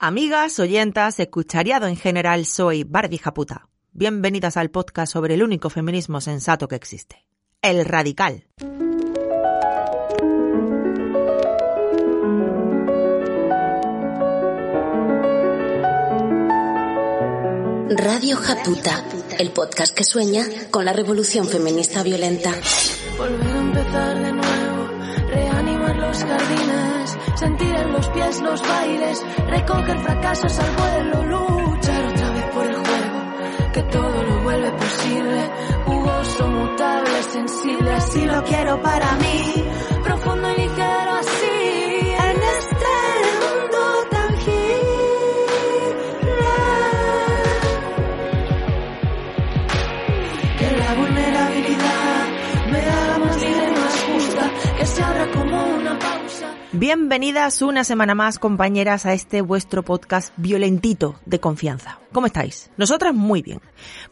Amigas, 0.00 0.60
oyentas, 0.60 1.18
escuchariado 1.18 1.88
en 1.88 1.96
general, 1.96 2.46
soy 2.46 2.84
Barbie 2.84 3.18
Japuta. 3.18 3.68
Bienvenidas 3.90 4.56
al 4.56 4.70
podcast 4.70 5.12
sobre 5.12 5.34
el 5.34 5.42
único 5.42 5.70
feminismo 5.70 6.20
sensato 6.20 6.68
que 6.68 6.76
existe, 6.76 7.26
el 7.62 7.84
radical. 7.84 8.46
Radio 17.90 18.36
Japuta, 18.36 19.04
el 19.40 19.50
podcast 19.50 19.96
que 19.96 20.04
sueña 20.04 20.44
con 20.70 20.84
la 20.84 20.92
revolución 20.92 21.48
feminista 21.48 22.04
violenta. 22.04 22.54
Volver 23.16 23.48
a 23.48 23.58
empezar 23.58 24.16
de 24.16 24.32
nuevo, 24.32 24.88
reanimar 25.26 25.96
los 25.96 26.18
jardines, 26.18 26.87
sentir 27.38 27.72
en 27.72 27.92
los 27.92 28.08
pies 28.08 28.40
los 28.42 28.60
bailes, 28.62 29.24
recoger 29.46 29.98
fracasos 30.00 30.58
al 30.58 30.76
vuelo, 30.76 31.22
luchar 31.24 32.06
otra 32.06 32.30
vez 32.32 32.44
por 32.46 32.66
el 32.66 32.74
juego, 32.74 33.72
que 33.72 33.82
todo 33.84 34.22
lo 34.24 34.42
vuelve 34.42 34.70
posible, 34.72 35.50
jugoso, 35.86 36.48
mutable, 36.48 37.22
sensible, 37.22 37.92
así 37.92 38.26
lo 38.26 38.42
quiero 38.42 38.82
para 38.82 39.12
mí, 39.16 39.64
Bienvenidas 56.78 57.60
una 57.60 57.82
semana 57.82 58.14
más, 58.14 58.38
compañeras, 58.38 59.04
a 59.04 59.12
este 59.12 59.42
vuestro 59.42 59.82
podcast 59.82 60.32
violentito 60.36 61.18
de 61.26 61.40
confianza. 61.40 61.98
¿Cómo 62.12 62.28
estáis? 62.28 62.70
Nosotras 62.76 63.12
muy 63.12 63.42
bien. 63.42 63.60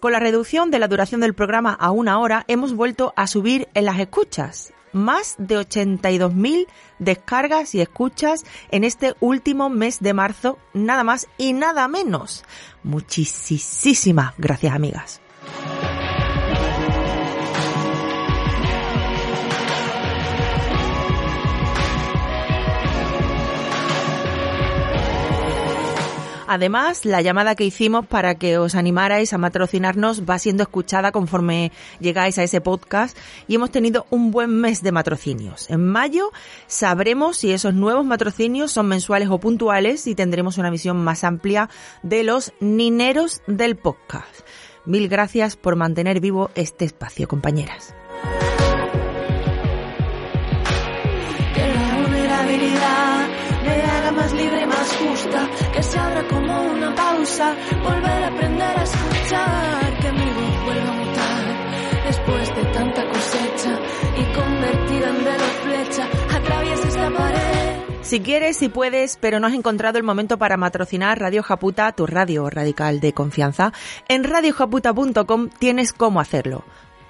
Con 0.00 0.10
la 0.10 0.18
reducción 0.18 0.72
de 0.72 0.80
la 0.80 0.88
duración 0.88 1.20
del 1.20 1.32
programa 1.32 1.74
a 1.74 1.92
una 1.92 2.18
hora, 2.18 2.44
hemos 2.48 2.74
vuelto 2.74 3.12
a 3.14 3.28
subir 3.28 3.68
en 3.74 3.84
las 3.84 4.00
escuchas. 4.00 4.72
Más 4.92 5.36
de 5.38 5.60
82.000 5.60 6.66
descargas 6.98 7.72
y 7.76 7.80
escuchas 7.80 8.42
en 8.72 8.82
este 8.82 9.14
último 9.20 9.70
mes 9.70 10.00
de 10.00 10.12
marzo, 10.12 10.58
nada 10.74 11.04
más 11.04 11.28
y 11.38 11.52
nada 11.52 11.86
menos. 11.86 12.44
Muchísimas 12.82 14.34
gracias, 14.38 14.74
amigas. 14.74 15.20
Además, 26.46 27.04
la 27.04 27.20
llamada 27.22 27.54
que 27.54 27.64
hicimos 27.64 28.06
para 28.06 28.36
que 28.36 28.58
os 28.58 28.74
animarais 28.74 29.32
a 29.32 29.38
matrocinarnos 29.38 30.22
va 30.22 30.38
siendo 30.38 30.62
escuchada 30.62 31.12
conforme 31.12 31.72
llegáis 32.00 32.38
a 32.38 32.42
ese 32.42 32.60
podcast 32.60 33.16
y 33.48 33.56
hemos 33.56 33.70
tenido 33.70 34.06
un 34.10 34.30
buen 34.30 34.50
mes 34.60 34.82
de 34.82 34.92
matrocinios. 34.92 35.70
En 35.70 35.86
mayo 35.86 36.30
sabremos 36.66 37.36
si 37.38 37.52
esos 37.52 37.74
nuevos 37.74 38.04
matrocinios 38.04 38.72
son 38.72 38.86
mensuales 38.88 39.28
o 39.30 39.38
puntuales 39.38 40.06
y 40.06 40.14
tendremos 40.14 40.58
una 40.58 40.70
visión 40.70 41.02
más 41.02 41.24
amplia 41.24 41.68
de 42.02 42.24
los 42.24 42.52
nineros 42.60 43.42
del 43.46 43.76
podcast. 43.76 44.46
Mil 44.84 45.08
gracias 45.08 45.56
por 45.56 45.74
mantener 45.74 46.20
vivo 46.20 46.50
este 46.54 46.84
espacio, 46.84 47.26
compañeras. 47.26 47.94
Que 55.76 55.82
se 55.82 55.98
abra 55.98 56.26
como 56.26 56.62
una 56.62 56.94
pausa, 56.94 57.54
volver 57.84 58.24
a 58.24 58.28
aprender 58.28 58.78
a 58.78 58.82
escuchar, 58.82 59.98
que 60.00 60.12
mi 60.12 60.24
voz 60.24 60.64
vuelva 60.64 60.88
a 60.88 60.92
mutar 60.92 61.46
después 62.06 62.56
de 62.56 62.64
tanta 62.72 63.08
cosecha 63.08 63.78
y 64.16 64.34
convertida 64.34 65.08
en 65.10 65.24
velo 65.24 65.44
flecha, 65.64 66.08
atraviesa 66.34 66.88
esta 66.88 67.10
pared. 67.10 67.76
Si 68.00 68.20
quieres, 68.20 68.56
si 68.56 68.68
puedes, 68.68 69.18
pero 69.20 69.38
no 69.38 69.48
has 69.48 69.54
encontrado 69.54 69.98
el 69.98 70.04
momento 70.04 70.38
para 70.38 70.56
matrocinar 70.56 71.20
Radio 71.20 71.42
Japuta, 71.42 71.92
tu 71.92 72.06
radio 72.06 72.48
radical 72.48 73.00
de 73.00 73.12
confianza, 73.12 73.72
en 74.08 74.24
radiojaputa.com 74.24 75.50
tienes 75.58 75.92
cómo 75.92 76.20
hacerlo. 76.20 76.64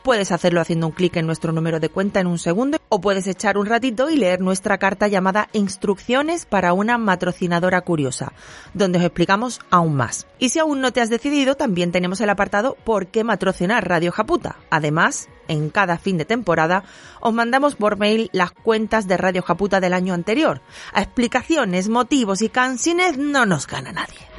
Puedes 0.06 0.30
hacerlo 0.30 0.60
haciendo 0.60 0.86
un 0.86 0.92
clic 0.92 1.16
en 1.16 1.26
nuestro 1.26 1.50
número 1.50 1.80
de 1.80 1.88
cuenta 1.88 2.20
en 2.20 2.28
un 2.28 2.38
segundo 2.38 2.78
o 2.90 3.00
puedes 3.00 3.26
echar 3.26 3.58
un 3.58 3.66
ratito 3.66 4.08
y 4.08 4.16
leer 4.16 4.40
nuestra 4.40 4.78
carta 4.78 5.08
llamada 5.08 5.48
Instrucciones 5.52 6.46
para 6.46 6.74
una 6.74 6.96
matrocinadora 6.96 7.80
curiosa, 7.80 8.32
donde 8.72 9.00
os 9.00 9.04
explicamos 9.04 9.58
aún 9.68 9.96
más. 9.96 10.28
Y 10.38 10.50
si 10.50 10.60
aún 10.60 10.80
no 10.80 10.92
te 10.92 11.00
has 11.00 11.10
decidido, 11.10 11.56
también 11.56 11.90
tenemos 11.90 12.20
el 12.20 12.30
apartado 12.30 12.76
¿Por 12.84 13.08
qué 13.08 13.24
matrocinar 13.24 13.88
Radio 13.88 14.12
Japuta? 14.12 14.54
Además, 14.70 15.28
en 15.48 15.70
cada 15.70 15.98
fin 15.98 16.18
de 16.18 16.24
temporada 16.24 16.84
os 17.20 17.34
mandamos 17.34 17.74
por 17.74 17.98
mail 17.98 18.30
las 18.32 18.52
cuentas 18.52 19.08
de 19.08 19.16
Radio 19.16 19.42
Japuta 19.42 19.80
del 19.80 19.92
año 19.92 20.14
anterior. 20.14 20.60
A 20.92 21.02
explicaciones, 21.02 21.88
motivos 21.88 22.42
y 22.42 22.48
canciones 22.48 23.18
no 23.18 23.44
nos 23.44 23.66
gana 23.66 23.90
nadie. 23.90 24.35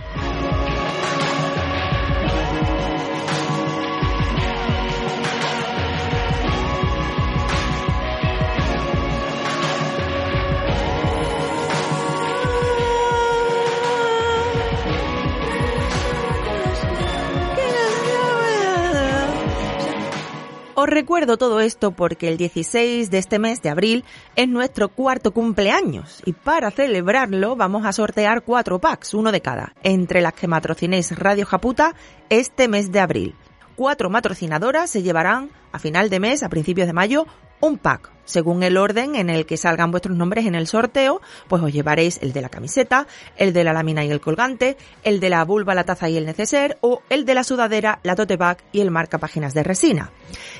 Recuerdo 20.87 21.35
todo 21.35 21.59
esto 21.59 21.91
porque 21.91 22.29
el 22.29 22.37
16 22.37 23.11
de 23.11 23.17
este 23.17 23.39
mes 23.39 23.61
de 23.61 23.67
abril 23.67 24.05
es 24.37 24.47
nuestro 24.47 24.87
cuarto 24.87 25.33
cumpleaños 25.33 26.21
y 26.23 26.31
para 26.31 26.71
celebrarlo 26.71 27.57
vamos 27.57 27.85
a 27.85 27.91
sortear 27.91 28.41
cuatro 28.41 28.79
packs, 28.79 29.13
uno 29.13 29.33
de 29.33 29.41
cada, 29.41 29.73
entre 29.83 30.21
las 30.21 30.31
que 30.31 30.47
matrocinéis 30.47 31.13
Radio 31.19 31.45
Japuta 31.45 31.93
este 32.29 32.69
mes 32.69 32.89
de 32.93 33.01
abril. 33.01 33.35
Cuatro 33.75 34.09
matrocinadoras 34.09 34.89
se 34.89 35.03
llevarán 35.03 35.49
a 35.73 35.79
final 35.79 36.09
de 36.09 36.21
mes, 36.21 36.41
a 36.41 36.47
principios 36.47 36.87
de 36.87 36.93
mayo, 36.93 37.27
un 37.59 37.77
pack. 37.77 38.11
Según 38.27 38.61
el 38.61 38.75
orden 38.75 39.15
en 39.15 39.29
el 39.29 39.45
que 39.45 39.55
salgan 39.55 39.89
vuestros 39.89 40.17
nombres 40.17 40.45
en 40.45 40.55
el 40.55 40.67
sorteo, 40.67 41.21
pues 41.47 41.63
os 41.63 41.71
llevaréis 41.71 42.19
el 42.21 42.33
de 42.33 42.41
la 42.41 42.49
camiseta, 42.49 43.07
el 43.37 43.53
de 43.53 43.63
la 43.63 43.71
lámina 43.71 44.03
y 44.03 44.11
el 44.11 44.19
colgante, 44.19 44.75
el 45.03 45.21
de 45.21 45.29
la 45.29 45.45
vulva, 45.45 45.73
la 45.73 45.85
taza 45.85 46.09
y 46.09 46.17
el 46.17 46.25
neceser, 46.25 46.77
o 46.81 47.01
el 47.09 47.23
de 47.23 47.33
la 47.33 47.45
sudadera, 47.45 47.99
la 48.03 48.15
tote 48.15 48.35
bag 48.35 48.57
y 48.73 48.81
el 48.81 48.91
marca 48.91 49.17
páginas 49.17 49.53
de 49.53 49.63
resina. 49.63 50.11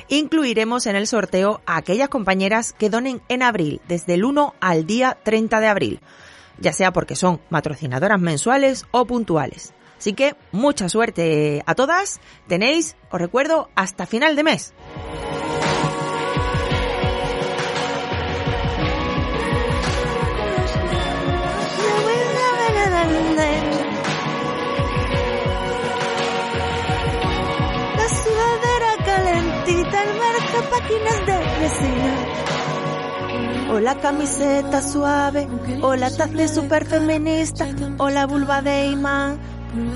Incluiremos 0.07 0.85
en 0.85 0.95
el 0.95 1.07
sorteo 1.07 1.59
a 1.65 1.75
aquellas 1.75 2.07
compañeras 2.07 2.71
que 2.71 2.89
donen 2.89 3.21
en 3.27 3.43
abril, 3.43 3.81
desde 3.89 4.13
el 4.13 4.23
1 4.23 4.55
al 4.61 4.85
día 4.85 5.17
30 5.21 5.59
de 5.59 5.67
abril, 5.67 5.99
ya 6.59 6.71
sea 6.71 6.93
porque 6.93 7.17
son 7.17 7.41
matrocinadoras 7.49 8.19
mensuales 8.21 8.85
o 8.91 9.05
puntuales. 9.05 9.73
Así 9.97 10.13
que 10.13 10.35
mucha 10.51 10.87
suerte 10.87 11.63
a 11.65 11.75
todas. 11.75 12.21
Tenéis, 12.47 12.95
os 13.09 13.19
recuerdo, 13.19 13.69
hasta 13.75 14.05
final 14.05 14.35
de 14.35 14.43
mes. 14.43 14.73
O 33.69 33.79
la 33.79 33.99
camiseta 33.99 34.81
suave, 34.81 35.47
o 35.81 35.95
la 35.95 36.09
taza 36.09 36.47
super 36.47 36.85
feminista, 36.85 37.67
o 37.97 38.09
la 38.09 38.25
vulva 38.25 38.61
de 38.61 38.87
imán 38.87 39.37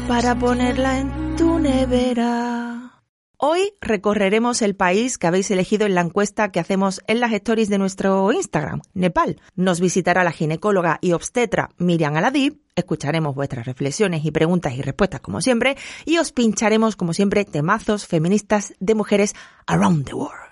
para 0.07 0.38
ponerla 0.38 1.00
en 1.00 1.36
tu 1.38 1.60
nevera. 1.60 3.01
Hoy 3.38 3.74
recorreremos 3.81 4.62
el 4.62 4.75
país 4.75 5.18
que 5.18 5.25
habéis 5.25 5.50
elegido 5.50 5.88
en 5.88 5.95
la 5.95 6.01
encuesta 6.01 6.51
que 6.51 6.60
hacemos 6.60 7.01
en 7.07 7.19
las 7.19 7.33
stories 7.33 7.69
de 7.69 7.80
nuestro 7.80 8.31
Instagram, 8.31 8.81
Nepal. 8.94 9.42
Nos 9.56 9.80
visitará 9.80 10.24
la 10.24 10.31
ginecóloga 10.31 11.00
y 11.01 11.13
obstetra 11.13 11.71
Miriam 11.77 12.16
Aladib, 12.16 12.60
escucharemos 12.75 13.33
vuestras 13.33 13.66
reflexiones 13.66 14.25
y 14.25 14.31
preguntas 14.31 14.74
y 14.74 14.83
respuestas 14.83 15.21
como 15.21 15.42
siempre, 15.42 15.75
y 16.06 16.19
os 16.19 16.33
pincharemos 16.33 16.95
como 16.95 17.13
siempre 17.13 17.44
temazos 17.45 18.06
feministas 18.06 18.75
de 18.80 18.94
mujeres 18.94 19.33
around 19.66 20.06
the 20.06 20.13
world. 20.13 20.50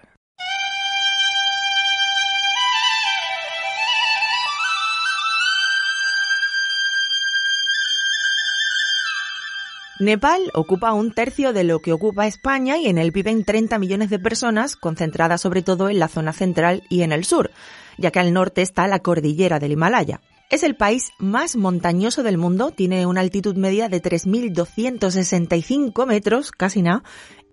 Nepal 10.00 10.42
ocupa 10.54 10.94
un 10.94 11.12
tercio 11.12 11.52
de 11.52 11.66
lo 11.66 11.82
que 11.82 11.92
ocupa 11.92 12.26
España 12.26 12.78
y 12.78 12.88
en 12.88 12.98
él 12.98 13.12
viven 13.12 13.44
30 13.44 13.78
millones 13.80 14.10
de 14.10 14.18
personas, 14.18 14.78
concentradas 14.78 15.42
sobre 15.42 15.62
todo 15.62 15.90
en 15.90 16.00
la 16.00 16.08
zona 16.08 16.32
central 16.32 16.84
y 16.90 17.02
en 17.02 17.12
el 17.12 17.26
sur, 17.26 17.52
ya 17.98 18.10
que 18.10 18.20
al 18.20 18.32
norte 18.32 18.62
está 18.62 18.88
la 18.88 19.00
cordillera 19.00 19.60
del 19.60 19.74
Himalaya. 19.74 20.22
Es 20.50 20.64
el 20.64 20.78
país 20.78 21.12
más 21.20 21.58
montañoso 21.58 22.24
del 22.24 22.38
mundo, 22.38 22.72
tiene 22.72 23.06
una 23.06 23.20
altitud 23.20 23.58
media 23.58 23.90
de 23.90 24.02
3.265 24.02 26.08
metros, 26.08 26.52
casi 26.52 26.82
nada, 26.82 27.04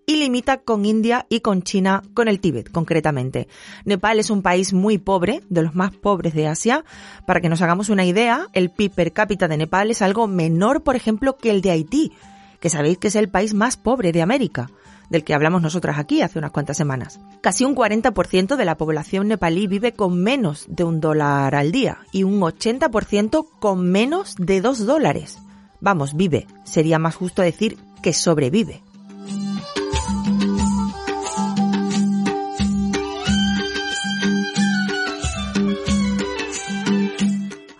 y 0.07 0.19
limita 0.19 0.59
con 0.59 0.85
India 0.85 1.27
y 1.29 1.41
con 1.41 1.63
China, 1.63 2.05
con 2.15 2.29
el 2.29 2.39
Tíbet 2.39 2.71
concretamente. 2.71 3.49
Nepal 3.85 4.21
es 4.21 4.31
un 4.31 4.43
país 4.43 4.73
muy 4.73 4.99
pobre, 4.99 5.43
de 5.49 5.63
los 5.63 5.75
más 5.75 5.97
pobres 5.97 6.33
de 6.33 6.47
Asia. 6.47 6.85
Para 7.27 7.41
que 7.41 7.49
nos 7.49 7.61
hagamos 7.61 7.89
una 7.89 8.05
idea, 8.05 8.47
el 8.53 8.71
PIB 8.71 8.93
per 8.93 9.13
cápita 9.13 9.49
de 9.49 9.57
Nepal 9.57 9.91
es 9.91 10.01
algo 10.01 10.29
menor, 10.29 10.85
por 10.85 10.95
ejemplo, 10.95 11.39
que 11.39 11.51
el 11.51 11.61
de 11.61 11.73
Haití, 11.73 12.13
que 12.61 12.71
sabéis 12.71 12.99
que 12.99 13.09
es 13.09 13.17
el 13.17 13.29
país 13.29 13.55
más 13.55 13.77
pobre 13.77 14.13
de 14.13 14.23
América 14.23 14.69
del 15.11 15.25
que 15.25 15.35
hablamos 15.35 15.63
nosotras 15.63 15.99
aquí 15.99 16.23
hace 16.23 16.39
unas 16.39 16.51
cuantas 16.51 16.77
semanas. 16.77 17.21
Casi 17.41 17.65
un 17.65 17.75
40% 17.75 18.57
de 18.57 18.65
la 18.65 18.77
población 18.77 19.29
nepalí 19.29 19.67
vive 19.67 19.93
con 19.93 20.21
menos 20.23 20.67
de 20.69 20.85
un 20.85 21.01
dólar 21.01 21.55
al 21.55 21.73
día 21.73 21.99
y 22.13 22.25
un 22.25 22.41
80% 22.41 23.47
con 23.59 23.91
menos 23.91 24.35
de 24.39 24.61
dos 24.61 24.85
dólares. 24.85 25.39
Vamos, 25.81 26.15
vive. 26.15 26.47
Sería 26.65 26.99
más 26.99 27.15
justo 27.15 27.43
decir 27.43 27.79
que 28.03 28.13
sobrevive. 28.13 28.83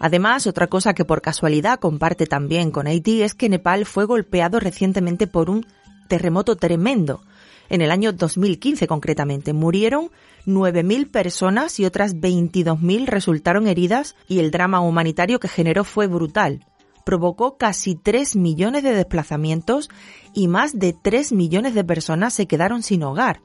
Además, 0.07 0.47
otra 0.47 0.69
cosa 0.69 0.95
que 0.95 1.05
por 1.05 1.21
casualidad 1.21 1.81
comparte 1.81 2.27
también 2.27 2.71
con 2.71 2.87
Haití 2.87 3.23
es 3.23 3.35
que 3.35 3.49
Nepal 3.49 3.85
fue 3.87 4.05
golpeado 4.05 4.61
recientemente 4.61 5.27
por 5.27 5.51
un 5.51 5.67
terremoto 6.07 6.55
tremendo. 6.55 7.25
En 7.71 7.81
el 7.81 7.91
año 7.91 8.13
2015 8.13 8.87
concretamente 8.87 9.53
murieron 9.53 10.13
9.000 10.47 11.11
personas 11.11 11.81
y 11.81 11.87
otras 11.87 12.15
22.000 12.15 13.07
resultaron 13.07 13.67
heridas 13.67 14.15
y 14.29 14.39
el 14.39 14.53
drama 14.53 14.79
humanitario 14.79 15.41
que 15.41 15.49
generó 15.49 15.83
fue 15.83 16.07
brutal. 16.07 16.65
Provocó 17.05 17.57
casi 17.57 17.97
3 17.97 18.37
millones 18.37 18.85
de 18.85 18.95
desplazamientos 18.95 19.91
y 20.33 20.47
más 20.47 20.79
de 20.79 20.93
3 20.93 21.33
millones 21.33 21.75
de 21.75 21.83
personas 21.83 22.33
se 22.33 22.47
quedaron 22.47 22.85
sin 22.85 23.03
hogar. 23.03 23.41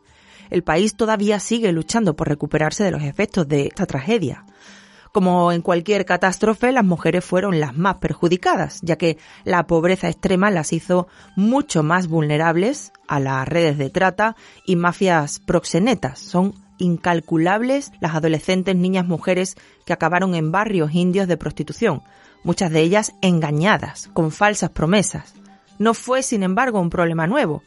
El 0.51 0.61
país 0.61 0.95
todavía 0.95 1.39
sigue 1.39 1.71
luchando 1.71 2.15
por 2.15 2.27
recuperarse 2.29 2.83
de 2.83 2.91
los 2.91 3.01
efectos 3.01 3.47
de 3.47 3.65
esta 3.65 3.87
tragedia. 3.87 4.45
Como 5.11 5.51
en 5.51 5.61
cualquier 5.61 6.05
catástrofe, 6.05 6.71
las 6.71 6.85
mujeres 6.85 7.25
fueron 7.25 7.59
las 7.59 7.75
más 7.75 7.95
perjudicadas, 7.95 8.79
ya 8.81 8.97
que 8.97 9.17
la 9.43 9.67
pobreza 9.67 10.07
extrema 10.07 10.51
las 10.51 10.71
hizo 10.71 11.07
mucho 11.35 11.83
más 11.83 12.07
vulnerables 12.07 12.93
a 13.07 13.19
las 13.19 13.45
redes 13.45 13.77
de 13.77 13.89
trata 13.89 14.37
y 14.65 14.77
mafias 14.77 15.39
proxenetas. 15.39 16.19
Son 16.19 16.53
incalculables 16.77 17.91
las 17.99 18.15
adolescentes, 18.15 18.75
niñas, 18.75 19.05
mujeres 19.05 19.57
que 19.85 19.91
acabaron 19.91 20.33
en 20.33 20.51
barrios 20.51 20.93
indios 20.93 21.27
de 21.27 21.37
prostitución, 21.37 22.03
muchas 22.43 22.71
de 22.71 22.79
ellas 22.79 23.13
engañadas, 23.21 24.09
con 24.13 24.31
falsas 24.31 24.69
promesas. 24.69 25.33
No 25.77 25.93
fue, 25.93 26.23
sin 26.23 26.41
embargo, 26.41 26.79
un 26.79 26.89
problema 26.89 27.27
nuevo, 27.27 27.63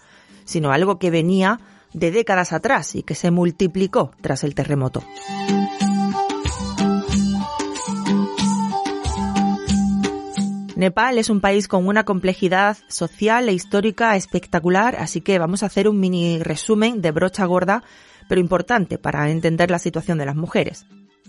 sino 0.47 0.73
algo 0.73 0.99
que 0.99 1.11
venía 1.11 1.61
de 1.93 2.11
décadas 2.11 2.55
atrás 2.55 2.95
y 2.95 3.03
que 3.03 3.15
se 3.15 3.31
multiplicó 3.31 4.13
tras 4.23 4.45
el 4.45 4.55
terremoto. 4.55 5.05
Nepal 10.77 11.19
es 11.19 11.31
un 11.31 11.41
país 11.41 11.69
con 11.69 11.87
una 11.87 12.05
complejidad 12.05 12.77
social 12.89 13.49
e 13.49 13.53
histórica 13.53 14.17
espectacular, 14.17 14.97
así 14.97 15.21
que 15.21 15.39
vamos 15.39 15.63
a 15.63 15.67
hacer 15.67 15.89
un 15.89 16.01
mini 16.01 16.43
resumen 16.43 17.01
de 17.01 17.13
brocha 17.13 17.45
gorda, 17.45 17.85
pero 18.29 18.41
importante 18.41 18.99
para 18.99 19.31
entender 19.31 19.71
la 19.71 19.79
situación 19.79 20.19
de 20.19 20.27
las 20.27 20.35
mujeres. 20.35 20.87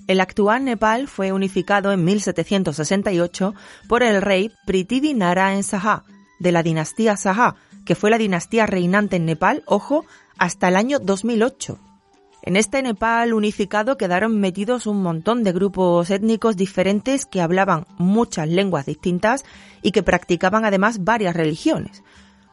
El 0.07 0.19
actual 0.19 0.65
Nepal 0.65 1.07
fue 1.07 1.31
unificado 1.31 1.91
en 1.91 2.03
1768 2.03 3.53
por 3.87 4.01
el 4.01 4.21
rey 4.21 4.51
Prithvi 4.65 5.13
Narayan 5.13 5.63
Saha, 5.63 6.03
de 6.39 6.51
la 6.51 6.63
dinastía 6.63 7.15
Saha, 7.15 7.55
que 7.85 7.95
fue 7.95 8.09
la 8.09 8.17
dinastía 8.17 8.65
reinante 8.65 9.17
en 9.17 9.25
Nepal, 9.25 9.61
ojo, 9.67 10.05
hasta 10.39 10.69
el 10.69 10.75
año 10.75 10.97
2008. 10.97 11.79
En 12.45 12.57
este 12.57 12.83
Nepal 12.83 13.33
unificado 13.33 13.97
quedaron 13.97 14.39
metidos 14.39 14.85
un 14.85 15.01
montón 15.01 15.43
de 15.43 15.51
grupos 15.51 16.11
étnicos 16.11 16.55
diferentes 16.55 17.25
que 17.25 17.41
hablaban 17.41 17.87
muchas 17.97 18.47
lenguas 18.47 18.85
distintas 18.85 19.43
y 19.81 19.91
que 19.91 20.03
practicaban 20.03 20.63
además 20.63 21.03
varias 21.03 21.35
religiones. 21.35 22.03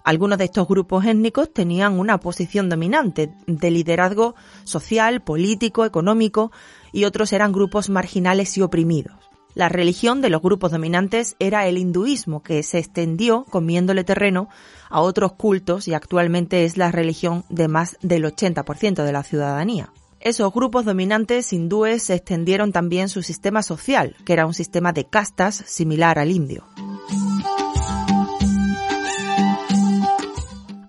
Algunos 0.02 0.38
de 0.38 0.44
estos 0.44 0.66
grupos 0.66 1.04
étnicos 1.04 1.52
tenían 1.52 1.98
una 1.98 2.18
posición 2.20 2.70
dominante 2.70 3.34
de 3.46 3.70
liderazgo 3.70 4.34
social, 4.64 5.20
político, 5.20 5.84
económico 5.84 6.52
y 6.90 7.04
otros 7.04 7.30
eran 7.34 7.52
grupos 7.52 7.90
marginales 7.90 8.56
y 8.56 8.62
oprimidos. 8.62 9.21
La 9.54 9.69
religión 9.69 10.22
de 10.22 10.31
los 10.31 10.40
grupos 10.40 10.72
dominantes 10.72 11.37
era 11.38 11.66
el 11.66 11.78
hinduismo, 11.78 12.43
que 12.43 12.62
se 12.62 12.78
extendió 12.78 13.44
comiéndole 13.44 14.04
terreno 14.04 14.49
a 14.88 15.00
otros 15.00 15.32
cultos 15.32 15.88
y 15.88 15.94
actualmente 15.94 16.64
es 16.64 16.76
la 16.76 16.90
religión 16.90 17.44
de 17.49 17.69
más 17.69 17.96
del 18.00 18.25
80% 18.25 19.04
de 19.04 19.12
la 19.12 19.22
ciudadanía. 19.22 19.93
Esos 20.20 20.54
grupos 20.54 20.84
dominantes 20.84 21.52
hindúes 21.52 22.04
se 22.04 22.14
extendieron 22.14 22.72
también 22.72 23.08
su 23.08 23.22
sistema 23.22 23.62
social, 23.62 24.16
que 24.25 24.32
era 24.32 24.46
un 24.46 24.54
sistema 24.54 24.93
de 24.93 25.04
castas 25.04 25.56
similar 25.66 26.19
al 26.19 26.31
indio. 26.31 26.64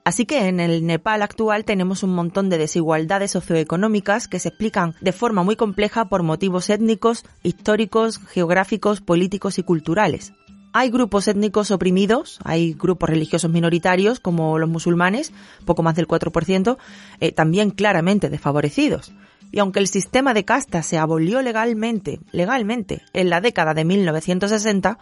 Así 0.06 0.26
que 0.26 0.48
en 0.48 0.60
el 0.60 0.86
Nepal 0.86 1.22
actual 1.22 1.64
tenemos 1.64 2.04
un 2.04 2.14
montón 2.14 2.50
de 2.50 2.58
desigualdades 2.58 3.32
socioeconómicas 3.32 4.28
que 4.28 4.40
se 4.40 4.50
explican 4.50 4.96
de 5.00 5.14
forma 5.14 5.44
muy 5.44 5.56
compleja 5.56 6.10
por 6.10 6.24
motivos 6.24 6.70
étnicos, 6.70 7.24
históricos, 7.42 8.20
geográficos, 8.28 9.00
políticos 9.00 9.60
y 9.60 9.64
culturales. 9.64 10.34
Hay 10.74 10.90
grupos 10.90 11.28
étnicos 11.28 11.72
oprimidos, 11.72 12.40
hay 12.44 12.74
grupos 12.74 13.10
religiosos 13.10 13.50
minoritarios 13.50 14.20
como 14.20 14.58
los 14.60 14.70
musulmanes, 14.70 15.32
poco 15.66 15.84
más 15.84 15.96
del 15.96 16.08
4%, 16.08 16.78
eh, 17.20 17.32
también 17.32 17.70
claramente 17.70 18.30
desfavorecidos. 18.30 19.14
Y 19.52 19.60
aunque 19.60 19.80
el 19.80 19.88
sistema 19.88 20.34
de 20.34 20.46
castas 20.46 20.88
se 20.88 20.98
abolió 20.98 21.44
legalmente, 21.44 22.20
legalmente, 22.32 23.04
en 23.14 23.30
la 23.30 23.40
década 23.40 23.76
de 23.76 23.86
1960, 23.86 24.98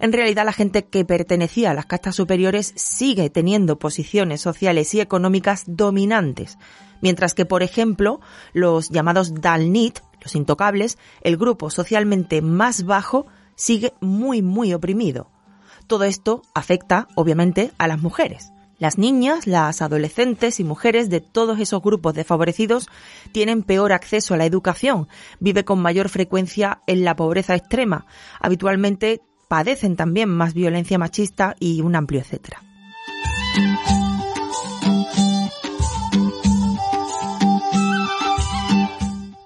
en 0.00 0.12
realidad 0.12 0.44
la 0.44 0.52
gente 0.52 0.84
que 0.84 1.04
pertenecía 1.04 1.70
a 1.70 1.74
las 1.74 1.86
castas 1.86 2.16
superiores 2.16 2.72
sigue 2.76 3.30
teniendo 3.30 3.78
posiciones 3.78 4.40
sociales 4.40 4.94
y 4.94 5.00
económicas 5.00 5.64
dominantes, 5.66 6.58
mientras 7.00 7.34
que, 7.34 7.46
por 7.46 7.62
ejemplo, 7.62 8.20
los 8.52 8.90
llamados 8.90 9.34
Dalnit, 9.34 10.00
los 10.22 10.34
intocables, 10.34 10.98
el 11.22 11.36
grupo 11.36 11.70
socialmente 11.70 12.42
más 12.42 12.84
bajo, 12.84 13.26
sigue 13.56 13.92
muy, 14.00 14.42
muy 14.42 14.74
oprimido. 14.74 15.30
Todo 15.86 16.04
esto 16.04 16.42
afecta, 16.54 17.08
obviamente, 17.14 17.72
a 17.78 17.88
las 17.88 18.00
mujeres. 18.00 18.52
Las 18.78 18.98
niñas, 18.98 19.46
las 19.46 19.82
adolescentes 19.82 20.58
y 20.58 20.64
mujeres 20.64 21.08
de 21.08 21.20
todos 21.20 21.60
esos 21.60 21.80
grupos 21.80 22.14
desfavorecidos 22.14 22.88
tienen 23.32 23.62
peor 23.62 23.92
acceso 23.92 24.34
a 24.34 24.36
la 24.36 24.46
educación, 24.46 25.08
vive 25.38 25.64
con 25.64 25.80
mayor 25.80 26.08
frecuencia 26.08 26.82
en 26.86 27.04
la 27.04 27.14
pobreza 27.14 27.54
extrema, 27.54 28.06
habitualmente 28.40 29.22
padecen 29.48 29.96
también 29.96 30.28
más 30.28 30.54
violencia 30.54 30.98
machista 30.98 31.56
y 31.58 31.80
un 31.80 31.96
amplio 31.96 32.20
etcétera. 32.20 32.62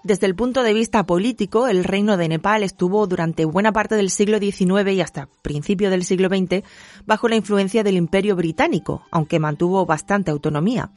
Desde 0.09 0.27
el 0.27 0.35
punto 0.35 0.63
de 0.63 0.73
vista 0.73 1.05
político, 1.05 1.69
el 1.69 1.85
reino 1.85 2.17
de 2.17 2.29
Nepal 2.29 2.63
estuvo 2.63 3.07
durante 3.07 3.45
buena 3.45 3.73
parte 3.73 3.95
del 3.95 4.09
siglo 4.09 4.39
XIX 4.39 4.91
y 4.95 5.03
hasta 5.03 5.29
principio 5.43 5.91
del 5.91 6.03
siglo 6.03 6.31
XX 6.31 6.65
bajo 7.05 7.29
la 7.29 7.37
influencia 7.37 7.85
del 7.85 7.99
Imperio 7.99 8.35
Británico, 8.35 9.03
aunque 9.11 9.39
mantuvo 9.39 9.85
bastante 9.85 10.31
autonomía. 10.31 10.91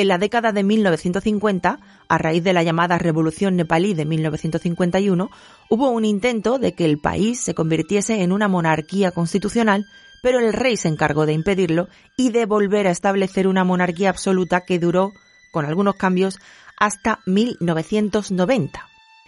En 0.00 0.08
la 0.08 0.16
década 0.16 0.52
de 0.52 0.62
1950, 0.62 1.78
a 2.08 2.16
raíz 2.16 2.42
de 2.42 2.54
la 2.54 2.62
llamada 2.62 2.96
Revolución 2.96 3.56
Nepalí 3.56 3.92
de 3.92 4.06
1951, 4.06 5.30
hubo 5.68 5.90
un 5.90 6.06
intento 6.06 6.58
de 6.58 6.72
que 6.72 6.86
el 6.86 6.98
país 6.98 7.38
se 7.38 7.54
convirtiese 7.54 8.22
en 8.22 8.32
una 8.32 8.48
monarquía 8.48 9.10
constitucional, 9.10 9.84
pero 10.22 10.38
el 10.38 10.54
rey 10.54 10.78
se 10.78 10.88
encargó 10.88 11.26
de 11.26 11.34
impedirlo 11.34 11.88
y 12.16 12.30
de 12.30 12.46
volver 12.46 12.86
a 12.86 12.92
establecer 12.92 13.46
una 13.46 13.62
monarquía 13.62 14.08
absoluta 14.08 14.62
que 14.62 14.78
duró, 14.78 15.12
con 15.52 15.66
algunos 15.66 15.96
cambios, 15.96 16.38
hasta 16.78 17.20
1990. 17.26 18.82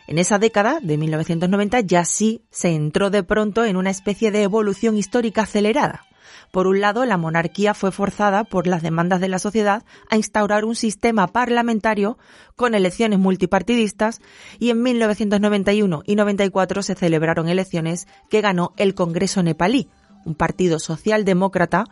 En 0.07 0.17
esa 0.17 0.39
década 0.39 0.79
de 0.81 0.97
1990 0.97 1.81
ya 1.81 2.07
sí 2.07 2.47
se 2.51 2.71
entró 2.71 3.11
de 3.11 3.23
pronto 3.23 3.67
en 3.67 3.77
una 3.77 3.91
especie 3.91 4.31
de 4.31 4.43
evolución 4.43 4.97
histórica 4.97 5.43
acelerada. 5.43 6.07
Por 6.51 6.67
un 6.67 6.81
lado, 6.81 7.05
la 7.05 7.17
monarquía 7.17 7.75
fue 7.75 7.93
forzada 7.93 8.45
por 8.45 8.67
las 8.67 8.83
demandas 8.83 9.21
de 9.21 9.29
la 9.29 9.39
sociedad 9.39 9.85
a 10.11 10.17
instaurar 10.17 10.65
un 10.65 10.75
sistema 10.75 11.27
parlamentario 11.27 12.19
con 12.57 12.75
elecciones 12.75 13.19
multipartidistas 13.19 14.21
y 14.59 14.71
en 14.71 14.83
1991 14.83 16.03
y 16.07 16.17
94 16.17 16.83
se 16.83 16.95
celebraron 16.95 17.49
elecciones 17.49 18.07
que 18.31 18.41
ganó 18.41 18.73
el 18.77 18.95
Congreso 18.95 19.43
nepalí, 19.43 19.89
un 20.25 20.35
partido 20.35 20.79
socialdemócrata 20.79 21.85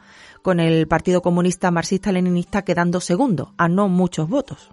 con 0.42 0.60
el 0.60 0.86
Partido 0.88 1.22
Comunista 1.22 1.70
Marxista-Leninista 1.70 2.62
quedando 2.62 3.00
segundo, 3.00 3.54
a 3.56 3.68
no 3.68 3.88
muchos 3.88 4.28
votos. 4.28 4.70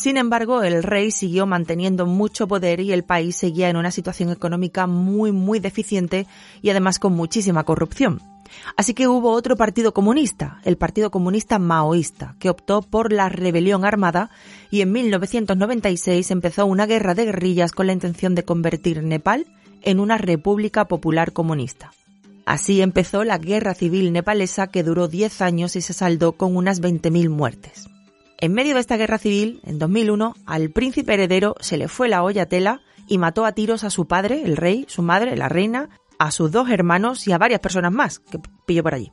Sin 0.00 0.16
embargo, 0.16 0.62
el 0.62 0.82
rey 0.82 1.10
siguió 1.10 1.44
manteniendo 1.44 2.06
mucho 2.06 2.48
poder 2.48 2.80
y 2.80 2.90
el 2.90 3.04
país 3.04 3.36
seguía 3.36 3.68
en 3.68 3.76
una 3.76 3.90
situación 3.90 4.30
económica 4.30 4.86
muy, 4.86 5.30
muy 5.30 5.60
deficiente 5.60 6.26
y 6.62 6.70
además 6.70 6.98
con 6.98 7.12
muchísima 7.12 7.64
corrupción. 7.64 8.22
Así 8.78 8.94
que 8.94 9.08
hubo 9.08 9.32
otro 9.32 9.58
partido 9.58 9.92
comunista, 9.92 10.58
el 10.64 10.78
Partido 10.78 11.10
Comunista 11.10 11.58
Maoísta, 11.58 12.34
que 12.38 12.48
optó 12.48 12.80
por 12.80 13.12
la 13.12 13.28
rebelión 13.28 13.84
armada 13.84 14.30
y 14.70 14.80
en 14.80 14.90
1996 14.90 16.30
empezó 16.30 16.64
una 16.64 16.86
guerra 16.86 17.14
de 17.14 17.26
guerrillas 17.26 17.72
con 17.72 17.86
la 17.86 17.92
intención 17.92 18.34
de 18.34 18.46
convertir 18.46 19.02
Nepal 19.02 19.48
en 19.82 20.00
una 20.00 20.16
república 20.16 20.86
popular 20.86 21.34
comunista. 21.34 21.92
Así 22.46 22.80
empezó 22.80 23.22
la 23.24 23.36
guerra 23.36 23.74
civil 23.74 24.14
nepalesa 24.14 24.68
que 24.68 24.82
duró 24.82 25.08
10 25.08 25.42
años 25.42 25.76
y 25.76 25.82
se 25.82 25.92
saldó 25.92 26.32
con 26.32 26.56
unas 26.56 26.80
20.000 26.80 27.28
muertes. 27.28 27.90
En 28.42 28.54
medio 28.54 28.72
de 28.72 28.80
esta 28.80 28.96
guerra 28.96 29.18
civil, 29.18 29.60
en 29.64 29.78
2001, 29.78 30.34
al 30.46 30.70
príncipe 30.70 31.12
heredero 31.12 31.56
se 31.60 31.76
le 31.76 31.88
fue 31.88 32.08
la 32.08 32.22
olla 32.22 32.46
tela 32.46 32.80
y 33.06 33.18
mató 33.18 33.44
a 33.44 33.52
tiros 33.52 33.84
a 33.84 33.90
su 33.90 34.06
padre, 34.06 34.42
el 34.44 34.56
rey, 34.56 34.86
su 34.88 35.02
madre, 35.02 35.36
la 35.36 35.50
reina, 35.50 35.90
a 36.18 36.30
sus 36.30 36.50
dos 36.50 36.70
hermanos 36.70 37.28
y 37.28 37.32
a 37.32 37.38
varias 37.38 37.60
personas 37.60 37.92
más 37.92 38.18
que 38.18 38.40
pilló 38.64 38.82
por 38.82 38.94
allí. 38.94 39.12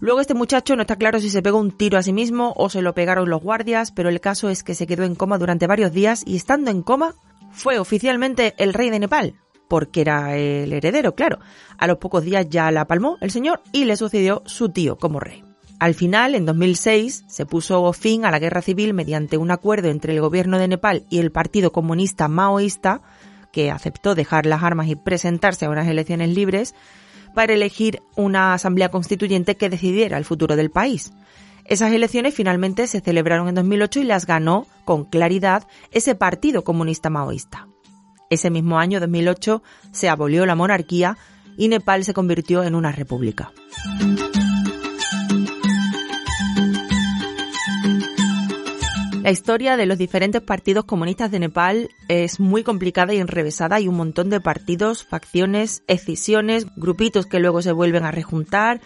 Luego 0.00 0.22
este 0.22 0.32
muchacho 0.32 0.74
no 0.74 0.82
está 0.82 0.96
claro 0.96 1.20
si 1.20 1.28
se 1.28 1.42
pegó 1.42 1.58
un 1.58 1.70
tiro 1.70 1.98
a 1.98 2.02
sí 2.02 2.14
mismo 2.14 2.54
o 2.56 2.70
se 2.70 2.80
lo 2.80 2.94
pegaron 2.94 3.28
los 3.28 3.42
guardias, 3.42 3.92
pero 3.92 4.08
el 4.08 4.22
caso 4.22 4.48
es 4.48 4.62
que 4.62 4.74
se 4.74 4.86
quedó 4.86 5.04
en 5.04 5.16
coma 5.16 5.36
durante 5.36 5.66
varios 5.66 5.92
días 5.92 6.22
y 6.26 6.36
estando 6.36 6.70
en 6.70 6.82
coma 6.82 7.14
fue 7.50 7.78
oficialmente 7.78 8.54
el 8.56 8.72
rey 8.72 8.88
de 8.88 9.00
Nepal, 9.00 9.34
porque 9.68 10.00
era 10.00 10.34
el 10.34 10.72
heredero, 10.72 11.14
claro. 11.14 11.40
A 11.76 11.86
los 11.86 11.98
pocos 11.98 12.24
días 12.24 12.48
ya 12.48 12.70
la 12.70 12.86
palmó 12.86 13.18
el 13.20 13.30
señor 13.30 13.60
y 13.70 13.84
le 13.84 13.96
sucedió 13.96 14.42
su 14.46 14.70
tío 14.70 14.96
como 14.96 15.20
rey. 15.20 15.44
Al 15.82 15.94
final, 15.94 16.36
en 16.36 16.46
2006, 16.46 17.24
se 17.26 17.44
puso 17.44 17.92
fin 17.92 18.24
a 18.24 18.30
la 18.30 18.38
guerra 18.38 18.62
civil 18.62 18.94
mediante 18.94 19.36
un 19.36 19.50
acuerdo 19.50 19.88
entre 19.88 20.14
el 20.14 20.20
gobierno 20.20 20.60
de 20.60 20.68
Nepal 20.68 21.04
y 21.10 21.18
el 21.18 21.32
Partido 21.32 21.72
Comunista 21.72 22.28
Maoísta, 22.28 23.02
que 23.50 23.72
aceptó 23.72 24.14
dejar 24.14 24.46
las 24.46 24.62
armas 24.62 24.86
y 24.86 24.94
presentarse 24.94 25.64
a 25.64 25.70
unas 25.70 25.88
elecciones 25.88 26.28
libres 26.28 26.76
para 27.34 27.54
elegir 27.54 28.00
una 28.14 28.54
asamblea 28.54 28.90
constituyente 28.90 29.56
que 29.56 29.70
decidiera 29.70 30.18
el 30.18 30.24
futuro 30.24 30.54
del 30.54 30.70
país. 30.70 31.12
Esas 31.64 31.90
elecciones 31.90 32.32
finalmente 32.32 32.86
se 32.86 33.00
celebraron 33.00 33.48
en 33.48 33.56
2008 33.56 34.02
y 34.02 34.04
las 34.04 34.24
ganó 34.24 34.68
con 34.84 35.04
claridad 35.04 35.66
ese 35.90 36.14
Partido 36.14 36.62
Comunista 36.62 37.10
Maoísta. 37.10 37.66
Ese 38.30 38.50
mismo 38.50 38.78
año, 38.78 39.00
2008, 39.00 39.64
se 39.90 40.08
abolió 40.08 40.46
la 40.46 40.54
monarquía 40.54 41.18
y 41.58 41.66
Nepal 41.66 42.04
se 42.04 42.14
convirtió 42.14 42.62
en 42.62 42.76
una 42.76 42.92
república. 42.92 43.50
La 49.22 49.30
historia 49.30 49.76
de 49.76 49.86
los 49.86 49.98
diferentes 49.98 50.42
partidos 50.42 50.84
comunistas 50.84 51.30
de 51.30 51.38
Nepal 51.38 51.90
es 52.08 52.40
muy 52.40 52.64
complicada 52.64 53.14
y 53.14 53.18
enrevesada. 53.18 53.76
Hay 53.76 53.86
un 53.86 53.94
montón 53.94 54.30
de 54.30 54.40
partidos, 54.40 55.04
facciones, 55.04 55.84
escisiones, 55.86 56.66
grupitos 56.74 57.26
que 57.26 57.38
luego 57.38 57.62
se 57.62 57.70
vuelven 57.70 58.04
a 58.04 58.10
rejuntar. 58.10 58.80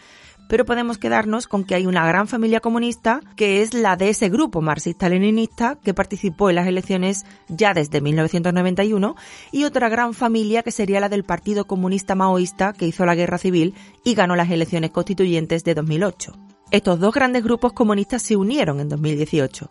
Pero 0.50 0.66
podemos 0.66 0.98
quedarnos 0.98 1.46
con 1.46 1.64
que 1.64 1.74
hay 1.74 1.86
una 1.86 2.06
gran 2.06 2.28
familia 2.28 2.60
comunista 2.60 3.22
que 3.34 3.62
es 3.62 3.72
la 3.72 3.96
de 3.96 4.10
ese 4.10 4.28
grupo 4.28 4.60
marxista-leninista 4.60 5.78
que 5.82 5.94
participó 5.94 6.50
en 6.50 6.56
las 6.56 6.66
elecciones 6.66 7.24
ya 7.48 7.72
desde 7.72 8.02
1991 8.02 9.16
y 9.52 9.64
otra 9.64 9.88
gran 9.88 10.12
familia 10.12 10.62
que 10.62 10.70
sería 10.70 11.00
la 11.00 11.08
del 11.08 11.24
Partido 11.24 11.66
Comunista 11.66 12.14
Maoísta 12.14 12.74
que 12.74 12.86
hizo 12.86 13.06
la 13.06 13.14
guerra 13.14 13.38
civil 13.38 13.74
y 14.04 14.14
ganó 14.14 14.36
las 14.36 14.50
elecciones 14.50 14.90
constituyentes 14.90 15.64
de 15.64 15.74
2008. 15.74 16.34
Estos 16.70 17.00
dos 17.00 17.14
grandes 17.14 17.42
grupos 17.42 17.72
comunistas 17.72 18.20
se 18.20 18.36
unieron 18.36 18.80
en 18.80 18.90
2018 18.90 19.70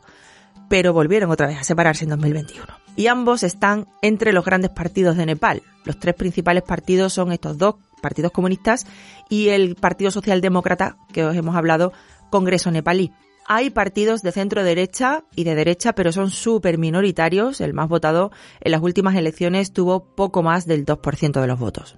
pero 0.70 0.94
volvieron 0.94 1.32
otra 1.32 1.48
vez 1.48 1.60
a 1.60 1.64
separarse 1.64 2.06
en 2.06 2.12
2021. 2.12 2.66
Y 2.96 3.08
ambos 3.08 3.44
están 3.44 3.88
entre 4.02 4.34
los 4.34 4.46
grandes 4.46 4.72
partidos 4.72 5.18
de 5.18 5.26
Nepal. 5.26 5.62
Los 5.84 6.00
tres 6.00 6.16
principales 6.16 6.64
partidos 6.64 7.14
son 7.14 7.32
estos 7.32 7.58
dos 7.58 7.76
partidos 8.02 8.32
comunistas 8.32 8.86
y 9.30 9.50
el 9.50 9.76
Partido 9.76 10.12
Socialdemócrata, 10.12 10.98
que 11.12 11.26
os 11.26 11.36
hemos 11.36 11.56
hablado, 11.56 11.92
Congreso 12.30 12.72
Nepalí. 12.72 13.12
Hay 13.48 13.70
partidos 13.70 14.22
de 14.24 14.32
centro 14.32 14.64
derecha 14.64 15.24
y 15.36 15.44
de 15.44 15.54
derecha, 15.54 15.94
pero 15.94 16.12
son 16.12 16.32
súper 16.32 16.80
minoritarios. 16.80 17.62
El 17.62 17.74
más 17.74 17.88
votado 17.88 18.32
en 18.60 18.72
las 18.72 18.82
últimas 18.82 19.16
elecciones 19.16 19.72
tuvo 19.72 20.16
poco 20.16 20.42
más 20.42 20.66
del 20.66 20.86
2% 20.86 21.42
de 21.42 21.48
los 21.48 21.60
votos. 21.60 21.96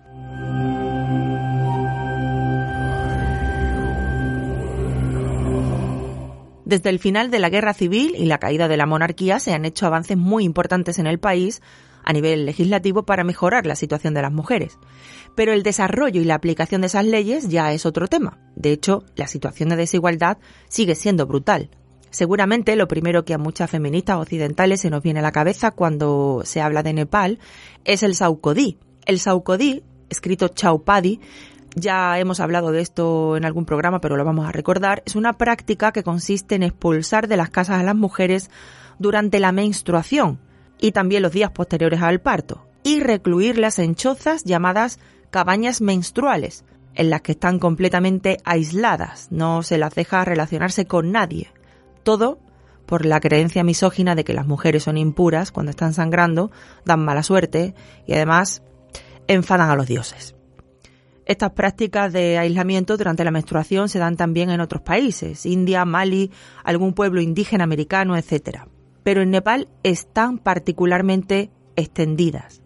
Desde 6.67 6.89
el 6.89 7.00
final 7.00 7.31
de 7.31 7.39
la 7.39 7.50
guerra 7.50 7.74
civil 7.74 8.13
y 8.17 8.25
la 8.25 8.39
caída 8.39 8.67
de 8.67 8.75
la 8.75 8.86
monarquía 8.86 9.39
se 9.39 9.53
han 9.53 9.63
hecho 9.63 9.86
avances 9.86 10.17
muy 10.17 10.43
importantes 10.43 11.00
en 11.00 11.07
el 11.07 11.17
país 11.17 11.62
a 12.03 12.12
nivel 12.12 12.45
legislativo 12.45 13.03
para 13.03 13.24
mejorar 13.24 13.65
la 13.65 13.77
situación 13.77 14.13
de 14.13 14.21
las 14.21 14.33
mujeres. 14.33 14.77
Pero 15.33 15.53
el 15.53 15.63
desarrollo 15.63 16.19
y 16.19 16.25
la 16.25 16.36
aplicación 16.36 16.81
de 16.81 16.88
esas 16.88 17.05
leyes 17.05 17.47
ya 17.47 17.71
es 17.71 17.86
otro 17.86 18.09
tema. 18.09 18.38
De 18.57 18.74
hecho, 18.74 19.05
la 19.15 19.27
situación 19.27 19.69
de 19.69 19.77
desigualdad 19.77 20.39
sigue 20.67 20.95
siendo 20.95 21.25
brutal. 21.25 21.69
Seguramente 22.09 22.75
lo 22.75 22.89
primero 22.89 23.24
que 23.24 23.33
a 23.33 23.38
muchas 23.38 23.71
feministas 23.71 24.17
occidentales 24.17 24.81
se 24.81 24.89
nos 24.89 25.01
viene 25.01 25.21
a 25.21 25.24
la 25.24 25.31
cabeza 25.31 25.71
cuando 25.71 26.41
se 26.43 26.59
habla 26.59 26.83
de 26.83 26.91
Nepal 26.91 27.39
es 27.86 28.03
el 28.03 28.13
Saukodí. 28.13 28.77
El 29.05 29.19
Saukodí, 29.19 29.83
escrito 30.09 30.50
Chaupadi, 30.50 31.21
ya 31.79 32.17
hemos 32.19 32.39
hablado 32.39 32.72
de 32.72 32.81
esto 32.81 33.38
en 33.38 33.46
algún 33.46 33.65
programa, 33.65 34.01
pero 34.01 34.17
lo 34.17 34.25
vamos 34.25 34.48
a 34.48 34.51
recordar. 34.51 35.03
Es 35.05 35.15
una 35.15 35.34
práctica 35.34 35.91
que 35.91 36.03
consiste 36.03 36.55
en 36.55 36.63
expulsar 36.63 37.27
de 37.27 37.38
las 37.38 37.50
casas 37.50 37.79
a 37.79 37.84
las 37.84 37.96
mujeres 37.96 38.50
durante 39.00 39.39
la 39.39 39.51
menstruación 39.51 40.39
y 40.79 40.91
también 40.91 41.22
los 41.22 41.31
días 41.31 41.51
posteriores 41.51 42.01
al 42.01 42.19
parto 42.19 42.67
y 42.84 43.00
recluirlas 43.00 43.79
en 43.79 43.96
chozas 43.96 44.43
llamadas 44.43 45.00
cabañas 45.29 45.81
menstruales, 45.81 46.63
en 46.96 47.10
las 47.10 47.22
que 47.22 47.34
están 47.34 47.60
completamente 47.60 48.38
aisladas, 48.43 49.27
no 49.29 49.62
se 49.62 49.77
las 49.77 49.93
deja 49.93 50.25
relacionarse 50.25 50.86
con 50.88 51.12
nadie. 51.12 51.51
Todo 52.03 52.39
por 52.88 53.05
la 53.05 53.19
creencia 53.19 53.63
misógina 53.63 54.15
de 54.15 54.24
que 54.24 54.34
las 54.34 54.48
mujeres 54.48 54.84
son 54.84 54.98
impuras 54.98 55.51
cuando 55.51 55.69
están 55.69 55.93
sangrando, 55.93 56.50
dan 56.86 57.03
mala 57.03 57.22
suerte 57.22 57.75
y 58.07 58.13
además 58.13 58.63
enfadan 59.27 59.69
a 59.69 59.75
los 59.75 59.86
dioses. 59.86 60.37
Estas 61.27 61.51
prácticas 61.51 62.13
de 62.13 62.38
aislamiento 62.38 62.96
durante 62.96 63.25
la 63.25 63.31
menstruación 63.31 63.89
se 63.89 64.00
dan 64.00 64.15
también 64.15 64.50
en 64.50 64.62
otros 64.62 64.81
países, 64.81 65.46
India, 65.46 65.84
Mali, 65.84 66.31
algún 66.63 66.93
pueblo 66.93 67.19
indígena 67.19 67.65
americano, 67.65 68.15
etc. 68.15 68.62
Pero 69.03 69.22
en 69.22 69.31
Nepal 69.31 69.67
están 69.84 70.38
particularmente 70.38 71.51
extendidas. 71.75 72.62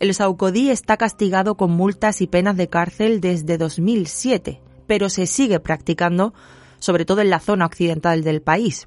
El 0.00 0.14
Saukodí 0.14 0.70
está 0.70 0.96
castigado 0.96 1.58
con 1.58 1.72
multas 1.72 2.22
y 2.22 2.26
penas 2.26 2.56
de 2.56 2.68
cárcel 2.68 3.20
desde 3.20 3.58
2007, 3.58 4.62
pero 4.86 5.10
se 5.10 5.26
sigue 5.26 5.60
practicando 5.60 6.32
sobre 6.78 7.04
todo 7.04 7.20
en 7.20 7.28
la 7.28 7.40
zona 7.40 7.66
occidental 7.66 8.24
del 8.24 8.40
país. 8.40 8.86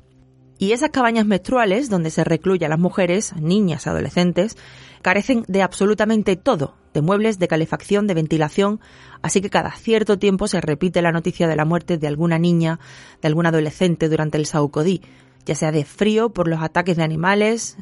Y 0.58 0.72
esas 0.72 0.90
cabañas 0.90 1.28
menstruales, 1.28 1.90
donde 1.90 2.10
se 2.10 2.24
recluye 2.24 2.66
a 2.66 2.70
las 2.70 2.80
mujeres, 2.80 3.36
niñas, 3.36 3.86
adolescentes, 3.86 4.58
carecen 5.02 5.44
de 5.48 5.62
absolutamente 5.62 6.36
todo, 6.36 6.76
de 6.94 7.02
muebles, 7.02 7.40
de 7.40 7.48
calefacción, 7.48 8.08
de 8.08 8.14
ventilación, 8.14 8.80
así 9.22 9.42
que 9.42 9.50
cada 9.50 9.72
cierto 9.72 10.20
tiempo 10.20 10.48
se 10.48 10.62
repite 10.62 11.02
la 11.02 11.12
noticia 11.12 11.48
de 11.48 11.56
la 11.56 11.66
muerte 11.66 11.98
de 11.98 12.08
alguna 12.08 12.40
niña, 12.40 12.80
de 13.22 13.28
algún 13.28 13.46
adolescente 13.46 14.10
durante 14.10 14.38
el 14.38 14.46
Saukodí, 14.46 15.02
ya 15.46 15.56
sea 15.56 15.72
de 15.72 15.86
frío 15.86 16.30
por 16.30 16.48
los 16.48 16.62
ataques 16.62 16.98
de 16.98 17.04
animales, 17.04 17.78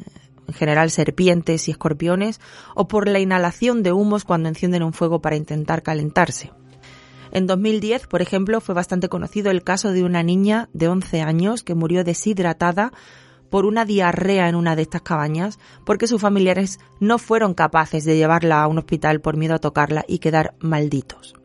en 0.47 0.53
general 0.53 0.89
serpientes 0.89 1.67
y 1.67 1.71
escorpiones, 1.71 2.39
o 2.75 2.87
por 2.87 3.07
la 3.07 3.19
inhalación 3.19 3.83
de 3.83 3.91
humos 3.91 4.25
cuando 4.25 4.49
encienden 4.49 4.83
un 4.83 4.93
fuego 4.93 5.21
para 5.21 5.35
intentar 5.35 5.83
calentarse. 5.83 6.51
En 7.31 7.45
2010, 7.45 8.07
por 8.07 8.21
ejemplo, 8.21 8.59
fue 8.59 8.73
bastante 8.73 9.07
conocido 9.07 9.51
el 9.51 9.63
caso 9.63 9.91
de 9.91 10.03
una 10.03 10.23
niña 10.23 10.69
de 10.73 10.87
11 10.87 11.21
años 11.21 11.63
que 11.63 11.75
murió 11.75 12.03
deshidratada 12.03 12.91
por 13.49 13.65
una 13.65 13.85
diarrea 13.85 14.49
en 14.49 14.55
una 14.55 14.75
de 14.75 14.83
estas 14.83 15.01
cabañas 15.01 15.59
porque 15.85 16.07
sus 16.07 16.21
familiares 16.21 16.79
no 16.99 17.17
fueron 17.17 17.53
capaces 17.53 18.05
de 18.05 18.17
llevarla 18.17 18.61
a 18.61 18.67
un 18.67 18.77
hospital 18.77 19.21
por 19.21 19.37
miedo 19.37 19.55
a 19.55 19.59
tocarla 19.59 20.05
y 20.07 20.19
quedar 20.19 20.55
malditos. 20.59 21.35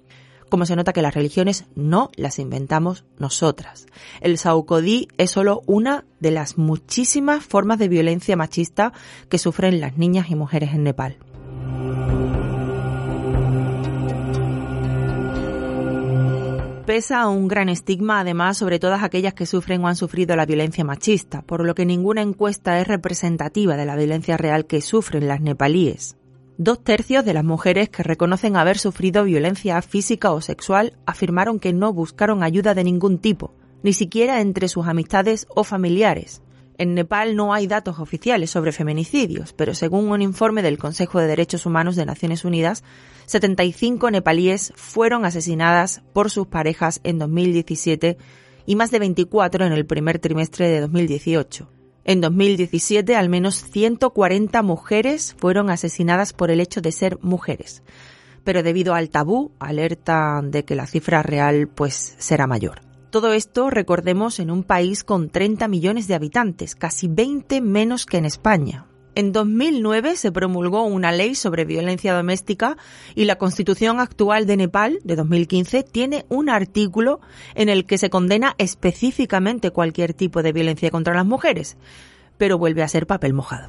Como 0.51 0.67
se 0.67 0.77
nota 0.77 0.93
que 0.93 1.03
las 1.03 1.15
religiones 1.15 1.65
no 1.75 2.11
las 2.17 2.39
inventamos 2.39 3.05
nosotras. 3.19 3.87
El 4.21 4.39
Saukodí 4.39 5.09
es 5.19 5.33
solo 5.33 5.63
una 5.67 6.05
de 6.21 6.31
las 6.31 6.59
muchísimas 6.59 7.45
formas 7.45 7.79
de 7.79 7.89
violencia 7.89 8.37
machista 8.37 8.93
que 9.29 9.39
sufren 9.39 9.81
las 9.81 9.97
niñas 9.97 10.31
y 10.31 10.37
mujeres 10.37 10.73
en 10.73 10.85
Nepal. 10.85 11.19
Pesa 16.85 17.29
un 17.29 17.49
gran 17.49 17.71
estigma 17.71 18.21
además 18.21 18.59
sobre 18.59 18.79
todas 18.79 19.03
aquellas 19.03 19.33
que 19.33 19.47
sufren 19.47 19.83
o 19.83 19.89
han 19.89 19.97
sufrido 19.97 20.37
la 20.37 20.45
violencia 20.45 20.85
machista, 20.85 21.41
por 21.43 21.65
lo 21.65 21.75
que 21.75 21.87
ninguna 21.87 22.21
encuesta 22.21 22.79
es 22.79 22.87
representativa 22.87 23.77
de 23.77 23.87
la 23.87 23.97
violencia 23.97 24.37
real 24.37 24.67
que 24.67 24.83
sufren 24.83 25.27
las 25.27 25.41
nepalíes. 25.41 26.17
Dos 26.59 26.85
tercios 26.85 27.25
de 27.25 27.33
las 27.33 27.43
mujeres 27.43 27.89
que 27.89 28.03
reconocen 28.03 28.57
haber 28.57 28.79
sufrido 28.79 29.25
violencia 29.25 29.81
física 29.81 30.33
o 30.33 30.41
sexual 30.41 30.97
afirmaron 31.07 31.59
que 31.59 31.73
no 31.73 31.93
buscaron 31.93 32.43
ayuda 32.43 32.75
de 32.75 32.85
ningún 32.85 33.19
tipo, 33.19 33.55
ni 33.83 33.93
siquiera 33.95 34.41
entre 34.41 34.69
sus 34.69 34.87
amistades 34.87 35.47
o 35.49 35.65
familiares. 35.65 36.43
En 36.77 36.95
Nepal 36.95 37.35
no 37.35 37.55
hay 37.55 37.67
datos 37.67 37.99
oficiales 37.99 38.51
sobre 38.51 38.73
feminicidios, 38.73 39.53
pero 39.53 39.75
según 39.75 40.11
un 40.11 40.23
informe 40.23 40.63
del 40.63 40.77
Consejo 40.77 41.19
de 41.19 41.29
Derechos 41.29 41.67
Humanos 41.67 41.97
de 41.97 42.05
Naciones 42.05 42.45
Unidas, 42.45 42.85
75 43.27 44.11
nepalíes 44.11 44.73
fueron 44.77 45.25
asesinadas 45.25 46.03
por 46.13 46.31
sus 46.31 46.47
parejas 46.47 47.01
en 47.05 47.19
2017 47.19 48.19
y 48.67 48.77
más 48.77 48.91
de 48.91 48.99
24 48.99 49.67
en 49.67 49.73
el 49.73 49.87
primer 49.87 50.19
trimestre 50.19 50.69
de 50.69 50.81
2018. 50.81 51.69
En 52.05 52.21
2017, 52.21 53.17
al 53.17 53.31
menos 53.31 53.65
140 53.65 54.63
mujeres 54.63 55.35
fueron 55.39 55.71
asesinadas 55.71 56.35
por 56.35 56.51
el 56.51 56.61
hecho 56.61 56.83
de 56.83 56.93
ser 56.93 57.19
mujeres. 57.23 57.83
Pero 58.45 58.63
debido 58.63 58.95
al 58.95 59.09
tabú, 59.09 59.53
alerta 59.59 60.43
de 60.45 60.67
que 60.67 60.75
la 60.75 60.87
cifra 60.87 61.23
real 61.23 61.67
pues 61.69 62.15
será 62.19 62.47
mayor. 62.47 62.83
Todo 63.09 63.33
esto, 63.33 63.71
recordemos, 63.71 64.39
en 64.39 64.51
un 64.51 64.65
país 64.65 65.03
con 65.03 65.31
30 65.31 65.67
millones 65.69 66.09
de 66.09 66.15
habitantes, 66.15 66.75
casi 66.75 67.09
20 67.09 67.61
menos 67.63 68.05
que 68.05 68.19
en 68.19 68.27
España. 68.27 68.87
En 69.17 69.31
2009 69.31 70.17
se 70.17 70.33
promulgó 70.33 70.83
una 70.85 71.13
ley 71.13 71.37
sobre 71.37 71.65
violencia 71.65 72.15
doméstica 72.15 72.77
y 73.15 73.27
la 73.27 73.37
Constitución 73.37 74.01
actual 74.01 74.45
de 74.45 74.57
Nepal, 74.57 74.99
de 75.05 75.15
2015, 75.15 75.85
tiene 75.85 76.27
un 76.29 76.49
artículo 76.49 77.21
en 77.55 77.69
el 77.69 77.87
que 77.87 77.97
se 77.97 78.11
condena 78.11 78.57
específicamente 78.59 79.71
cualquier 79.71 80.15
tipo 80.15 80.43
de 80.43 80.53
violencia 80.53 80.91
contra 80.91 81.15
las 81.15 81.27
mujeres, 81.27 81.77
pero 82.39 82.59
vuelve 82.59 82.83
a 82.83 82.89
ser 82.89 83.07
papel 83.07 83.35
mojado. 83.35 83.69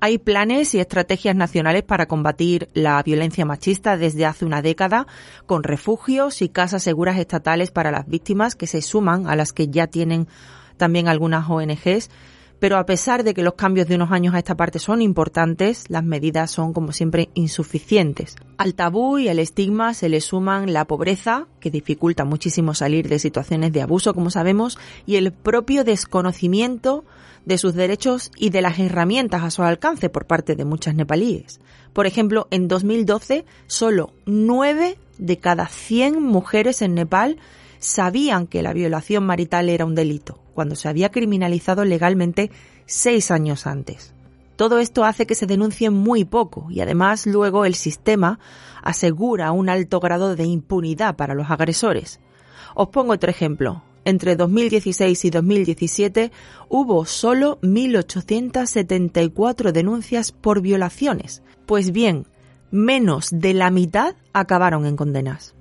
Hay 0.00 0.18
planes 0.18 0.74
y 0.74 0.78
estrategias 0.78 1.34
nacionales 1.34 1.82
para 1.84 2.06
combatir 2.06 2.68
la 2.74 3.02
violencia 3.02 3.46
machista 3.46 3.96
desde 3.96 4.26
hace 4.26 4.44
una 4.44 4.60
década, 4.60 5.06
con 5.46 5.62
refugios 5.62 6.42
y 6.42 6.50
casas 6.50 6.82
seguras 6.82 7.18
estatales 7.18 7.70
para 7.70 7.90
las 7.90 8.06
víctimas 8.06 8.54
que 8.54 8.66
se 8.66 8.82
suman 8.82 9.26
a 9.26 9.36
las 9.36 9.54
que 9.54 9.68
ya 9.68 9.86
tienen 9.86 10.28
también 10.76 11.08
algunas 11.08 11.48
ONGs, 11.48 12.10
pero 12.58 12.78
a 12.78 12.86
pesar 12.86 13.22
de 13.22 13.34
que 13.34 13.42
los 13.42 13.54
cambios 13.54 13.86
de 13.86 13.96
unos 13.96 14.10
años 14.10 14.34
a 14.34 14.38
esta 14.38 14.56
parte 14.56 14.78
son 14.78 15.02
importantes, 15.02 15.84
las 15.88 16.04
medidas 16.04 16.50
son 16.50 16.72
como 16.72 16.92
siempre 16.92 17.28
insuficientes. 17.34 18.36
Al 18.56 18.74
tabú 18.74 19.18
y 19.18 19.28
al 19.28 19.38
estigma 19.38 19.92
se 19.92 20.08
le 20.08 20.22
suman 20.22 20.72
la 20.72 20.86
pobreza, 20.86 21.48
que 21.60 21.70
dificulta 21.70 22.24
muchísimo 22.24 22.72
salir 22.72 23.08
de 23.08 23.18
situaciones 23.18 23.72
de 23.72 23.82
abuso, 23.82 24.14
como 24.14 24.30
sabemos, 24.30 24.78
y 25.04 25.16
el 25.16 25.32
propio 25.32 25.84
desconocimiento 25.84 27.04
de 27.44 27.58
sus 27.58 27.74
derechos 27.74 28.30
y 28.36 28.50
de 28.50 28.62
las 28.62 28.78
herramientas 28.78 29.42
a 29.42 29.50
su 29.50 29.62
alcance 29.62 30.08
por 30.08 30.26
parte 30.26 30.56
de 30.56 30.64
muchas 30.64 30.94
nepalíes. 30.94 31.60
Por 31.92 32.06
ejemplo, 32.06 32.48
en 32.50 32.68
2012, 32.68 33.44
solo 33.66 34.12
9 34.24 34.98
de 35.18 35.38
cada 35.38 35.66
100 35.68 36.22
mujeres 36.22 36.82
en 36.82 36.94
Nepal 36.94 37.38
sabían 37.78 38.46
que 38.46 38.62
la 38.62 38.72
violación 38.72 39.24
marital 39.24 39.68
era 39.68 39.84
un 39.84 39.94
delito, 39.94 40.40
cuando 40.56 40.74
se 40.74 40.88
había 40.88 41.12
criminalizado 41.12 41.84
legalmente 41.84 42.50
seis 42.86 43.30
años 43.30 43.68
antes. 43.68 44.12
Todo 44.56 44.80
esto 44.80 45.04
hace 45.04 45.26
que 45.26 45.34
se 45.34 45.44
denuncie 45.46 45.90
muy 45.90 46.24
poco 46.24 46.68
y 46.70 46.80
además 46.80 47.26
luego 47.26 47.66
el 47.66 47.74
sistema 47.74 48.38
asegura 48.82 49.52
un 49.52 49.68
alto 49.68 50.00
grado 50.00 50.34
de 50.34 50.44
impunidad 50.44 51.14
para 51.14 51.34
los 51.34 51.50
agresores. 51.50 52.20
Os 52.74 52.88
pongo 52.88 53.12
otro 53.12 53.30
ejemplo. 53.30 53.82
Entre 54.06 54.34
2016 54.34 55.26
y 55.26 55.30
2017 55.30 56.32
hubo 56.68 57.04
solo 57.04 57.58
1.874 57.60 59.72
denuncias 59.72 60.32
por 60.32 60.62
violaciones. 60.62 61.42
Pues 61.66 61.90
bien, 61.90 62.26
menos 62.70 63.28
de 63.32 63.52
la 63.52 63.70
mitad 63.70 64.14
acabaron 64.32 64.86
en 64.86 64.96
condenas. 64.96 65.54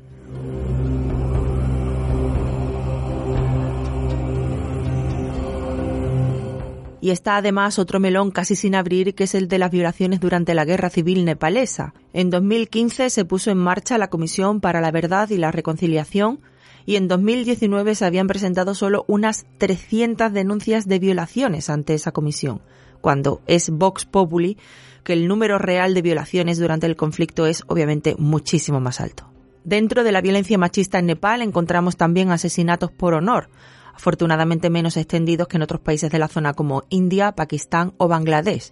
Y 7.06 7.12
está 7.12 7.38
además 7.38 7.78
otro 7.78 8.00
melón 8.00 8.32
casi 8.32 8.56
sin 8.56 8.74
abrir, 8.74 9.14
que 9.14 9.26
es 9.26 9.36
el 9.36 9.48
de 9.48 9.60
las 9.60 9.70
violaciones 9.70 10.20
durante 10.20 10.56
la 10.56 10.66
guerra 10.66 10.90
civil 10.90 11.24
nepalesa. 11.24 11.94
En 12.14 12.32
2015 12.32 13.12
se 13.12 13.26
puso 13.26 13.52
en 13.52 13.60
marcha 13.60 14.00
la 14.00 14.08
Comisión 14.08 14.60
para 14.60 14.82
la 14.82 14.90
Verdad 14.90 15.30
y 15.30 15.38
la 15.38 15.52
Reconciliación 15.52 16.40
y 16.84 16.96
en 16.96 17.08
2019 17.08 17.94
se 17.94 18.06
habían 18.06 18.26
presentado 18.26 18.74
solo 18.74 19.06
unas 19.08 19.46
300 19.60 20.34
denuncias 20.34 20.88
de 20.88 20.98
violaciones 20.98 21.70
ante 21.70 21.94
esa 21.94 22.12
comisión, 22.12 22.64
cuando 23.02 23.44
es 23.46 23.70
Vox 23.70 24.06
Populi 24.06 24.58
que 25.04 25.14
el 25.14 25.28
número 25.28 25.60
real 25.60 25.94
de 25.94 26.02
violaciones 26.02 26.58
durante 26.58 26.88
el 26.88 26.96
conflicto 26.96 27.46
es 27.46 27.66
obviamente 27.68 28.16
muchísimo 28.18 28.80
más 28.80 29.00
alto. 29.00 29.30
Dentro 29.64 30.04
de 30.04 30.12
la 30.12 30.22
violencia 30.22 30.58
machista 30.58 30.98
en 30.98 31.06
Nepal 31.06 31.44
encontramos 31.44 31.98
también 31.98 32.32
asesinatos 32.32 32.92
por 32.92 33.14
honor, 33.14 33.50
afortunadamente 33.96 34.70
menos 34.70 34.98
extendidos 34.98 35.48
que 35.48 35.58
en 35.58 35.64
otros 35.64 35.82
países 35.82 36.12
de 36.12 36.20
la 36.20 36.28
zona 36.28 36.54
como 36.54 36.84
India, 36.90 37.32
Pakistán 37.32 37.94
o 37.98 38.08
Bangladesh, 38.08 38.72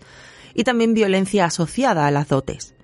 y 0.53 0.63
también 0.63 0.93
violencia 0.93 1.45
asociada 1.45 2.05
a 2.05 2.11
las 2.11 2.27
dotes. 2.27 2.75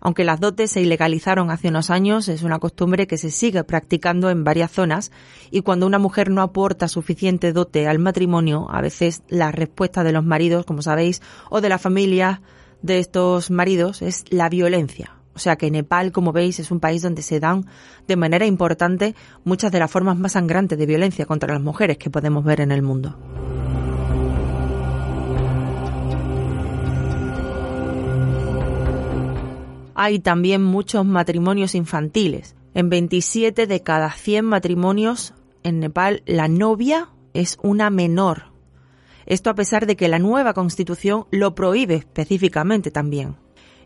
Aunque 0.00 0.24
las 0.24 0.38
dotes 0.38 0.70
se 0.70 0.82
ilegalizaron 0.82 1.50
hace 1.50 1.68
unos 1.68 1.90
años, 1.90 2.28
es 2.28 2.42
una 2.42 2.60
costumbre 2.60 3.06
que 3.06 3.18
se 3.18 3.30
sigue 3.30 3.64
practicando 3.64 4.30
en 4.30 4.44
varias 4.44 4.70
zonas 4.70 5.10
y 5.50 5.62
cuando 5.62 5.86
una 5.86 5.98
mujer 5.98 6.30
no 6.30 6.42
aporta 6.42 6.86
suficiente 6.86 7.52
dote 7.52 7.88
al 7.88 7.98
matrimonio, 7.98 8.68
a 8.70 8.80
veces 8.80 9.22
la 9.28 9.50
respuesta 9.50 10.04
de 10.04 10.12
los 10.12 10.24
maridos, 10.24 10.64
como 10.64 10.82
sabéis, 10.82 11.22
o 11.50 11.60
de 11.60 11.70
la 11.70 11.78
familia 11.78 12.42
de 12.82 12.98
estos 12.98 13.50
maridos 13.50 14.02
es 14.02 14.24
la 14.30 14.48
violencia. 14.48 15.15
O 15.36 15.38
sea 15.38 15.56
que 15.56 15.70
Nepal, 15.70 16.12
como 16.12 16.32
veis, 16.32 16.58
es 16.60 16.70
un 16.70 16.80
país 16.80 17.02
donde 17.02 17.20
se 17.20 17.40
dan 17.40 17.66
de 18.08 18.16
manera 18.16 18.46
importante 18.46 19.14
muchas 19.44 19.70
de 19.70 19.78
las 19.78 19.90
formas 19.90 20.16
más 20.16 20.32
sangrantes 20.32 20.78
de 20.78 20.86
violencia 20.86 21.26
contra 21.26 21.52
las 21.52 21.62
mujeres 21.62 21.98
que 21.98 22.08
podemos 22.08 22.42
ver 22.42 22.62
en 22.62 22.72
el 22.72 22.80
mundo. 22.80 23.14
Hay 29.94 30.20
también 30.20 30.64
muchos 30.64 31.04
matrimonios 31.04 31.74
infantiles. 31.74 32.56
En 32.72 32.88
27 32.88 33.66
de 33.66 33.82
cada 33.82 34.10
100 34.12 34.42
matrimonios 34.42 35.34
en 35.62 35.80
Nepal 35.80 36.22
la 36.24 36.48
novia 36.48 37.10
es 37.34 37.58
una 37.62 37.90
menor. 37.90 38.52
Esto 39.26 39.50
a 39.50 39.54
pesar 39.54 39.84
de 39.84 39.96
que 39.96 40.08
la 40.08 40.18
nueva 40.18 40.54
constitución 40.54 41.26
lo 41.30 41.54
prohíbe 41.54 41.96
específicamente 41.96 42.90
también. 42.90 43.36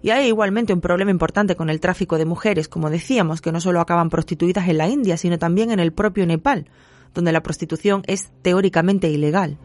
Y 0.03 0.11
hay 0.11 0.29
igualmente 0.29 0.73
un 0.73 0.81
problema 0.81 1.11
importante 1.11 1.57
con 1.57 1.69
el 1.69 1.81
tráfico 1.81 2.17
de 2.17 2.25
mujeres, 2.25 2.69
como 2.69 2.91
decíamos, 2.91 3.41
que 3.41 3.53
no 3.53 3.61
solo 3.61 3.81
acaban 3.81 4.09
prostituidas 4.09 4.69
en 4.69 4.79
la 4.79 4.89
India, 4.89 5.17
sino 5.17 5.39
también 5.39 5.71
en 5.71 5.81
el 5.81 5.93
propio 5.93 6.27
Nepal, 6.27 6.67
donde 7.15 7.33
la 7.33 7.43
prostitución 7.43 8.03
es 8.07 8.31
teóricamente 8.43 9.11
ilegal. 9.11 9.59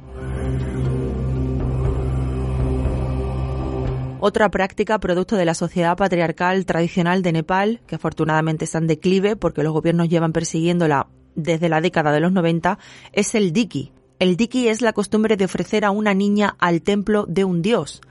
Otra 4.19 4.49
práctica 4.49 4.99
producto 4.99 5.35
de 5.35 5.45
la 5.45 5.53
sociedad 5.53 5.95
patriarcal 5.95 6.65
tradicional 6.65 7.21
de 7.21 7.31
Nepal, 7.31 7.81
que 7.85 7.95
afortunadamente 7.95 8.65
está 8.65 8.79
en 8.79 8.87
declive 8.87 9.35
porque 9.35 9.61
los 9.61 9.71
gobiernos 9.71 10.09
llevan 10.09 10.33
persiguiéndola 10.33 11.07
desde 11.35 11.69
la 11.69 11.79
década 11.79 12.11
de 12.11 12.21
los 12.21 12.31
90, 12.31 12.79
es 13.13 13.35
el 13.35 13.53
diki. 13.53 13.91
El 14.17 14.35
diki 14.35 14.67
es 14.67 14.81
la 14.81 14.93
costumbre 14.93 15.37
de 15.37 15.45
ofrecer 15.45 15.85
a 15.85 15.91
una 15.91 16.13
niña 16.13 16.55
al 16.59 16.81
templo 16.81 17.25
de 17.27 17.43
un 17.43 17.61
dios, 17.61 18.01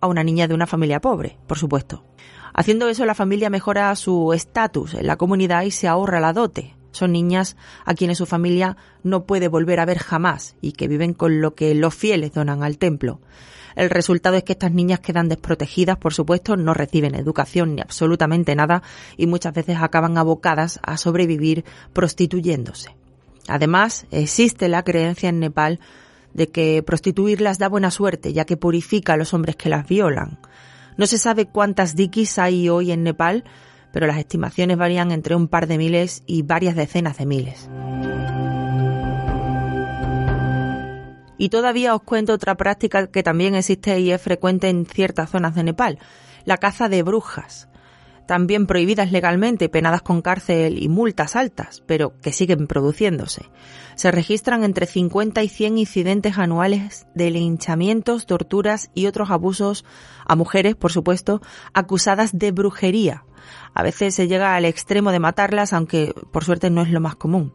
a 0.00 0.06
una 0.06 0.24
niña 0.24 0.48
de 0.48 0.54
una 0.54 0.66
familia 0.66 1.00
pobre, 1.00 1.38
por 1.46 1.58
supuesto. 1.58 2.04
Haciendo 2.54 2.88
eso, 2.88 3.04
la 3.04 3.14
familia 3.14 3.50
mejora 3.50 3.94
su 3.94 4.32
estatus 4.32 4.94
en 4.94 5.06
la 5.06 5.16
comunidad 5.16 5.62
y 5.62 5.70
se 5.70 5.88
ahorra 5.88 6.20
la 6.20 6.32
dote. 6.32 6.74
Son 6.90 7.12
niñas 7.12 7.56
a 7.84 7.94
quienes 7.94 8.18
su 8.18 8.26
familia 8.26 8.76
no 9.02 9.24
puede 9.24 9.48
volver 9.48 9.78
a 9.80 9.84
ver 9.84 9.98
jamás 9.98 10.56
y 10.60 10.72
que 10.72 10.88
viven 10.88 11.14
con 11.14 11.40
lo 11.40 11.54
que 11.54 11.74
los 11.74 11.94
fieles 11.94 12.32
donan 12.32 12.62
al 12.62 12.78
templo. 12.78 13.20
El 13.76 13.90
resultado 13.90 14.36
es 14.36 14.42
que 14.42 14.54
estas 14.54 14.72
niñas 14.72 14.98
quedan 14.98 15.28
desprotegidas, 15.28 15.98
por 15.98 16.12
supuesto, 16.12 16.56
no 16.56 16.74
reciben 16.74 17.14
educación 17.14 17.76
ni 17.76 17.82
absolutamente 17.82 18.56
nada 18.56 18.82
y 19.16 19.28
muchas 19.28 19.54
veces 19.54 19.76
acaban 19.80 20.18
abocadas 20.18 20.80
a 20.82 20.96
sobrevivir 20.96 21.64
prostituyéndose. 21.92 22.96
Además, 23.46 24.06
existe 24.10 24.68
la 24.68 24.82
creencia 24.82 25.28
en 25.28 25.38
Nepal 25.38 25.78
de 26.34 26.48
que 26.48 26.82
prostituirlas 26.82 27.58
da 27.58 27.68
buena 27.68 27.90
suerte, 27.90 28.32
ya 28.32 28.44
que 28.44 28.56
purifica 28.56 29.14
a 29.14 29.16
los 29.16 29.34
hombres 29.34 29.56
que 29.56 29.68
las 29.68 29.86
violan. 29.86 30.38
No 30.96 31.06
se 31.06 31.18
sabe 31.18 31.46
cuántas 31.46 31.94
dikis 31.94 32.38
hay 32.38 32.68
hoy 32.68 32.92
en 32.92 33.02
Nepal, 33.02 33.44
pero 33.92 34.06
las 34.06 34.18
estimaciones 34.18 34.76
varían 34.76 35.12
entre 35.12 35.34
un 35.34 35.48
par 35.48 35.66
de 35.66 35.78
miles 35.78 36.22
y 36.26 36.42
varias 36.42 36.76
decenas 36.76 37.18
de 37.18 37.26
miles. 37.26 37.68
Y 41.38 41.50
todavía 41.50 41.94
os 41.94 42.02
cuento 42.02 42.32
otra 42.32 42.56
práctica 42.56 43.06
que 43.06 43.22
también 43.22 43.54
existe 43.54 44.00
y 44.00 44.10
es 44.10 44.20
frecuente 44.20 44.68
en 44.68 44.86
ciertas 44.86 45.30
zonas 45.30 45.54
de 45.54 45.62
Nepal, 45.62 45.98
la 46.44 46.56
caza 46.56 46.88
de 46.88 47.02
brujas 47.02 47.67
también 48.28 48.66
prohibidas 48.66 49.10
legalmente, 49.10 49.70
penadas 49.70 50.02
con 50.02 50.20
cárcel 50.20 50.82
y 50.82 50.90
multas 50.90 51.34
altas, 51.34 51.82
pero 51.86 52.20
que 52.20 52.30
siguen 52.30 52.66
produciéndose. 52.66 53.46
Se 53.94 54.10
registran 54.10 54.64
entre 54.64 54.84
50 54.84 55.42
y 55.42 55.48
100 55.48 55.78
incidentes 55.78 56.36
anuales 56.36 57.06
de 57.14 57.30
linchamientos, 57.30 58.26
torturas 58.26 58.90
y 58.94 59.06
otros 59.06 59.30
abusos 59.30 59.86
a 60.26 60.36
mujeres, 60.36 60.76
por 60.76 60.92
supuesto, 60.92 61.40
acusadas 61.72 62.38
de 62.38 62.52
brujería. 62.52 63.24
A 63.72 63.82
veces 63.82 64.14
se 64.14 64.28
llega 64.28 64.54
al 64.54 64.66
extremo 64.66 65.10
de 65.10 65.20
matarlas, 65.20 65.72
aunque 65.72 66.14
por 66.30 66.44
suerte 66.44 66.68
no 66.68 66.82
es 66.82 66.90
lo 66.90 67.00
más 67.00 67.16
común. 67.16 67.54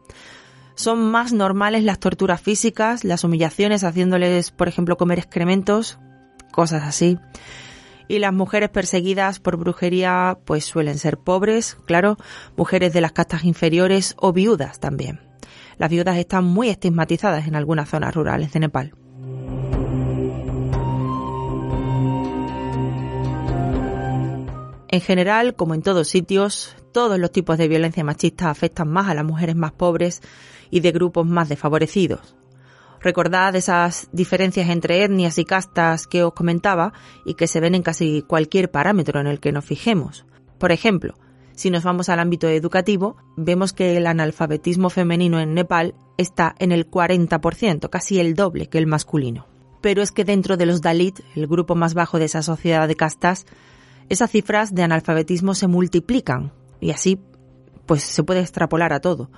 Son 0.73 1.11
más 1.11 1.33
normales 1.33 1.83
las 1.83 1.99
torturas 1.99 2.41
físicas, 2.41 3.03
las 3.03 3.23
humillaciones 3.23 3.83
haciéndoles, 3.83 4.49
por 4.49 4.67
ejemplo, 4.67 4.97
comer 4.97 5.19
excrementos, 5.19 5.99
cosas 6.51 6.81
así. 6.81 7.19
Y 8.13 8.19
las 8.19 8.31
mujeres 8.31 8.69
perseguidas 8.69 9.39
por 9.39 9.57
brujería 9.57 10.37
pues 10.45 10.65
suelen 10.65 10.99
ser 10.99 11.17
pobres, 11.17 11.77
claro, 11.87 12.17
mujeres 12.55 12.93
de 12.93 13.01
las 13.01 13.11
castas 13.11 13.43
inferiores 13.43 14.13
o 14.19 14.31
viudas 14.31 14.79
también. 14.79 15.19
Las 15.79 15.89
viudas 15.89 16.17
están 16.17 16.43
muy 16.43 16.69
estigmatizadas 16.69 17.47
en 17.47 17.55
algunas 17.55 17.89
zonas 17.89 18.13
rurales 18.13 18.53
de 18.53 18.59
Nepal. 18.59 18.93
En 24.89 25.01
general, 25.01 25.55
como 25.55 25.73
en 25.73 25.81
todos 25.81 26.07
sitios, 26.07 26.75
todos 26.91 27.17
los 27.17 27.31
tipos 27.31 27.57
de 27.57 27.67
violencia 27.67 28.03
machista 28.03 28.51
afectan 28.51 28.89
más 28.89 29.09
a 29.09 29.15
las 29.15 29.25
mujeres 29.25 29.55
más 29.55 29.71
pobres 29.71 30.21
y 30.69 30.81
de 30.81 30.91
grupos 30.91 31.25
más 31.25 31.49
desfavorecidos. 31.49 32.35
Recordad 33.03 33.53
esas 33.57 34.07
diferencias 34.13 34.69
entre 34.69 35.03
etnias 35.03 35.37
y 35.37 35.43
castas 35.43 36.07
que 36.07 36.23
os 36.23 36.33
comentaba 36.33 36.93
y 37.25 37.33
que 37.33 37.47
se 37.47 37.59
ven 37.59 37.75
en 37.75 37.83
casi 37.83 38.21
cualquier 38.21 38.71
parámetro 38.71 39.19
en 39.19 39.27
el 39.27 39.41
que 39.41 39.51
nos 39.51 39.65
fijemos. 39.65 40.25
Por 40.57 40.71
ejemplo, 40.71 41.15
si 41.51 41.69
nos 41.69 41.83
vamos 41.83 42.07
al 42.07 42.19
ámbito 42.19 42.47
educativo, 42.47 43.17
vemos 43.35 43.73
que 43.73 43.97
el 43.97 44.07
analfabetismo 44.07 44.89
femenino 44.89 45.41
en 45.41 45.53
Nepal 45.53 45.95
está 46.17 46.55
en 46.59 46.71
el 46.71 46.89
40%, 46.89 47.89
casi 47.89 48.21
el 48.21 48.35
doble 48.35 48.67
que 48.67 48.77
el 48.77 48.87
masculino. 48.87 49.47
Pero 49.81 50.01
es 50.01 50.13
que 50.13 50.23
dentro 50.23 50.55
de 50.55 50.65
los 50.65 50.81
Dalit, 50.81 51.19
el 51.35 51.45
grupo 51.45 51.75
más 51.75 51.93
bajo 51.95 52.19
de 52.19 52.25
esa 52.25 52.41
sociedad 52.41 52.87
de 52.87 52.95
castas, 52.95 53.45
esas 54.07 54.31
cifras 54.31 54.73
de 54.73 54.83
analfabetismo 54.83 55.55
se 55.55 55.67
multiplican 55.67 56.53
y 56.79 56.91
así 56.91 57.19
pues 57.85 58.01
se 58.01 58.23
puede 58.23 58.39
extrapolar 58.39 58.93
a 58.93 59.01
todo. 59.01 59.29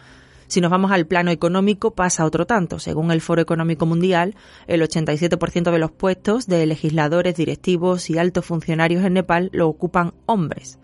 Si 0.47 0.61
nos 0.61 0.71
vamos 0.71 0.91
al 0.91 1.07
plano 1.07 1.31
económico 1.31 1.91
pasa 1.91 2.25
otro 2.25 2.45
tanto. 2.45 2.79
Según 2.79 3.11
el 3.11 3.21
Foro 3.21 3.41
Económico 3.41 3.85
Mundial, 3.85 4.35
el 4.67 4.81
87% 4.81 5.71
de 5.71 5.79
los 5.79 5.91
puestos 5.91 6.47
de 6.47 6.65
legisladores, 6.65 7.35
directivos 7.35 8.09
y 8.09 8.17
altos 8.17 8.45
funcionarios 8.45 9.03
en 9.03 9.13
Nepal 9.13 9.49
lo 9.53 9.67
ocupan 9.67 10.13
hombres. 10.25 10.79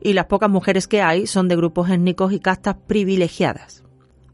Y 0.00 0.12
las 0.12 0.26
pocas 0.26 0.50
mujeres 0.50 0.86
que 0.86 1.02
hay 1.02 1.26
son 1.26 1.48
de 1.48 1.56
grupos 1.56 1.90
étnicos 1.90 2.32
y 2.32 2.40
castas 2.40 2.76
privilegiadas 2.86 3.86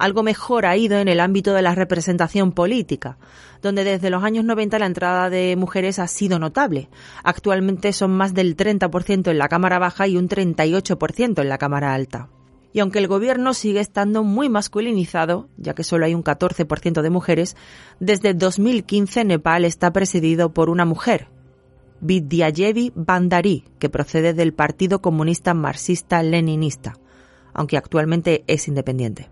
algo 0.02 0.24
mejor 0.24 0.66
ha 0.66 0.76
ido 0.76 0.98
en 0.98 1.06
el 1.06 1.20
ámbito 1.20 1.54
de 1.54 1.62
la 1.62 1.76
representación 1.76 2.50
política, 2.50 3.18
donde 3.62 3.84
desde 3.84 4.10
los 4.10 4.24
años 4.24 4.44
90 4.44 4.80
la 4.80 4.86
entrada 4.86 5.30
de 5.30 5.54
mujeres 5.54 6.00
ha 6.00 6.08
sido 6.08 6.40
notable. 6.40 6.88
Actualmente 7.22 7.92
son 7.92 8.10
más 8.10 8.34
del 8.34 8.56
30% 8.56 9.30
en 9.30 9.38
la 9.38 9.48
Cámara 9.48 9.78
Baja 9.78 10.08
y 10.08 10.16
un 10.16 10.28
38% 10.28 11.40
en 11.40 11.48
la 11.48 11.58
Cámara 11.58 11.94
Alta. 11.94 12.28
Y 12.72 12.80
aunque 12.80 12.98
el 12.98 13.08
gobierno 13.08 13.54
sigue 13.54 13.80
estando 13.80 14.24
muy 14.24 14.48
masculinizado, 14.48 15.48
ya 15.56 15.74
que 15.74 15.84
solo 15.84 16.06
hay 16.06 16.14
un 16.14 16.24
14% 16.24 17.02
de 17.02 17.10
mujeres, 17.10 17.56
desde 18.00 18.34
2015 18.34 19.24
Nepal 19.24 19.64
está 19.64 19.92
presidido 19.92 20.54
por 20.54 20.70
una 20.70 20.84
mujer, 20.84 21.28
Vidyayevi 22.00 22.92
Bandari, 22.94 23.64
que 23.78 23.88
procede 23.88 24.34
del 24.34 24.54
Partido 24.54 25.00
Comunista 25.00 25.54
Marxista-Leninista, 25.54 26.94
aunque 27.54 27.76
actualmente 27.76 28.42
es 28.46 28.66
independiente. 28.68 29.28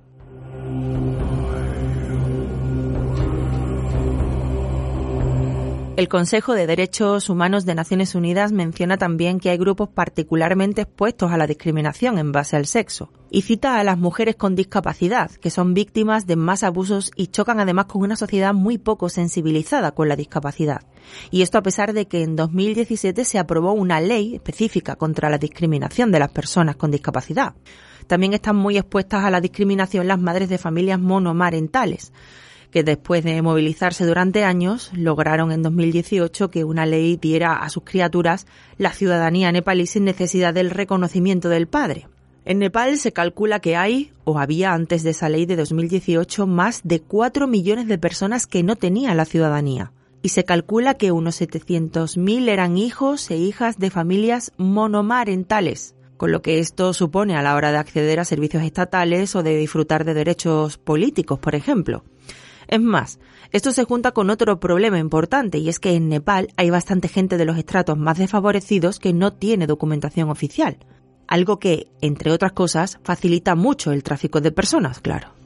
El 5.96 6.08
Consejo 6.08 6.54
de 6.54 6.66
Derechos 6.66 7.28
Humanos 7.28 7.66
de 7.66 7.74
Naciones 7.74 8.14
Unidas 8.14 8.52
menciona 8.52 8.96
también 8.96 9.40
que 9.40 9.50
hay 9.50 9.58
grupos 9.58 9.88
particularmente 9.88 10.82
expuestos 10.82 11.32
a 11.32 11.36
la 11.36 11.48
discriminación 11.48 12.16
en 12.16 12.32
base 12.32 12.56
al 12.56 12.66
sexo 12.66 13.10
y 13.28 13.42
cita 13.42 13.78
a 13.78 13.84
las 13.84 13.98
mujeres 13.98 14.36
con 14.36 14.54
discapacidad, 14.54 15.30
que 15.30 15.50
son 15.50 15.74
víctimas 15.74 16.26
de 16.26 16.36
más 16.36 16.62
abusos 16.62 17.10
y 17.16 17.26
chocan 17.26 17.60
además 17.60 17.86
con 17.86 18.02
una 18.02 18.16
sociedad 18.16 18.54
muy 18.54 18.78
poco 18.78 19.08
sensibilizada 19.08 19.90
con 19.90 20.08
la 20.08 20.16
discapacidad. 20.16 20.82
Y 21.30 21.42
esto 21.42 21.58
a 21.58 21.62
pesar 21.62 21.92
de 21.92 22.06
que 22.06 22.22
en 22.22 22.36
2017 22.36 23.24
se 23.24 23.38
aprobó 23.38 23.72
una 23.72 24.00
ley 24.00 24.36
específica 24.36 24.96
contra 24.96 25.28
la 25.28 25.38
discriminación 25.38 26.12
de 26.12 26.20
las 26.20 26.30
personas 26.30 26.76
con 26.76 26.92
discapacidad. 26.92 27.54
También 28.06 28.32
están 28.32 28.56
muy 28.56 28.78
expuestas 28.78 29.24
a 29.24 29.30
la 29.30 29.40
discriminación 29.40 30.08
las 30.08 30.20
madres 30.20 30.48
de 30.48 30.58
familias 30.58 31.00
monomarentales 31.00 32.12
que 32.70 32.82
después 32.84 33.24
de 33.24 33.42
movilizarse 33.42 34.06
durante 34.06 34.44
años 34.44 34.90
lograron 34.94 35.52
en 35.52 35.62
2018 35.62 36.50
que 36.50 36.64
una 36.64 36.86
ley 36.86 37.16
diera 37.16 37.54
a 37.56 37.68
sus 37.68 37.84
criaturas 37.84 38.46
la 38.78 38.92
ciudadanía 38.92 39.52
nepalí 39.52 39.86
sin 39.86 40.04
necesidad 40.04 40.54
del 40.54 40.70
reconocimiento 40.70 41.48
del 41.48 41.66
padre. 41.66 42.08
En 42.44 42.58
Nepal 42.58 42.96
se 42.98 43.12
calcula 43.12 43.60
que 43.60 43.76
hay, 43.76 44.12
o 44.24 44.38
había 44.38 44.72
antes 44.72 45.02
de 45.02 45.10
esa 45.10 45.28
ley 45.28 45.44
de 45.44 45.56
2018, 45.56 46.46
más 46.46 46.80
de 46.84 47.00
4 47.00 47.46
millones 47.46 47.86
de 47.86 47.98
personas 47.98 48.46
que 48.46 48.62
no 48.62 48.76
tenían 48.76 49.16
la 49.16 49.26
ciudadanía. 49.26 49.92
Y 50.22 50.30
se 50.30 50.44
calcula 50.44 50.94
que 50.94 51.12
unos 51.12 51.40
700.000 51.40 52.48
eran 52.48 52.78
hijos 52.78 53.30
e 53.30 53.36
hijas 53.36 53.78
de 53.78 53.90
familias 53.90 54.52
monomarentales, 54.56 55.94
con 56.16 56.32
lo 56.32 56.42
que 56.42 56.58
esto 56.58 56.92
supone 56.92 57.36
a 57.36 57.42
la 57.42 57.54
hora 57.54 57.72
de 57.72 57.78
acceder 57.78 58.20
a 58.20 58.24
servicios 58.24 58.62
estatales 58.62 59.34
o 59.36 59.42
de 59.42 59.56
disfrutar 59.56 60.04
de 60.04 60.14
derechos 60.14 60.76
políticos, 60.76 61.38
por 61.38 61.54
ejemplo. 61.54 62.04
Es 62.70 62.80
más, 62.80 63.18
esto 63.50 63.72
se 63.72 63.82
junta 63.82 64.12
con 64.12 64.30
otro 64.30 64.60
problema 64.60 65.00
importante 65.00 65.58
y 65.58 65.68
es 65.68 65.80
que 65.80 65.96
en 65.96 66.08
Nepal 66.08 66.52
hay 66.56 66.70
bastante 66.70 67.08
gente 67.08 67.36
de 67.36 67.44
los 67.44 67.58
estratos 67.58 67.98
más 67.98 68.16
desfavorecidos 68.16 69.00
que 69.00 69.12
no 69.12 69.32
tiene 69.32 69.66
documentación 69.66 70.30
oficial, 70.30 70.78
algo 71.26 71.58
que, 71.58 71.88
entre 72.00 72.30
otras 72.30 72.52
cosas, 72.52 73.00
facilita 73.02 73.56
mucho 73.56 73.90
el 73.90 74.04
tráfico 74.04 74.40
de 74.40 74.52
personas, 74.52 75.00
claro. 75.00 75.39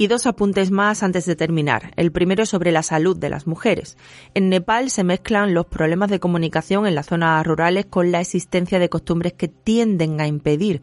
Y 0.00 0.06
dos 0.06 0.24
apuntes 0.24 0.70
más 0.70 1.02
antes 1.02 1.26
de 1.26 1.36
terminar. 1.36 1.92
El 1.96 2.10
primero 2.10 2.46
sobre 2.46 2.72
la 2.72 2.82
salud 2.82 3.18
de 3.18 3.28
las 3.28 3.46
mujeres. 3.46 3.98
En 4.32 4.48
Nepal 4.48 4.88
se 4.88 5.04
mezclan 5.04 5.52
los 5.52 5.66
problemas 5.66 6.08
de 6.08 6.18
comunicación 6.18 6.86
en 6.86 6.94
las 6.94 7.04
zonas 7.04 7.46
rurales 7.46 7.84
con 7.84 8.10
la 8.10 8.22
existencia 8.22 8.78
de 8.78 8.88
costumbres 8.88 9.34
que 9.34 9.48
tienden 9.48 10.18
a 10.22 10.26
impedir 10.26 10.80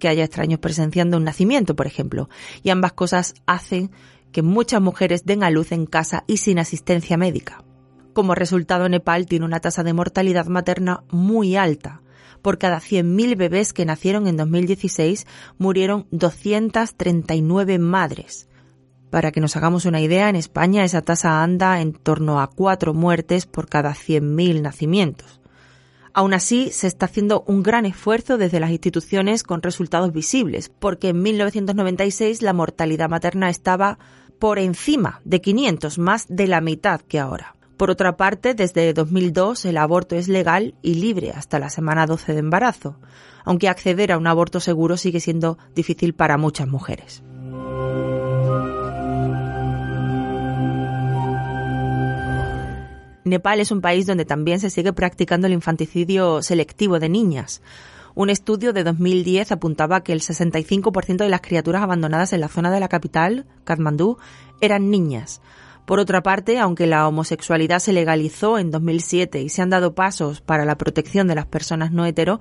que 0.00 0.08
haya 0.08 0.24
extraños 0.24 0.58
presenciando 0.58 1.16
un 1.16 1.22
nacimiento, 1.22 1.76
por 1.76 1.86
ejemplo. 1.86 2.28
Y 2.64 2.70
ambas 2.70 2.92
cosas 2.94 3.34
hacen 3.46 3.92
que 4.32 4.42
muchas 4.42 4.82
mujeres 4.82 5.24
den 5.24 5.44
a 5.44 5.50
luz 5.50 5.70
en 5.70 5.86
casa 5.86 6.24
y 6.26 6.38
sin 6.38 6.58
asistencia 6.58 7.16
médica. 7.16 7.62
Como 8.14 8.34
resultado, 8.34 8.88
Nepal 8.88 9.26
tiene 9.26 9.44
una 9.44 9.60
tasa 9.60 9.84
de 9.84 9.92
mortalidad 9.92 10.46
materna 10.46 11.04
muy 11.12 11.54
alta. 11.54 12.02
Por 12.42 12.58
cada 12.58 12.80
100.000 12.80 13.36
bebés 13.36 13.72
que 13.72 13.84
nacieron 13.84 14.26
en 14.26 14.36
2016, 14.36 15.24
murieron 15.56 16.08
239 16.10 17.78
madres. 17.78 18.45
Para 19.16 19.32
que 19.32 19.40
nos 19.40 19.56
hagamos 19.56 19.86
una 19.86 20.02
idea, 20.02 20.28
en 20.28 20.36
España 20.36 20.84
esa 20.84 21.00
tasa 21.00 21.42
anda 21.42 21.80
en 21.80 21.94
torno 21.94 22.38
a 22.38 22.50
cuatro 22.50 22.92
muertes 22.92 23.46
por 23.46 23.66
cada 23.66 23.94
100.000 23.94 24.60
nacimientos. 24.60 25.40
Aún 26.12 26.34
así, 26.34 26.68
se 26.70 26.86
está 26.86 27.06
haciendo 27.06 27.42
un 27.46 27.62
gran 27.62 27.86
esfuerzo 27.86 28.36
desde 28.36 28.60
las 28.60 28.70
instituciones 28.72 29.42
con 29.42 29.62
resultados 29.62 30.12
visibles, 30.12 30.68
porque 30.68 31.08
en 31.08 31.22
1996 31.22 32.42
la 32.42 32.52
mortalidad 32.52 33.08
materna 33.08 33.48
estaba 33.48 33.98
por 34.38 34.58
encima 34.58 35.22
de 35.24 35.40
500, 35.40 35.96
más 35.96 36.26
de 36.28 36.46
la 36.46 36.60
mitad 36.60 37.00
que 37.00 37.18
ahora. 37.18 37.56
Por 37.78 37.90
otra 37.90 38.18
parte, 38.18 38.52
desde 38.52 38.92
2002 38.92 39.64
el 39.64 39.78
aborto 39.78 40.14
es 40.14 40.28
legal 40.28 40.74
y 40.82 40.96
libre 40.96 41.30
hasta 41.30 41.58
la 41.58 41.70
semana 41.70 42.04
12 42.04 42.34
de 42.34 42.40
embarazo, 42.40 42.98
aunque 43.46 43.70
acceder 43.70 44.12
a 44.12 44.18
un 44.18 44.26
aborto 44.26 44.60
seguro 44.60 44.98
sigue 44.98 45.20
siendo 45.20 45.56
difícil 45.74 46.12
para 46.12 46.36
muchas 46.36 46.68
mujeres. 46.68 47.22
Nepal 53.26 53.58
es 53.58 53.72
un 53.72 53.80
país 53.80 54.06
donde 54.06 54.24
también 54.24 54.60
se 54.60 54.70
sigue 54.70 54.92
practicando 54.92 55.48
el 55.48 55.52
infanticidio 55.52 56.42
selectivo 56.42 57.00
de 57.00 57.08
niñas. 57.08 57.60
Un 58.14 58.30
estudio 58.30 58.72
de 58.72 58.84
2010 58.84 59.50
apuntaba 59.50 60.04
que 60.04 60.12
el 60.12 60.20
65% 60.20 61.16
de 61.16 61.28
las 61.28 61.40
criaturas 61.40 61.82
abandonadas 61.82 62.32
en 62.32 62.40
la 62.40 62.48
zona 62.48 62.70
de 62.70 62.78
la 62.78 62.88
capital, 62.88 63.44
Kathmandú, 63.64 64.18
eran 64.60 64.92
niñas. 64.92 65.40
Por 65.86 65.98
otra 65.98 66.22
parte, 66.22 66.60
aunque 66.60 66.86
la 66.86 67.08
homosexualidad 67.08 67.80
se 67.80 67.92
legalizó 67.92 68.58
en 68.58 68.70
2007 68.70 69.42
y 69.42 69.48
se 69.48 69.60
han 69.60 69.70
dado 69.70 69.96
pasos 69.96 70.40
para 70.40 70.64
la 70.64 70.78
protección 70.78 71.26
de 71.26 71.34
las 71.34 71.46
personas 71.46 71.90
no 71.90 72.06
hetero, 72.06 72.38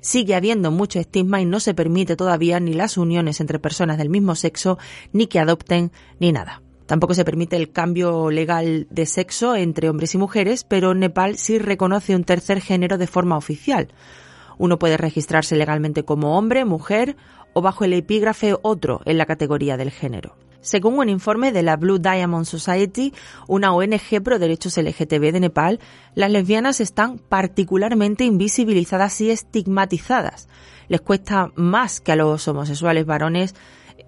sigue 0.00 0.36
habiendo 0.36 0.70
mucho 0.70 1.00
estigma 1.00 1.40
y 1.40 1.46
no 1.46 1.58
se 1.58 1.74
permite 1.74 2.14
todavía 2.14 2.60
ni 2.60 2.74
las 2.74 2.96
uniones 2.96 3.40
entre 3.40 3.58
personas 3.58 3.98
del 3.98 4.08
mismo 4.08 4.36
sexo, 4.36 4.78
ni 5.12 5.26
que 5.26 5.40
adopten, 5.40 5.90
ni 6.20 6.30
nada. 6.30 6.62
Tampoco 6.88 7.12
se 7.12 7.26
permite 7.26 7.54
el 7.56 7.70
cambio 7.70 8.30
legal 8.30 8.86
de 8.88 9.04
sexo 9.04 9.54
entre 9.54 9.90
hombres 9.90 10.14
y 10.14 10.18
mujeres, 10.18 10.64
pero 10.64 10.94
Nepal 10.94 11.36
sí 11.36 11.58
reconoce 11.58 12.16
un 12.16 12.24
tercer 12.24 12.62
género 12.62 12.96
de 12.96 13.06
forma 13.06 13.36
oficial. 13.36 13.88
Uno 14.56 14.78
puede 14.78 14.96
registrarse 14.96 15.54
legalmente 15.54 16.06
como 16.06 16.38
hombre, 16.38 16.64
mujer 16.64 17.14
o 17.52 17.60
bajo 17.60 17.84
el 17.84 17.92
epígrafe 17.92 18.56
otro 18.62 19.02
en 19.04 19.18
la 19.18 19.26
categoría 19.26 19.76
del 19.76 19.90
género. 19.90 20.36
Según 20.62 20.98
un 20.98 21.10
informe 21.10 21.52
de 21.52 21.62
la 21.62 21.76
Blue 21.76 21.98
Diamond 21.98 22.46
Society, 22.46 23.12
una 23.48 23.74
ONG 23.74 24.22
pro 24.24 24.38
derechos 24.38 24.78
LGTB 24.78 25.30
de 25.30 25.40
Nepal, 25.40 25.80
las 26.14 26.30
lesbianas 26.30 26.80
están 26.80 27.18
particularmente 27.18 28.24
invisibilizadas 28.24 29.20
y 29.20 29.30
estigmatizadas. 29.30 30.48
Les 30.88 31.02
cuesta 31.02 31.52
más 31.54 32.00
que 32.00 32.12
a 32.12 32.16
los 32.16 32.48
homosexuales 32.48 33.04
varones 33.04 33.54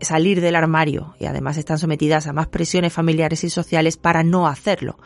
salir 0.01 0.41
del 0.41 0.57
armario 0.57 1.15
y 1.19 1.27
además 1.27 1.57
están 1.57 1.79
sometidas 1.79 2.27
a 2.27 2.33
más 2.33 2.49
presiones 2.49 2.93
familiares 2.93 3.45
y 3.45 3.51
sociales 3.51 3.97
para 3.97 4.23
no 4.23 4.47
hacerlo. 4.47 4.99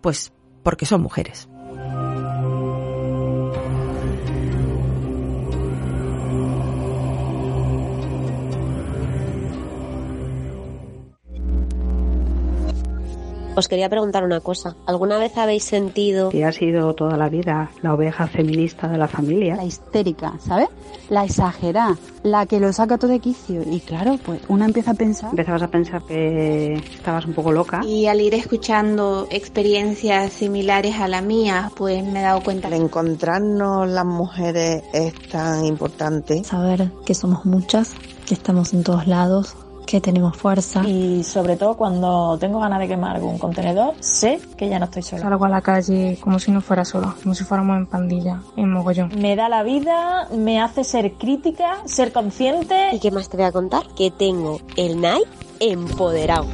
Pues 0.00 0.32
porque 0.62 0.86
son 0.86 1.02
mujeres. 1.02 1.48
Os 13.54 13.68
quería 13.68 13.90
preguntar 13.90 14.24
una 14.24 14.40
cosa. 14.40 14.76
¿Alguna 14.86 15.18
vez 15.18 15.36
habéis 15.36 15.64
sentido... 15.64 16.30
Que 16.30 16.44
ha 16.46 16.52
sido 16.52 16.94
toda 16.94 17.18
la 17.18 17.28
vida 17.28 17.70
la 17.82 17.92
oveja 17.92 18.26
feminista 18.26 18.88
de 18.88 18.96
la 18.96 19.08
familia. 19.08 19.56
La 19.56 19.64
histérica, 19.64 20.32
¿sabes? 20.38 20.68
La 21.10 21.24
exagerada, 21.24 21.98
la 22.22 22.46
que 22.46 22.60
lo 22.60 22.72
saca 22.72 22.96
todo 22.96 23.10
de 23.10 23.20
quicio. 23.20 23.60
Y 23.70 23.80
claro, 23.80 24.18
pues 24.24 24.40
una 24.48 24.64
empieza 24.64 24.92
a 24.92 24.94
pensar... 24.94 25.30
Empezabas 25.30 25.62
a 25.62 25.68
pensar 25.68 26.02
que 26.04 26.72
estabas 26.72 27.26
un 27.26 27.34
poco 27.34 27.52
loca. 27.52 27.82
Y 27.84 28.06
al 28.06 28.22
ir 28.22 28.32
escuchando 28.34 29.26
experiencias 29.30 30.32
similares 30.32 30.96
a 30.98 31.06
la 31.06 31.20
mía, 31.20 31.70
pues 31.76 32.02
me 32.02 32.20
he 32.20 32.22
dado 32.22 32.42
cuenta... 32.42 32.68
El 32.68 32.74
encontrarnos 32.74 33.86
las 33.86 34.06
mujeres 34.06 34.82
es 34.94 35.12
tan 35.28 35.66
importante. 35.66 36.42
Saber 36.42 36.90
que 37.04 37.14
somos 37.14 37.44
muchas, 37.44 37.94
que 38.26 38.32
estamos 38.32 38.72
en 38.72 38.82
todos 38.82 39.06
lados, 39.06 39.56
que 39.86 40.00
tenemos 40.00 40.36
fuerza. 40.36 40.82
Y 40.86 41.22
sobre 41.24 41.56
todo 41.56 41.76
cuando 41.76 42.38
tengo 42.38 42.60
ganas 42.60 42.80
de 42.80 42.88
quemar 42.88 43.16
algún 43.16 43.38
contenedor, 43.38 43.94
sé 44.00 44.40
que 44.56 44.68
ya 44.68 44.78
no 44.78 44.86
estoy 44.86 45.02
sola. 45.02 45.22
Salgo 45.22 45.44
a 45.44 45.48
la 45.48 45.60
calle 45.60 46.18
como 46.20 46.38
si 46.38 46.50
no 46.50 46.60
fuera 46.60 46.84
sola, 46.84 47.14
como 47.22 47.34
si 47.34 47.44
fuéramos 47.44 47.76
en 47.76 47.86
pandilla, 47.86 48.40
en 48.56 48.70
mogollón. 48.70 49.10
Me 49.20 49.36
da 49.36 49.48
la 49.48 49.62
vida, 49.62 50.28
me 50.34 50.60
hace 50.60 50.84
ser 50.84 51.12
crítica, 51.14 51.78
ser 51.84 52.12
consciente. 52.12 52.90
¿Y 52.92 52.98
qué 52.98 53.10
más 53.10 53.28
te 53.28 53.36
voy 53.36 53.46
a 53.46 53.52
contar? 53.52 53.82
Que 53.96 54.10
tengo 54.10 54.60
el 54.76 55.00
Nike 55.00 55.28
empoderado. 55.60 56.46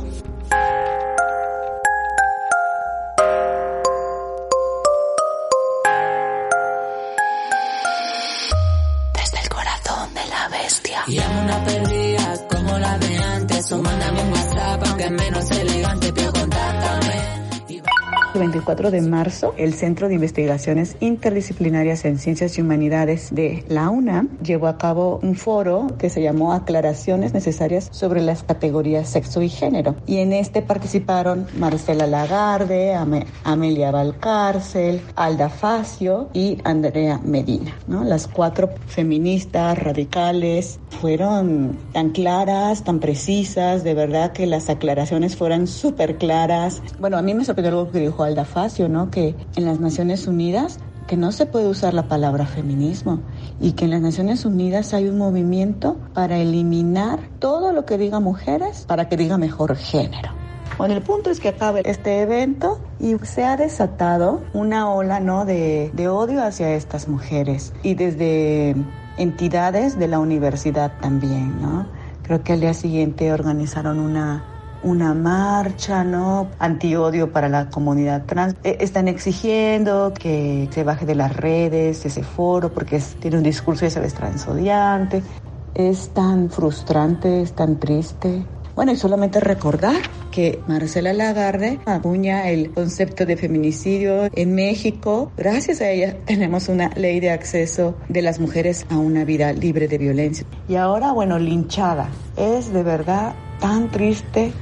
24 18.39 18.91
de 18.91 19.01
marzo, 19.03 19.55
el 19.57 19.75
Centro 19.75 20.09
de 20.09 20.15
Investigaciones 20.15 20.97
Interdisciplinarias 21.01 22.05
en 22.05 22.19
Ciencias 22.19 22.57
y 22.57 22.61
Humanidades 22.61 23.35
de 23.35 23.65
la 23.69 23.91
UNAM 23.91 24.29
llevó 24.43 24.69
a 24.69 24.79
cabo 24.79 25.19
un 25.23 25.35
foro 25.35 25.89
que 25.99 26.09
se 26.09 26.23
llamó 26.23 26.53
Aclaraciones 26.53 27.35
Necesarias 27.35 27.89
sobre 27.91 28.21
las 28.21 28.45
categorías 28.45 29.09
sexo 29.09 29.43
y 29.43 29.49
género. 29.49 29.97
Y 30.07 30.19
en 30.19 30.33
este 30.33 30.63
participaron 30.63 31.47
Marcela 31.59 32.07
Lagarde, 32.07 32.95
Am 32.95 33.25
Amelia 33.43 33.91
Valcárcel, 33.91 35.01
Alda 35.17 35.49
Facio 35.49 36.29
y 36.33 36.59
Andrea 36.65 37.21
Medina. 37.25 37.75
¿no? 37.89 38.05
Las 38.05 38.29
cuatro 38.29 38.71
feministas 38.87 39.79
radicales 39.79 40.79
fueron 41.01 41.77
tan 41.93 42.11
claras, 42.11 42.85
tan 42.85 43.01
precisas, 43.01 43.85
de 43.85 43.95
verdad 43.95 44.33
que 44.33 44.47
las 44.47 44.69
aclaraciones 44.69 45.37
fueran 45.37 45.67
súper 45.67 46.19
claras. 46.19 46.83
Bueno, 47.01 47.17
a 47.17 47.23
mí 47.23 47.35
me 47.35 47.45
sorprendió 47.45 47.79
algo 47.79 47.91
que 47.91 48.01
dijo 48.01 48.28
Facio, 48.45 48.89
¿no? 48.89 49.11
Que 49.11 49.35
en 49.57 49.65
las 49.65 49.81
Naciones 49.81 50.27
Unidas 50.27 50.79
que 51.09 51.17
no 51.17 51.33
se 51.33 51.47
puede 51.47 51.67
usar 51.69 51.95
la 51.95 52.07
palabra 52.07 52.47
feminismo 52.47 53.21
y 53.61 53.73
que 53.73 53.87
en 53.87 53.93
las 53.93 54.03
Naciones 54.03 54.45
Unidas 54.45 54.93
hay 54.93 55.09
un 55.09 55.17
movimiento 55.17 55.97
para 56.13 56.37
eliminar 56.37 57.19
todo 57.39 57.73
lo 57.73 57.87
que 57.87 57.97
diga 57.97 58.21
mujeres 58.21 58.85
para 58.87 59.09
que 59.09 59.17
diga 59.17 59.39
mejor 59.39 59.75
género. 59.75 60.31
Bueno, 60.77 60.95
el 60.95 61.03
punto 61.03 61.31
es 61.31 61.41
que 61.41 61.49
acabe 61.49 61.83
este 61.87 62.21
evento 62.21 62.79
y 63.01 63.17
se 63.25 63.45
ha 63.45 63.57
desatado 63.57 64.43
una 64.53 64.93
ola 64.93 65.19
¿no? 65.19 65.45
de, 65.45 65.91
de 65.95 66.09
odio 66.09 66.45
hacia 66.45 66.75
estas 66.75 67.09
mujeres 67.09 67.73
y 67.83 67.95
desde 67.95 68.77
entidades 69.17 69.99
de 69.99 70.09
la 70.09 70.21
universidad 70.21 70.93
también, 71.01 71.61
¿no? 71.61 71.89
Creo 72.23 72.45
que 72.45 72.53
al 72.53 72.61
día 72.61 72.75
siguiente 72.75 73.33
organizaron 73.33 73.99
una 73.99 74.45
una 74.83 75.15
marcha, 75.15 76.05
¿no? 76.05 76.49
Antiodio 76.59 77.33
para 77.33 77.49
la 77.49 77.69
comunidad 77.71 78.25
trans. 78.27 78.57
Están 78.63 79.09
exigiendo 79.09 80.13
que 80.15 80.69
se 80.71 80.85
baje 80.85 81.07
de 81.07 81.15
las 81.15 81.37
redes 81.37 82.05
ese 82.05 82.23
foro 82.23 82.73
porque 82.73 83.01
tiene 83.21 83.39
un 83.39 83.43
discurso, 83.43 83.85
ya 83.85 83.91
sabes, 83.91 84.15
transodiante. 84.15 85.23
Es 85.75 86.11
tan 86.11 86.51
frustrante, 86.51 87.43
es 87.43 87.53
tan 87.53 87.79
triste. 87.79 88.45
Bueno, 88.75 88.93
y 88.93 88.97
solamente 88.97 89.41
recordar 89.41 89.97
que 90.31 90.61
Marcela 90.69 91.13
Lagarde 91.13 91.81
acuña 91.85 92.49
el 92.49 92.71
concepto 92.71 93.27
de 93.27 93.37
feminicidio 93.37 94.29
en 94.33 94.55
México. 94.55 95.33
Gracias 95.37 95.81
a 95.81 95.91
ella 95.91 96.17
tenemos 96.27 96.69
una 96.69 96.89
ley 96.91 97.19
de 97.19 97.33
acceso 97.33 97.97
de 98.09 98.23
las 98.23 98.39
mujeres 98.39 98.87
a 98.89 98.97
una 98.97 99.25
vida 99.25 99.53
libre 99.53 99.89
de 99.89 99.99
violencia. 99.99 100.47
Y 100.69 100.77
ahora, 100.77 101.11
bueno, 101.11 101.41
linchada. 101.41 102.09
Es 102.37 102.73
de 102.73 102.85
verdad 102.85 103.35
tan 103.59 103.91
triste 103.91 104.53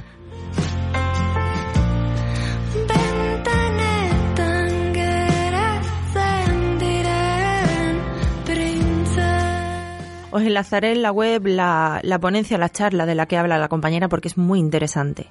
Os 10.37 10.43
enlazaré 10.43 10.93
en 10.93 11.01
la 11.01 11.13
web 11.13 11.47
la, 11.47 11.99
la, 12.03 12.19
ponencia, 12.19 12.59
la 12.59 12.69
charla 12.69 13.07
de 13.07 13.15
la 13.15 13.25
que 13.25 13.39
habla 13.39 13.57
la 13.57 13.71
compañera 13.71 14.11
porque 14.11 14.29
es 14.29 14.37
muy 14.37 14.59
interesante. 14.59 15.31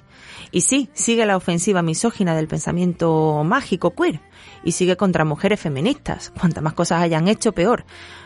Y 0.50 0.62
sí, 0.62 0.90
sigue 0.94 1.24
la 1.26 1.36
ofensiva 1.36 1.80
misógina 1.80 2.34
del 2.34 2.48
pensamiento 2.48 3.44
mágico 3.44 3.94
queer 3.94 4.20
y 4.64 4.72
sigue 4.72 4.96
contra 4.96 5.24
mujeres 5.24 5.60
feministas. 5.60 6.32
Cuantas 6.36 6.60
más 6.60 6.72
cosas 6.72 7.02
hayan 7.02 7.28
hecho, 7.28 7.52
peor. 7.52 7.84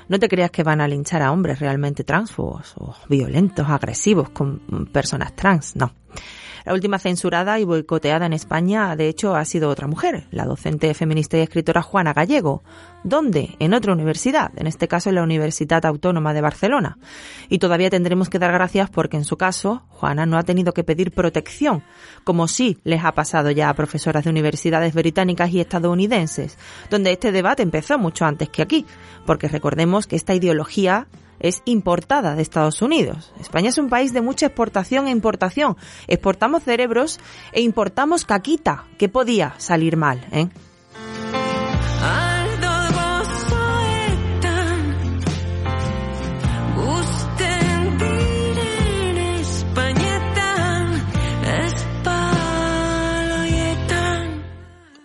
No 0.08 0.18
te 0.18 0.30
creas 0.30 0.50
que 0.50 0.62
van 0.62 0.80
a 0.80 0.88
linchar 0.88 1.20
a 1.20 1.32
hombres 1.32 1.58
realmente 1.58 2.02
transfobos 2.02 2.72
o 2.78 2.96
violentos, 3.10 3.68
agresivos 3.68 4.30
con 4.30 4.88
personas 4.90 5.36
trans, 5.36 5.76
no. 5.76 5.92
La 6.64 6.74
última 6.74 6.98
censurada 6.98 7.58
y 7.58 7.64
boicoteada 7.64 8.26
en 8.26 8.32
España, 8.32 8.94
de 8.96 9.08
hecho, 9.08 9.34
ha 9.34 9.44
sido 9.44 9.68
otra 9.70 9.86
mujer, 9.86 10.24
la 10.30 10.44
docente 10.44 10.92
feminista 10.94 11.38
y 11.38 11.40
escritora 11.40 11.82
Juana 11.82 12.12
Gallego. 12.12 12.62
¿Dónde? 13.02 13.56
En 13.58 13.72
otra 13.72 13.94
universidad, 13.94 14.50
en 14.56 14.66
este 14.66 14.86
caso 14.86 15.08
en 15.08 15.14
la 15.14 15.22
Universidad 15.22 15.86
Autónoma 15.86 16.34
de 16.34 16.42
Barcelona. 16.42 16.98
Y 17.48 17.58
todavía 17.58 17.88
tendremos 17.88 18.28
que 18.28 18.38
dar 18.38 18.52
gracias 18.52 18.90
porque 18.90 19.16
en 19.16 19.24
su 19.24 19.38
caso, 19.38 19.82
Juana 19.88 20.26
no 20.26 20.36
ha 20.36 20.42
tenido 20.42 20.74
que 20.74 20.84
pedir 20.84 21.12
protección, 21.12 21.82
como 22.24 22.46
sí 22.46 22.78
les 22.84 23.04
ha 23.04 23.12
pasado 23.12 23.50
ya 23.50 23.70
a 23.70 23.74
profesoras 23.74 24.24
de 24.24 24.30
universidades 24.30 24.92
británicas 24.92 25.50
y 25.50 25.60
estadounidenses, 25.60 26.58
donde 26.90 27.12
este 27.12 27.32
debate 27.32 27.62
empezó 27.62 27.98
mucho 27.98 28.26
antes 28.26 28.50
que 28.50 28.62
aquí, 28.62 28.84
porque 29.24 29.48
recordemos 29.48 30.06
que 30.06 30.16
esta 30.16 30.34
ideología 30.34 31.06
es 31.40 31.62
importada 31.64 32.35
de 32.35 32.42
Estados 32.42 32.83
Unidos. 32.83 33.33
España 33.40 33.70
es 33.70 33.79
un 33.79 33.88
país 33.88 34.12
de 34.12 34.20
mucha 34.20 34.46
exportación 34.46 35.09
e 35.09 35.11
importación. 35.11 35.76
Exportamos 36.07 36.62
cerebros 36.62 37.18
e 37.53 37.62
importamos 37.62 38.24
caquita. 38.24 38.85
¿Qué 38.98 39.09
podía 39.09 39.55
salir 39.59 39.96
mal, 39.96 40.24
eh? 40.31 40.48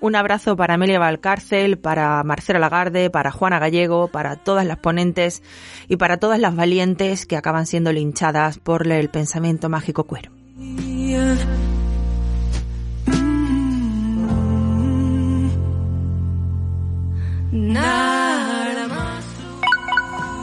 Un 0.06 0.16
abrazo 0.16 0.56
para 0.56 0.76
Amelia 0.76 1.00
Valcárcel, 1.00 1.80
para 1.80 2.24
Marcela 2.24 2.60
Lagarde, 2.60 3.10
para 3.10 3.32
Juana 3.32 3.58
Gallego, 3.58 4.08
para 4.08 4.36
todas 4.36 4.64
las 4.64 4.78
ponentes 4.78 5.42
y 5.88 5.96
para 5.96 6.18
todas 6.18 6.40
las 6.40 6.56
valientes 6.56 7.26
que 7.26 7.36
acaban 7.36 7.66
siendo 7.66 7.92
linchadas 7.92 8.60
por 8.60 8.86
el 8.86 9.10
pensamiento 9.10 9.68
mágico 9.68 10.04
cuero. 10.04 10.30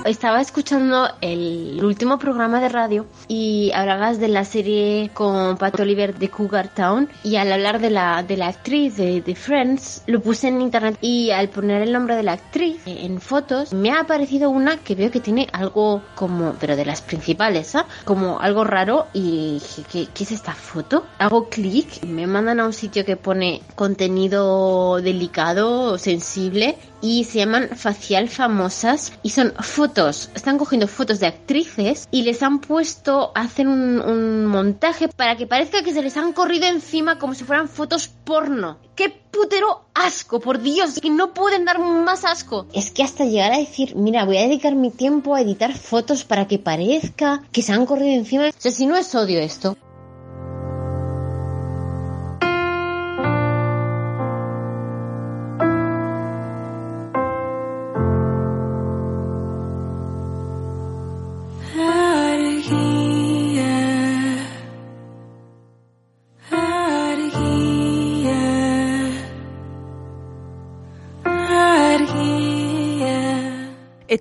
Estaba 0.05 0.41
escuchando 0.41 1.09
el 1.21 1.81
último 1.83 2.19
programa 2.19 2.61
de 2.61 2.69
radio 2.69 3.07
y 3.29 3.71
hablabas 3.75 4.19
de 4.19 4.29
la 4.29 4.45
serie 4.45 5.11
con 5.15 5.57
Pat 5.57 5.79
Oliver 5.81 6.15
de 6.19 6.29
Cougar 6.29 6.69
Town 6.69 7.09
y 7.23 7.37
al 7.37 7.53
hablar 7.53 7.81
de 7.81 7.91
la, 7.91 8.23
de 8.23 8.37
la 8.37 8.49
actriz 8.49 8.97
de, 8.97 9.21
de 9.21 9.35
Friends 9.35 10.03
lo 10.07 10.21
puse 10.21 10.49
en 10.49 10.61
internet 10.61 10.99
y 11.01 11.31
al 11.31 11.49
poner 11.49 11.83
el 11.83 11.93
nombre 11.93 12.17
de 12.17 12.23
la 12.23 12.33
actriz 12.33 12.81
en 12.87 13.21
fotos 13.21 13.73
me 13.73 13.91
ha 13.91 14.01
aparecido 14.01 14.51
una 14.51 14.77
que 14.79 14.95
veo 14.95 15.11
que 15.11 15.21
tiene 15.21 15.49
algo 15.53 16.03
como, 16.15 16.55
pero 16.59 16.77
de 16.77 16.85
las 16.85 17.03
principales, 17.03 17.75
¿ah? 17.75 17.87
como 18.05 18.41
algo 18.41 18.65
raro 18.65 19.07
y 19.13 19.55
dije, 19.55 19.83
¿qué, 19.91 20.09
¿qué 20.13 20.25
es 20.25 20.33
esta 20.33 20.53
foto? 20.53 21.05
Hago 21.19 21.49
clic, 21.49 22.05
me 22.05 22.27
mandan 22.27 22.61
a 22.61 22.67
un 22.67 22.73
sitio 22.73 23.05
que 23.05 23.17
pone 23.17 23.63
contenido 23.75 25.01
delicado, 25.01 25.99
sensible 25.99 26.77
y 27.03 27.25
se 27.25 27.39
llaman 27.39 27.69
facial 27.77 28.29
famosas 28.29 29.13
y 29.23 29.31
son 29.31 29.53
fotos, 29.61 30.31
están 30.35 30.57
cogiendo 30.57 30.87
fotos 30.87 31.21
de 31.21 31.27
actrices 31.27 32.09
y 32.11 32.23
les 32.23 32.43
han 32.43 32.61
puesto, 32.61 33.33
hacen 33.35 33.69
un, 33.69 34.47
montaje 34.47 35.09
para 35.09 35.37
que 35.37 35.47
parezca 35.47 35.83
que 35.83 35.93
se 35.93 36.03
les 36.03 36.17
han 36.17 36.33
corrido 36.33 36.67
encima 36.67 37.19
como 37.19 37.35
si 37.35 37.45
fueran 37.45 37.69
fotos 37.69 38.09
porno. 38.09 38.79
¡Qué 38.95 39.09
putero 39.09 39.87
asco! 39.95 40.39
Por 40.39 40.61
Dios, 40.61 41.01
que 41.01 41.11
no 41.11 41.35
pueden 41.35 41.65
dar 41.65 41.79
más 41.81 42.25
asco. 42.25 42.67
Es 42.73 42.91
que 42.91 43.03
hasta 43.03 43.25
llegar 43.25 43.53
a 43.53 43.59
decir, 43.59 43.97
mira, 43.97 44.25
voy 44.25 44.37
a 44.37 44.43
dedicar 44.43 44.75
mi 44.75 44.91
tiempo 44.91 45.35
a 45.35 45.41
editar 45.41 45.75
fotos 45.75 46.25
para 46.25 46.47
que 46.47 46.59
parezca 46.59 47.43
que 47.51 47.63
se 47.63 47.73
han 47.73 47.87
corrido 47.87 48.15
encima. 48.15 48.49
O 48.49 48.53
sea, 48.57 48.71
si 48.71 48.87
no 48.87 48.97
es 48.97 49.15
odio 49.15 49.41
esto. 49.41 49.77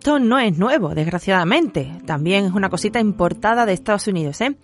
Esto 0.02 0.18
no 0.18 0.40
es 0.40 0.58
nuevo, 0.58 0.96
desgraciadamente. 0.96 1.92
También 2.08 2.46
es 2.46 2.54
una 2.54 2.72
cosita 2.72 3.00
importada 3.00 3.68
de 3.68 3.74
Estados 3.74 4.08
Unidos, 4.08 4.42
¿eh? 4.42 4.58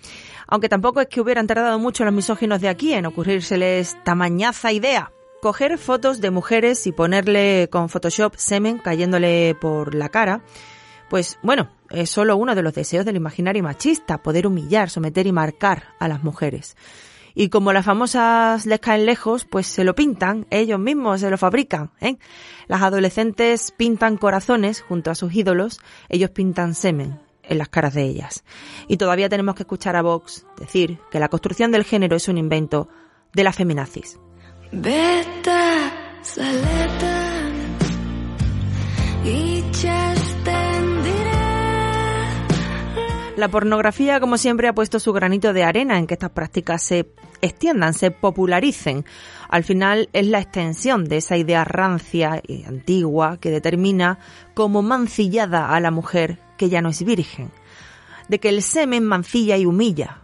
Aunque 0.47 0.67
tampoco 0.67 0.99
es 0.99 1.09
que 1.09 1.21
hubieran 1.21 1.45
tardado 1.45 1.77
mucho 1.77 2.03
los 2.05 2.13
misóginos 2.15 2.59
de 2.59 2.69
aquí 2.69 2.93
en 2.93 3.05
ocurrírseles 3.05 4.03
tamañaza 4.03 4.71
idea. 4.71 5.11
Coger 5.39 5.77
fotos 5.77 6.21
de 6.21 6.31
mujeres 6.31 6.87
y 6.87 6.91
ponerle 6.91 7.69
con 7.71 7.87
Photoshop 7.87 8.33
semen 8.35 8.79
cayéndole 8.79 9.53
por 9.53 9.93
la 9.93 10.09
cara, 10.09 10.41
pues 11.07 11.37
bueno, 11.43 11.69
es 11.91 12.09
solo 12.09 12.35
uno 12.35 12.55
de 12.55 12.63
los 12.63 12.73
deseos 12.73 13.05
del 13.05 13.17
imaginario 13.17 13.61
machista, 13.61 14.23
poder 14.23 14.47
humillar, 14.47 14.89
someter 14.89 15.27
y 15.27 15.31
marcar 15.31 15.83
a 15.99 16.07
las 16.07 16.23
mujeres. 16.23 16.75
Y 17.39 17.49
como 17.49 17.71
las 17.71 17.85
famosas 17.85 18.65
les 18.65 18.79
caen 18.79 19.05
lejos, 19.05 19.45
pues 19.45 19.67
se 19.67 19.83
lo 19.83 19.93
pintan, 19.93 20.47
ellos 20.49 20.79
mismos 20.79 21.21
se 21.21 21.29
lo 21.29 21.37
fabrican. 21.37 21.91
¿eh? 22.01 22.17
Las 22.65 22.81
adolescentes 22.81 23.71
pintan 23.77 24.17
corazones 24.17 24.81
junto 24.81 25.11
a 25.11 25.15
sus 25.15 25.35
ídolos, 25.35 25.79
ellos 26.09 26.31
pintan 26.31 26.73
semen 26.73 27.19
en 27.43 27.59
las 27.59 27.69
caras 27.69 27.93
de 27.93 28.05
ellas. 28.05 28.43
Y 28.87 28.97
todavía 28.97 29.29
tenemos 29.29 29.53
que 29.53 29.61
escuchar 29.61 29.95
a 29.95 30.01
Vox 30.01 30.47
decir 30.59 30.97
que 31.11 31.19
la 31.19 31.29
construcción 31.29 31.71
del 31.71 31.83
género 31.83 32.15
es 32.15 32.27
un 32.27 32.39
invento 32.39 32.89
de 33.33 33.43
la 33.43 33.53
feminazis. 33.53 34.19
La 43.37 43.49
pornografía, 43.49 44.19
como 44.19 44.39
siempre, 44.39 44.67
ha 44.67 44.73
puesto 44.73 44.99
su 44.99 45.13
granito 45.13 45.53
de 45.53 45.63
arena 45.63 45.99
en 45.99 46.07
que 46.07 46.15
estas 46.15 46.31
prácticas 46.31 46.81
se 46.81 47.05
extiendan, 47.39 47.93
se 47.93 48.09
popularicen. 48.09 49.05
Al 49.47 49.63
final 49.63 50.09
es 50.11 50.25
la 50.25 50.39
extensión 50.39 51.05
de 51.05 51.17
esa 51.17 51.37
idea 51.37 51.63
rancia 51.63 52.41
y 52.47 52.63
antigua 52.63 53.37
que 53.37 53.51
determina 53.51 54.17
como 54.55 54.81
mancillada 54.81 55.69
a 55.69 55.79
la 55.79 55.91
mujer 55.91 56.39
que 56.57 56.69
ya 56.69 56.81
no 56.81 56.89
es 56.89 57.03
virgen. 57.03 57.51
De 58.27 58.39
que 58.39 58.49
el 58.49 58.63
semen 58.63 59.03
mancilla 59.03 59.55
y 59.55 59.67
humilla. 59.67 60.17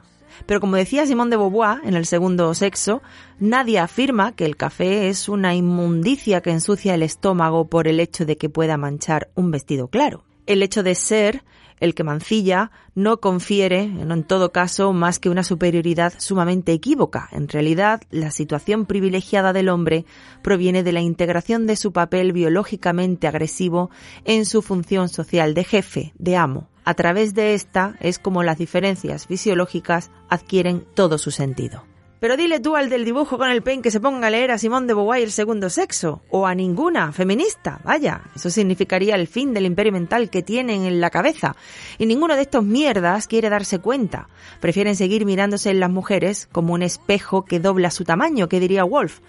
Pero 0.47 0.59
como 0.59 0.75
decía 0.75 1.05
Simón 1.05 1.29
de 1.29 1.37
Beauvoir 1.37 1.81
en 1.83 1.93
el 1.93 2.07
segundo 2.07 2.51
sexo, 2.55 3.03
nadie 3.37 3.77
afirma 3.77 4.31
que 4.31 4.45
el 4.45 4.57
café 4.57 5.09
es 5.09 5.29
una 5.29 5.53
inmundicia 5.53 6.41
que 6.41 6.49
ensucia 6.49 6.95
el 6.95 7.03
estómago 7.03 7.69
por 7.69 7.87
el 7.87 7.99
hecho 7.99 8.25
de 8.25 8.37
que 8.37 8.49
pueda 8.49 8.75
manchar 8.75 9.29
un 9.35 9.51
vestido 9.51 9.87
claro. 9.87 10.23
El 10.47 10.63
hecho 10.63 10.81
de 10.81 10.95
ser 10.95 11.43
el 11.83 11.95
que 11.95 12.05
mancilla 12.05 12.71
no 12.95 13.19
confiere, 13.19 13.81
en 13.81 14.23
todo 14.23 14.53
caso, 14.53 14.93
más 14.93 15.19
que 15.19 15.29
una 15.29 15.43
superioridad 15.43 16.13
sumamente 16.17 16.71
equívoca. 16.71 17.27
En 17.33 17.49
realidad, 17.49 18.01
la 18.09 18.31
situación 18.31 18.85
privilegiada 18.85 19.51
del 19.51 19.67
hombre 19.67 20.05
proviene 20.41 20.83
de 20.83 20.93
la 20.93 21.01
integración 21.01 21.67
de 21.67 21.75
su 21.75 21.91
papel 21.91 22.31
biológicamente 22.31 23.27
agresivo 23.27 23.89
en 24.23 24.45
su 24.45 24.61
función 24.61 25.09
social 25.09 25.53
de 25.53 25.65
jefe, 25.65 26.13
de 26.17 26.37
amo. 26.37 26.69
A 26.85 26.93
través 26.93 27.33
de 27.33 27.53
esta 27.53 27.97
es 27.99 28.17
como 28.17 28.43
las 28.43 28.57
diferencias 28.57 29.27
fisiológicas 29.27 30.09
adquieren 30.29 30.85
todo 30.95 31.17
su 31.17 31.31
sentido. 31.31 31.83
Pero 32.23 32.37
dile 32.37 32.61
tú 32.61 32.77
al 32.77 32.87
del 32.87 33.03
dibujo 33.03 33.37
con 33.37 33.49
el 33.49 33.61
pen 33.61 33.81
que 33.81 33.91
se 33.91 33.99
ponga 33.99 34.27
a 34.27 34.29
leer 34.29 34.51
a 34.51 34.57
Simón 34.57 34.87
de 34.87 34.93
Beauvoir 34.93 35.21
el 35.21 35.29
segundo 35.33 35.69
sexo, 35.69 36.21
o 36.29 36.47
a 36.47 36.55
ninguna 36.55 37.11
feminista, 37.11 37.81
vaya, 37.83 38.21
eso 38.33 38.49
significaría 38.49 39.15
el 39.15 39.27
fin 39.27 39.53
del 39.53 39.65
imperio 39.65 39.91
mental 39.91 40.29
que 40.29 40.41
tienen 40.41 40.85
en 40.85 41.01
la 41.01 41.09
cabeza. 41.09 41.57
Y 41.97 42.05
ninguno 42.05 42.37
de 42.37 42.43
estos 42.43 42.63
mierdas 42.63 43.27
quiere 43.27 43.49
darse 43.49 43.79
cuenta. 43.79 44.29
Prefieren 44.61 44.95
seguir 44.95 45.25
mirándose 45.25 45.69
en 45.69 45.81
las 45.81 45.89
mujeres 45.89 46.47
como 46.49 46.73
un 46.73 46.81
espejo 46.81 47.43
que 47.43 47.59
dobla 47.59 47.91
su 47.91 48.05
tamaño, 48.05 48.47
que 48.47 48.61
diría 48.61 48.85
Wolf. 48.85 49.19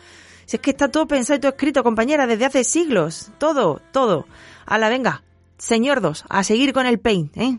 Si 0.46 0.58
es 0.58 0.62
que 0.62 0.70
está 0.70 0.86
todo 0.86 1.08
pensado 1.08 1.38
y 1.38 1.40
todo 1.40 1.50
escrito, 1.50 1.82
compañera, 1.82 2.28
desde 2.28 2.44
hace 2.44 2.62
siglos. 2.62 3.32
Todo, 3.38 3.82
todo. 3.90 4.24
A 4.66 4.78
la 4.78 4.88
venga, 4.88 5.24
señor 5.58 6.00
dos, 6.00 6.24
a 6.28 6.44
seguir 6.44 6.72
con 6.72 6.86
el 6.86 7.00
paint, 7.00 7.36
¿eh? 7.38 7.58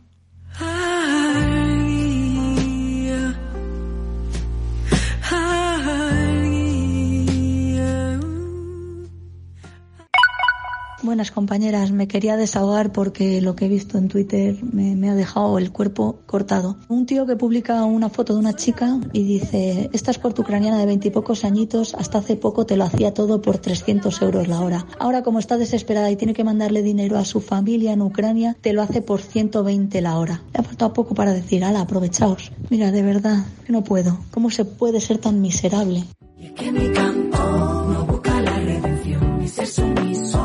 Buenas 11.06 11.30
compañeras, 11.30 11.92
me 11.92 12.08
quería 12.08 12.36
desahogar 12.36 12.92
porque 12.92 13.40
lo 13.40 13.56
que 13.56 13.66
he 13.66 13.70
visto 13.70 14.00
en 14.00 14.08
Twitter 14.08 14.58
me, 14.64 15.08
ha 15.08 15.14
dejado 15.14 15.60
el 15.60 15.72
cuerpo 15.72 16.18
cortado. 16.26 16.78
Un 16.88 17.06
tío 17.06 17.28
que 17.28 17.36
publica 17.36 17.84
una 17.84 18.10
foto 18.10 18.34
de 18.34 18.40
una 18.40 18.54
chica 18.54 19.00
y 19.14 19.24
dice, 19.24 19.92
esta 19.94 20.10
es 20.10 20.18
ucraniana 20.18 20.80
de 20.80 20.88
veintipocos 20.88 21.46
añitos, 21.46 21.94
hasta 21.94 22.18
hace 22.18 22.36
poco 22.36 22.66
te 22.66 22.76
lo 22.76 22.86
hacía 22.86 23.14
todo 23.14 23.40
por 23.40 23.60
300 23.60 24.20
euros 24.24 24.48
la 24.48 24.62
hora. 24.62 24.88
Ahora 24.98 25.22
como 25.22 25.38
está 25.38 25.58
desesperada 25.58 26.10
y 26.10 26.16
tiene 26.16 26.34
que 26.34 26.44
mandarle 26.44 26.82
dinero 26.82 27.20
a 27.20 27.26
su 27.26 27.40
familia 27.40 27.94
en 27.94 28.02
Ucrania, 28.02 28.58
te 28.60 28.74
lo 28.74 28.82
hace 28.82 29.04
por 29.04 29.22
120 29.22 30.02
la 30.02 30.18
hora. 30.18 30.42
Le 30.56 30.62
ha 30.62 30.64
faltado 30.64 30.92
poco 30.92 31.14
para 31.14 31.34
decir, 31.34 31.64
ala, 31.64 31.82
aprovechaos. 31.82 32.52
Mira, 32.72 32.92
de 32.92 33.04
verdad, 33.04 33.46
que 33.64 33.72
no 33.72 33.84
puedo. 33.84 34.18
¿Cómo 34.32 34.50
se 34.50 34.66
puede 34.66 35.00
ser 35.00 35.20
tan 35.20 35.40
miserable? 35.40 36.04
Y 36.40 36.50
que 36.50 36.72
mi 36.72 36.90
campo 36.90 37.38
no 37.38 38.06
busca 38.08 38.42
la 38.42 38.58
redención 38.58 39.38
ni 39.38 39.48
sumiso 39.48 40.45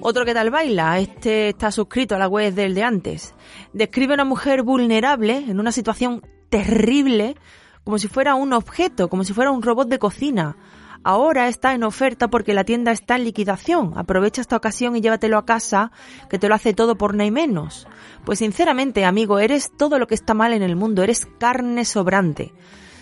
Otro 0.00 0.24
que 0.26 0.34
tal 0.34 0.50
baila, 0.50 0.98
este 0.98 1.48
está 1.50 1.70
suscrito 1.70 2.14
a 2.14 2.18
la 2.18 2.28
web 2.28 2.52
del 2.52 2.74
de 2.74 2.82
antes. 2.82 3.34
Describe 3.72 4.12
a 4.12 4.16
una 4.16 4.24
mujer 4.24 4.62
vulnerable 4.62 5.44
en 5.48 5.60
una 5.60 5.72
situación 5.72 6.20
terrible, 6.50 7.36
como 7.84 7.98
si 7.98 8.08
fuera 8.08 8.34
un 8.34 8.52
objeto, 8.52 9.08
como 9.08 9.24
si 9.24 9.32
fuera 9.32 9.50
un 9.50 9.62
robot 9.62 9.88
de 9.88 9.98
cocina 9.98 10.56
ahora 11.04 11.48
está 11.48 11.74
en 11.74 11.84
oferta 11.84 12.28
porque 12.28 12.54
la 12.54 12.64
tienda 12.64 12.90
está 12.90 13.16
en 13.16 13.24
liquidación. 13.24 13.92
Aprovecha 13.96 14.40
esta 14.40 14.56
ocasión 14.56 14.96
y 14.96 15.00
llévatelo 15.00 15.38
a 15.38 15.46
casa, 15.46 15.92
que 16.28 16.38
te 16.38 16.48
lo 16.48 16.54
hace 16.54 16.74
todo 16.74 16.96
por 16.96 17.14
nada 17.14 17.26
y 17.26 17.30
menos. 17.30 17.86
Pues 18.24 18.40
sinceramente, 18.40 19.04
amigo, 19.04 19.38
eres 19.38 19.70
todo 19.76 19.98
lo 19.98 20.06
que 20.06 20.14
está 20.14 20.34
mal 20.34 20.52
en 20.52 20.62
el 20.62 20.76
mundo, 20.76 21.02
eres 21.02 21.26
carne 21.38 21.84
sobrante. 21.84 22.52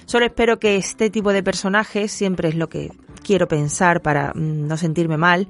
Solo 0.05 0.27
espero 0.27 0.59
que 0.59 0.77
este 0.77 1.11
tipo 1.11 1.33
de 1.33 1.43
personajes, 1.43 2.13
siempre 2.13 2.49
es 2.49 2.57
lo 2.57 2.69
que 2.69 2.93
quiero 3.23 3.49
pensar 3.49 4.03
para 4.03 4.33
mm, 4.35 4.67
no 4.67 4.77
sentirme 4.77 5.17
mal, 5.17 5.49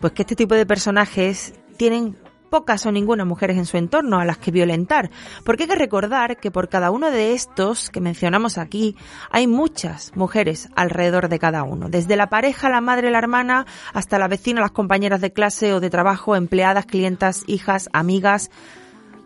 pues 0.00 0.12
que 0.12 0.22
este 0.22 0.36
tipo 0.36 0.54
de 0.54 0.66
personajes 0.66 1.54
tienen 1.76 2.16
pocas 2.54 2.86
o 2.86 2.92
ninguna 2.92 3.24
mujeres 3.24 3.56
en 3.56 3.66
su 3.66 3.78
entorno 3.78 4.20
a 4.20 4.24
las 4.24 4.38
que 4.38 4.52
violentar, 4.52 5.10
porque 5.42 5.64
hay 5.64 5.70
que 5.70 5.74
recordar 5.74 6.36
que 6.36 6.52
por 6.52 6.68
cada 6.68 6.92
uno 6.92 7.10
de 7.10 7.32
estos 7.32 7.90
que 7.90 8.00
mencionamos 8.00 8.58
aquí 8.58 8.94
hay 9.28 9.48
muchas 9.48 10.12
mujeres 10.14 10.68
alrededor 10.76 11.28
de 11.28 11.40
cada 11.40 11.64
uno, 11.64 11.88
desde 11.88 12.14
la 12.14 12.28
pareja, 12.28 12.68
la 12.68 12.80
madre, 12.80 13.10
la 13.10 13.18
hermana, 13.18 13.66
hasta 13.92 14.20
la 14.20 14.28
vecina, 14.28 14.60
las 14.60 14.70
compañeras 14.70 15.20
de 15.20 15.32
clase 15.32 15.72
o 15.72 15.80
de 15.80 15.90
trabajo, 15.90 16.36
empleadas, 16.36 16.86
clientas, 16.86 17.42
hijas, 17.48 17.88
amigas. 17.92 18.52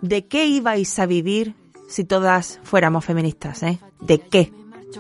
¿De 0.01 0.27
qué 0.27 0.47
ibais 0.47 0.99
a 0.99 1.05
vivir 1.05 1.55
si 1.87 2.05
todas 2.05 2.61
fuéramos 2.63 3.05
feministas, 3.05 3.63
¿eh? 3.63 3.79
¿De 4.01 4.21
qué? 4.21 4.55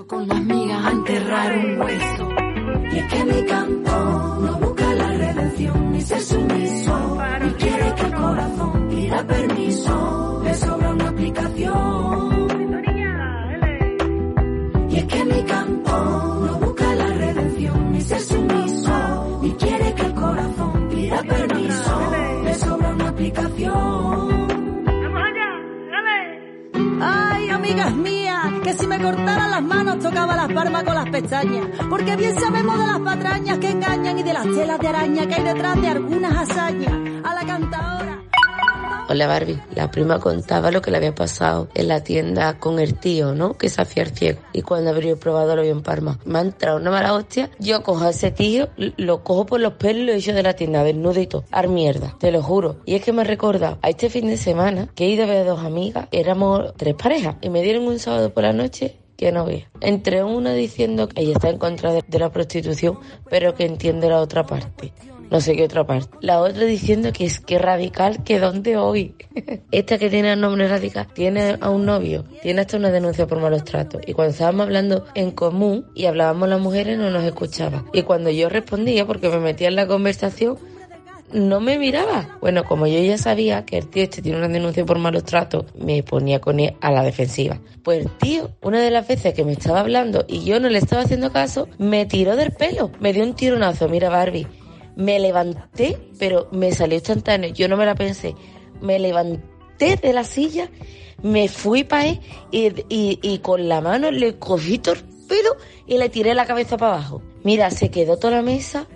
con 0.07 0.28
las 0.28 0.40
migas 0.42 0.84
a 0.84 0.90
enterrar 0.90 1.59
un 1.59 1.80
hueso. 1.80 2.28
Y 2.92 2.98
es 2.98 3.07
que 3.07 3.24
no 3.24 4.67
ni 5.66 6.00
ser 6.00 6.20
sumiso. 6.20 7.18
Y 7.46 7.50
quiere 7.52 7.94
que 7.94 8.02
el 8.02 8.14
corazón 8.14 8.88
pida 8.88 9.26
permiso. 9.26 10.40
Le 10.44 10.54
sobra 10.54 10.90
una 10.90 11.09
aplicación. 11.09 12.48
Y 14.90 14.96
es 14.96 15.04
que 15.04 15.24
mi 15.24 15.42
campo 15.42 15.90
no 16.46 16.59
busca 16.59 16.94
la 16.94 17.06
redención 17.06 17.92
ni 17.92 18.00
ser 18.00 18.20
sumiso. 18.20 19.40
Y 19.42 19.50
quiere 19.52 19.94
que 19.94 20.02
el 20.02 20.14
corazón 20.14 20.88
pida 20.88 21.22
permiso. 21.22 22.00
Le 22.44 22.54
sobra 22.54 22.88
una 22.90 23.09
aplicación. 23.09 24.27
Ay, 27.01 27.51
amigas 27.51 27.94
mías, 27.94 28.53
que 28.62 28.72
si 28.74 28.86
me 28.86 29.01
cortaran 29.01 29.51
las 29.51 29.62
manos 29.62 29.99
tocaba 29.99 30.36
las 30.36 30.53
palmas 30.53 30.84
con 30.84 30.94
las 30.94 31.11
pestañas. 31.11 31.66
Porque 31.88 32.16
bien 32.16 32.38
sabemos 32.38 32.78
de 32.78 32.86
las 32.86 33.01
patrañas 33.01 33.59
que 33.59 33.70
engañan 33.70 34.18
y 34.18 34.22
de 34.22 34.32
las 34.32 34.44
telas 34.44 34.78
de 34.78 34.88
araña 34.88 35.26
que 35.26 35.34
hay 35.34 35.44
detrás 35.44 35.80
de 35.80 35.88
algunas 35.88 36.36
hazañas. 36.36 36.92
A 37.24 37.34
la 37.34 37.46
cantadora. 37.46 38.27
Hola 39.11 39.26
Barbie, 39.26 39.59
la 39.74 39.90
prima 39.90 40.20
contaba 40.20 40.70
lo 40.70 40.82
que 40.82 40.90
le 40.90 40.98
había 40.98 41.14
pasado 41.14 41.68
en 41.72 41.88
la 41.88 42.04
tienda 42.04 42.59
con 42.59 42.78
el 42.78 42.92
tío, 42.92 43.34
¿no? 43.34 43.54
Que 43.54 43.70
se 43.70 43.80
hacía 43.80 44.02
el 44.02 44.11
ciego. 44.11 44.40
Y 44.52 44.61
cuando 44.61 44.90
abrió 44.90 45.14
el 45.14 45.18
probador 45.18 45.56
lo 45.56 45.62
vio 45.62 45.72
en 45.72 45.80
Parma. 45.80 46.18
Me 46.26 46.40
ha 46.40 46.42
entrado 46.42 46.76
una 46.76 46.90
mala 46.90 47.14
hostia. 47.14 47.48
Yo 47.59 47.82
cojo 47.82 48.04
a 48.04 48.11
ese 48.11 48.32
tío, 48.32 48.68
lo 48.76 49.24
cojo 49.24 49.46
por 49.46 49.61
los 49.61 49.72
pelos 49.72 50.02
y 50.02 50.04
lo 50.04 50.12
echo 50.12 50.34
de 50.34 50.42
la 50.42 50.52
tienda, 50.52 50.84
desnudito. 50.84 51.44
Ar 51.50 51.68
mierda, 51.68 52.16
te 52.18 52.30
lo 52.30 52.42
juro. 52.42 52.80
Y 52.84 52.96
es 52.96 53.02
que 53.02 53.14
me 53.14 53.24
recuerda 53.24 53.78
a 53.80 53.88
este 53.88 54.11
fin 54.11 54.26
de 54.26 54.36
semana 54.36 54.90
que 54.94 55.06
he 55.06 55.09
ido 55.09 55.24
a 55.24 55.26
ver 55.26 55.38
a 55.38 55.50
dos 55.50 55.61
amigas, 55.61 56.09
éramos 56.11 56.74
tres 56.76 56.94
parejas, 56.94 57.36
y 57.40 57.48
me 57.48 57.62
dieron 57.62 57.88
un 57.88 57.98
sábado 57.98 58.34
por 58.34 58.42
la 58.42 58.52
noche 58.52 58.98
que 59.16 59.32
no 59.32 59.46
ve. 59.46 59.68
Entre 59.80 60.22
una 60.22 60.52
diciendo 60.52 61.09
que 61.09 61.22
ella 61.22 61.32
está 61.32 61.48
en 61.48 61.56
contra 61.56 61.94
de 61.94 62.18
la 62.18 62.30
prostitución, 62.30 62.98
pero 63.30 63.54
que 63.54 63.64
entiende 63.64 64.11
la 64.11 64.20
otra 64.20 64.44
parte 64.44 64.92
no 65.30 65.40
sé 65.40 65.56
qué 65.56 65.64
otra 65.64 65.86
parte. 65.86 66.08
La 66.20 66.40
otra 66.40 66.64
diciendo 66.64 67.12
que 67.12 67.24
es 67.26 67.40
que 67.40 67.58
radical, 67.58 68.22
que 68.24 68.38
dónde 68.38 68.76
hoy. 68.76 69.14
Esta 69.70 69.98
que 69.98 70.10
tiene 70.10 70.32
el 70.32 70.40
nombre 70.40 70.68
radical 70.68 71.06
tiene 71.12 71.56
a 71.60 71.70
un 71.70 71.86
novio, 71.86 72.24
tiene 72.42 72.62
hasta 72.62 72.76
una 72.76 72.90
denuncia 72.90 73.26
por 73.26 73.40
malos 73.40 73.64
tratos. 73.64 74.02
Y 74.06 74.12
cuando 74.12 74.32
estábamos 74.32 74.62
hablando 74.62 75.04
en 75.14 75.30
común 75.30 75.86
y 75.94 76.06
hablábamos 76.06 76.48
las 76.48 76.60
mujeres 76.60 76.98
no 76.98 77.10
nos 77.10 77.24
escuchaba. 77.24 77.84
Y 77.92 78.02
cuando 78.02 78.30
yo 78.30 78.48
respondía, 78.48 79.06
porque 79.06 79.28
me 79.28 79.40
metía 79.40 79.68
en 79.68 79.76
la 79.76 79.86
conversación, 79.86 80.58
no 81.32 81.60
me 81.60 81.78
miraba. 81.78 82.38
Bueno, 82.40 82.64
como 82.64 82.86
yo 82.86 83.00
ya 83.00 83.18
sabía 83.18 83.64
que 83.64 83.78
el 83.78 83.88
tío 83.88 84.02
este 84.02 84.22
tiene 84.22 84.38
una 84.38 84.48
denuncia 84.48 84.84
por 84.84 84.98
malos 84.98 85.24
tratos, 85.24 85.66
me 85.78 86.02
ponía 86.02 86.40
con 86.40 86.60
él 86.60 86.74
a 86.80 86.90
la 86.90 87.02
defensiva. 87.02 87.60
Pues 87.82 88.04
el 88.04 88.10
tío, 88.18 88.50
una 88.62 88.80
de 88.80 88.90
las 88.90 89.06
veces 89.06 89.34
que 89.34 89.44
me 89.44 89.52
estaba 89.52 89.80
hablando 89.80 90.24
y 90.26 90.44
yo 90.44 90.60
no 90.60 90.68
le 90.68 90.78
estaba 90.78 91.02
haciendo 91.02 91.32
caso, 91.32 91.68
me 91.78 92.06
tiró 92.06 92.36
del 92.36 92.52
pelo, 92.52 92.90
me 93.00 93.12
dio 93.12 93.24
un 93.24 93.34
tironazo. 93.34 93.88
Mira, 93.88 94.08
Barbie, 94.08 94.46
me 94.99 95.20
levanté, 95.20 95.96
pero 96.18 96.49
me 96.51 96.72
salió 96.72 96.96
instantáneo, 96.96 97.55
yo 97.55 97.68
no 97.68 97.76
me 97.76 97.86
la 97.86 97.94
pensé. 97.94 98.34
Me 98.80 98.99
levanté 98.99 99.94
de 99.96 100.12
la 100.12 100.24
silla, 100.24 100.68
me 101.22 101.49
fui 101.49 101.84
para 101.84 102.09
él 102.09 102.20
y, 102.51 103.38
con 103.38 103.68
la 103.68 103.80
mano 103.80 104.11
le 104.11 104.38
cogí 104.40 104.78
pelo 104.78 105.57
y 105.86 105.99
le 105.99 106.09
tiré 106.09 106.34
la 106.34 106.46
cabeza 106.46 106.76
para 106.76 106.94
abajo. 106.94 107.22
Mira, 107.44 107.70
se 107.70 107.92
quedó 107.92 108.16
toda 108.16 108.34
la 108.34 108.42
mesa 108.42 108.88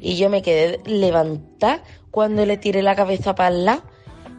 y 0.00 0.16
yo 0.16 0.30
me 0.30 0.42
quedé 0.42 0.80
levantada 0.84 1.84
cuando 2.10 2.44
le 2.44 2.56
tiré 2.56 2.82
la 2.82 2.96
cabeza 2.96 3.36
para 3.36 3.54
el 3.54 3.64
lado 3.64 3.84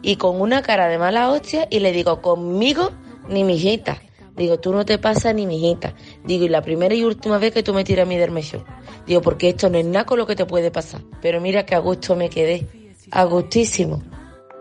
y 0.02 0.16
con 0.16 0.42
una 0.42 0.60
cara 0.60 0.88
de 0.88 0.98
mala 0.98 1.30
hostia 1.30 1.68
y 1.70 1.80
le 1.80 1.92
digo, 1.92 2.20
conmigo 2.20 2.90
ni 3.30 3.44
mijita. 3.44 4.02
Digo, 4.36 4.58
tú 4.58 4.72
no 4.72 4.84
te 4.84 4.98
pasas 4.98 5.34
ni 5.34 5.46
mijita. 5.46 5.94
Digo, 6.24 6.44
y 6.44 6.48
la 6.48 6.62
primera 6.62 6.94
y 6.94 7.04
última 7.04 7.38
vez 7.38 7.52
que 7.52 7.62
tú 7.62 7.74
me 7.74 7.84
tiras 7.84 8.08
mi 8.08 8.16
dermechón. 8.16 8.64
Digo, 9.06 9.20
porque 9.20 9.50
esto 9.50 9.68
no 9.68 9.78
es 9.78 9.84
nada 9.84 10.06
con 10.06 10.18
lo 10.18 10.26
que 10.26 10.36
te 10.36 10.46
puede 10.46 10.70
pasar. 10.70 11.02
Pero 11.20 11.40
mira 11.40 11.66
que 11.66 11.74
a 11.74 11.78
gusto 11.78 12.16
me 12.16 12.30
quedé. 12.30 12.66
A 13.10 13.24
gustísimo. 13.24 14.02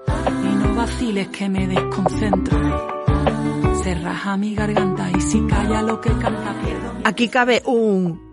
Y 0.08 0.56
no 0.56 0.76
vaciles 0.76 1.30
que 1.30 1.48
me 1.48 1.68
desconcentro. 1.68 2.60
Se 3.84 3.96
raja 3.96 4.38
mi 4.38 4.54
garganta 4.54 5.10
y 5.18 5.22
si 5.22 5.46
calla 5.48 5.82
lo 5.82 6.02
que 6.02 6.10
canta 6.10 6.56
pierdo. 6.62 6.92
Aquí 7.06 7.30
cabe 7.30 7.62
un... 7.66 8.30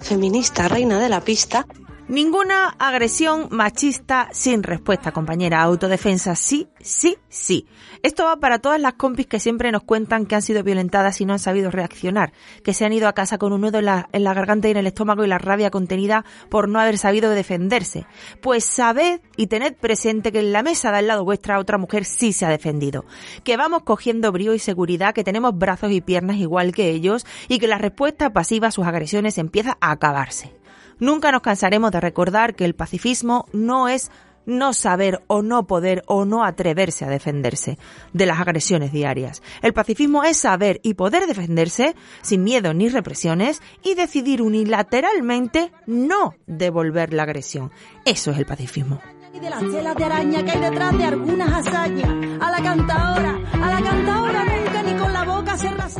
Feminista, 0.00 0.68
reina 0.68 1.00
de 1.00 1.08
la 1.08 1.20
pista. 1.20 1.66
Ninguna 2.08 2.74
agresión 2.78 3.48
machista 3.50 4.30
sin 4.32 4.62
respuesta, 4.62 5.12
compañera. 5.12 5.60
Autodefensa, 5.60 6.34
sí, 6.36 6.66
sí, 6.80 7.18
sí. 7.28 7.66
Esto 8.02 8.24
va 8.24 8.36
para 8.36 8.60
todas 8.60 8.80
las 8.80 8.94
compis 8.94 9.26
que 9.26 9.38
siempre 9.38 9.70
nos 9.72 9.82
cuentan 9.82 10.24
que 10.24 10.34
han 10.34 10.40
sido 10.40 10.62
violentadas 10.62 11.20
y 11.20 11.26
no 11.26 11.34
han 11.34 11.38
sabido 11.38 11.70
reaccionar, 11.70 12.32
que 12.64 12.72
se 12.72 12.86
han 12.86 12.94
ido 12.94 13.08
a 13.08 13.12
casa 13.12 13.36
con 13.36 13.52
un 13.52 13.60
nudo 13.60 13.80
en 13.80 13.84
la, 13.84 14.34
garganta 14.34 14.68
y 14.68 14.70
en 14.70 14.78
el 14.78 14.86
estómago 14.86 15.22
y 15.22 15.28
la 15.28 15.36
rabia 15.36 15.70
contenida 15.70 16.24
por 16.48 16.70
no 16.70 16.80
haber 16.80 16.96
sabido 16.96 17.28
defenderse. 17.28 18.06
Pues 18.40 18.64
sabed 18.64 19.20
y 19.36 19.48
tened 19.48 19.74
presente 19.74 20.32
que 20.32 20.40
en 20.40 20.54
la 20.54 20.62
mesa 20.62 20.90
de 20.90 20.98
al 20.98 21.08
lado 21.08 21.26
vuestra 21.26 21.58
otra 21.58 21.76
mujer 21.76 22.06
sí 22.06 22.32
se 22.32 22.46
ha 22.46 22.48
defendido, 22.48 23.04
que 23.44 23.58
vamos 23.58 23.82
cogiendo 23.82 24.32
brío 24.32 24.54
y 24.54 24.58
seguridad, 24.58 25.12
que 25.12 25.24
tenemos 25.24 25.58
brazos 25.58 25.92
y 25.92 26.00
piernas 26.00 26.38
igual 26.38 26.72
que 26.72 26.88
ellos 26.88 27.26
y 27.48 27.58
que 27.58 27.68
la 27.68 27.76
respuesta 27.76 28.32
pasiva 28.32 28.68
a 28.68 28.72
sus 28.72 28.86
agresiones 28.86 29.36
empieza 29.36 29.76
a 29.82 29.90
acabarse. 29.90 30.54
Nunca 31.00 31.32
nos 31.32 31.42
cansaremos 31.42 31.90
de 31.92 32.00
recordar 32.00 32.54
que 32.54 32.64
el 32.64 32.74
pacifismo 32.74 33.46
no 33.52 33.88
es 33.88 34.10
no 34.48 34.72
saber 34.72 35.22
o 35.26 35.42
no 35.42 35.66
poder 35.66 36.02
o 36.06 36.24
no 36.24 36.42
atreverse 36.42 37.04
a 37.04 37.08
defenderse 37.08 37.78
de 38.12 38.26
las 38.26 38.40
agresiones 38.40 38.92
diarias. 38.92 39.42
El 39.62 39.74
pacifismo 39.74 40.24
es 40.24 40.38
saber 40.38 40.80
y 40.82 40.94
poder 40.94 41.26
defenderse 41.26 41.94
sin 42.22 42.42
miedo 42.42 42.72
ni 42.72 42.88
represiones 42.88 43.60
y 43.82 43.94
decidir 43.94 44.42
unilateralmente 44.42 45.70
no 45.86 46.34
devolver 46.46 47.12
la 47.12 47.24
agresión. 47.24 47.70
Eso 48.06 48.30
es 48.30 48.38
el 48.38 48.46
pacifismo. 48.46 49.00
De 49.38 49.50
las 49.50 49.60
telas 49.60 49.94
de 49.94 50.04
araña 50.04 50.44
que 50.44 50.50
hay 50.50 50.60
detrás 50.60 50.98
de 50.98 51.04
algunas 51.04 51.52
hazañas. 51.52 52.08
A 52.40 52.50
la 52.50 52.56
a 52.56 53.82
la 53.82 54.57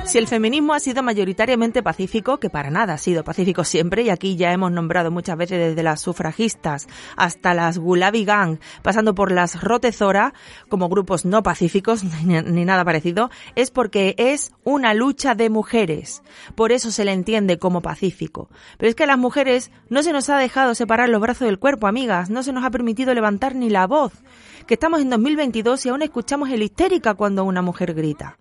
Si 0.04 0.18
el 0.18 0.28
feminismo 0.28 0.72
ha 0.72 0.80
sido 0.80 1.02
mayoritariamente 1.02 1.82
pacífico, 1.82 2.38
que 2.38 2.48
para 2.48 2.70
nada 2.70 2.94
ha 2.94 2.98
sido 2.98 3.24
pacífico 3.24 3.64
siempre, 3.64 4.02
y 4.02 4.10
aquí 4.10 4.36
ya 4.36 4.52
hemos 4.52 4.70
nombrado 4.70 5.10
muchas 5.10 5.36
veces 5.36 5.58
desde 5.58 5.82
las 5.82 6.00
sufragistas 6.00 6.86
hasta 7.16 7.54
las 7.54 7.78
Gulabi 7.78 8.24
Gang, 8.24 8.58
pasando 8.82 9.14
por 9.14 9.32
las 9.32 9.60
Rotezora, 9.60 10.32
como 10.68 10.88
grupos 10.88 11.24
no 11.24 11.42
pacíficos 11.42 12.04
ni, 12.24 12.64
nada 12.64 12.84
parecido, 12.84 13.30
es 13.56 13.70
porque 13.70 14.14
es 14.16 14.52
una 14.64 14.94
lucha 14.94 15.34
de 15.34 15.50
mujeres. 15.50 16.22
Por 16.54 16.70
eso 16.72 16.90
se 16.90 17.04
le 17.04 17.12
entiende 17.12 17.58
como 17.58 17.82
pacífico. 17.82 18.48
Pero 18.78 18.88
es 18.90 18.94
que 18.94 19.04
a 19.04 19.08
las 19.08 19.18
mujeres 19.18 19.72
no 19.88 20.02
se 20.02 20.12
nos 20.12 20.30
ha 20.30 20.38
dejado 20.38 20.74
separar 20.74 21.08
los 21.08 21.20
brazos 21.20 21.46
del 21.46 21.58
cuerpo, 21.58 21.86
amigas, 21.86 22.30
no 22.30 22.42
se 22.42 22.52
nos 22.52 22.64
ha 22.64 22.70
permitido 22.70 23.12
levantar 23.12 23.54
ni 23.54 23.70
la 23.70 23.86
voz, 23.86 24.12
que 24.66 24.74
estamos 24.74 25.00
en 25.00 25.10
2022 25.10 25.84
y 25.84 25.88
aún 25.88 26.02
escuchamos 26.02 26.48
el 26.50 26.62
histérica 26.62 27.14
cuando 27.14 27.44
una 27.44 27.62
mujer 27.62 27.94
grita. 27.94 28.38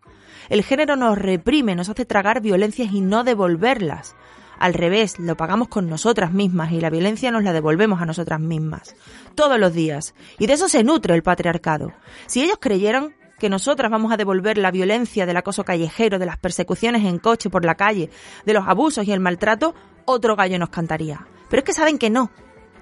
El 0.50 0.64
género 0.64 0.96
nos 0.96 1.18
reprime, 1.18 1.76
nos 1.76 1.90
hace 1.90 2.06
tragar 2.06 2.42
violencias 2.42 2.92
y 2.92 3.02
no 3.02 3.24
devolverlas. 3.24 4.16
Al 4.60 4.74
revés, 4.74 5.20
lo 5.20 5.38
pagamos 5.38 5.68
con 5.68 5.88
nosotras 5.90 6.32
mismas 6.32 6.72
y 6.72 6.82
la 6.82 6.90
violencia 6.90 7.32
nos 7.32 7.44
la 7.44 7.54
devolvemos 7.54 8.02
a 8.02 8.06
nosotras 8.06 8.40
mismas. 8.40 8.96
Todos 9.36 9.60
los 9.60 9.74
días. 9.74 10.16
Y 10.40 10.48
de 10.48 10.54
eso 10.54 10.68
se 10.68 10.84
nutre 10.84 11.14
el 11.14 11.24
patriarcado. 11.24 11.94
Si 12.26 12.42
ellos 12.42 12.58
creyeran 12.60 13.14
que 13.38 13.50
nosotras 13.50 13.92
vamos 13.92 14.12
a 14.12 14.18
devolver 14.18 14.58
la 14.58 14.72
violencia 14.72 15.26
del 15.26 15.38
acoso 15.38 15.64
callejero, 15.64 16.18
de 16.18 16.26
las 16.26 16.38
persecuciones 16.38 17.06
en 17.06 17.20
coche 17.20 17.50
por 17.50 17.66
la 17.66 17.76
calle, 17.76 18.10
de 18.46 18.54
los 18.54 18.68
abusos 18.68 19.08
y 19.08 19.12
el 19.12 19.20
maltrato, 19.20 19.76
otro 20.06 20.36
gallo 20.36 20.58
nos 20.58 20.70
cantaría. 20.70 21.28
Pero 21.50 21.60
es 21.60 21.66
que 21.66 21.74
saben 21.74 22.00
que 22.00 22.10
no, 22.10 22.32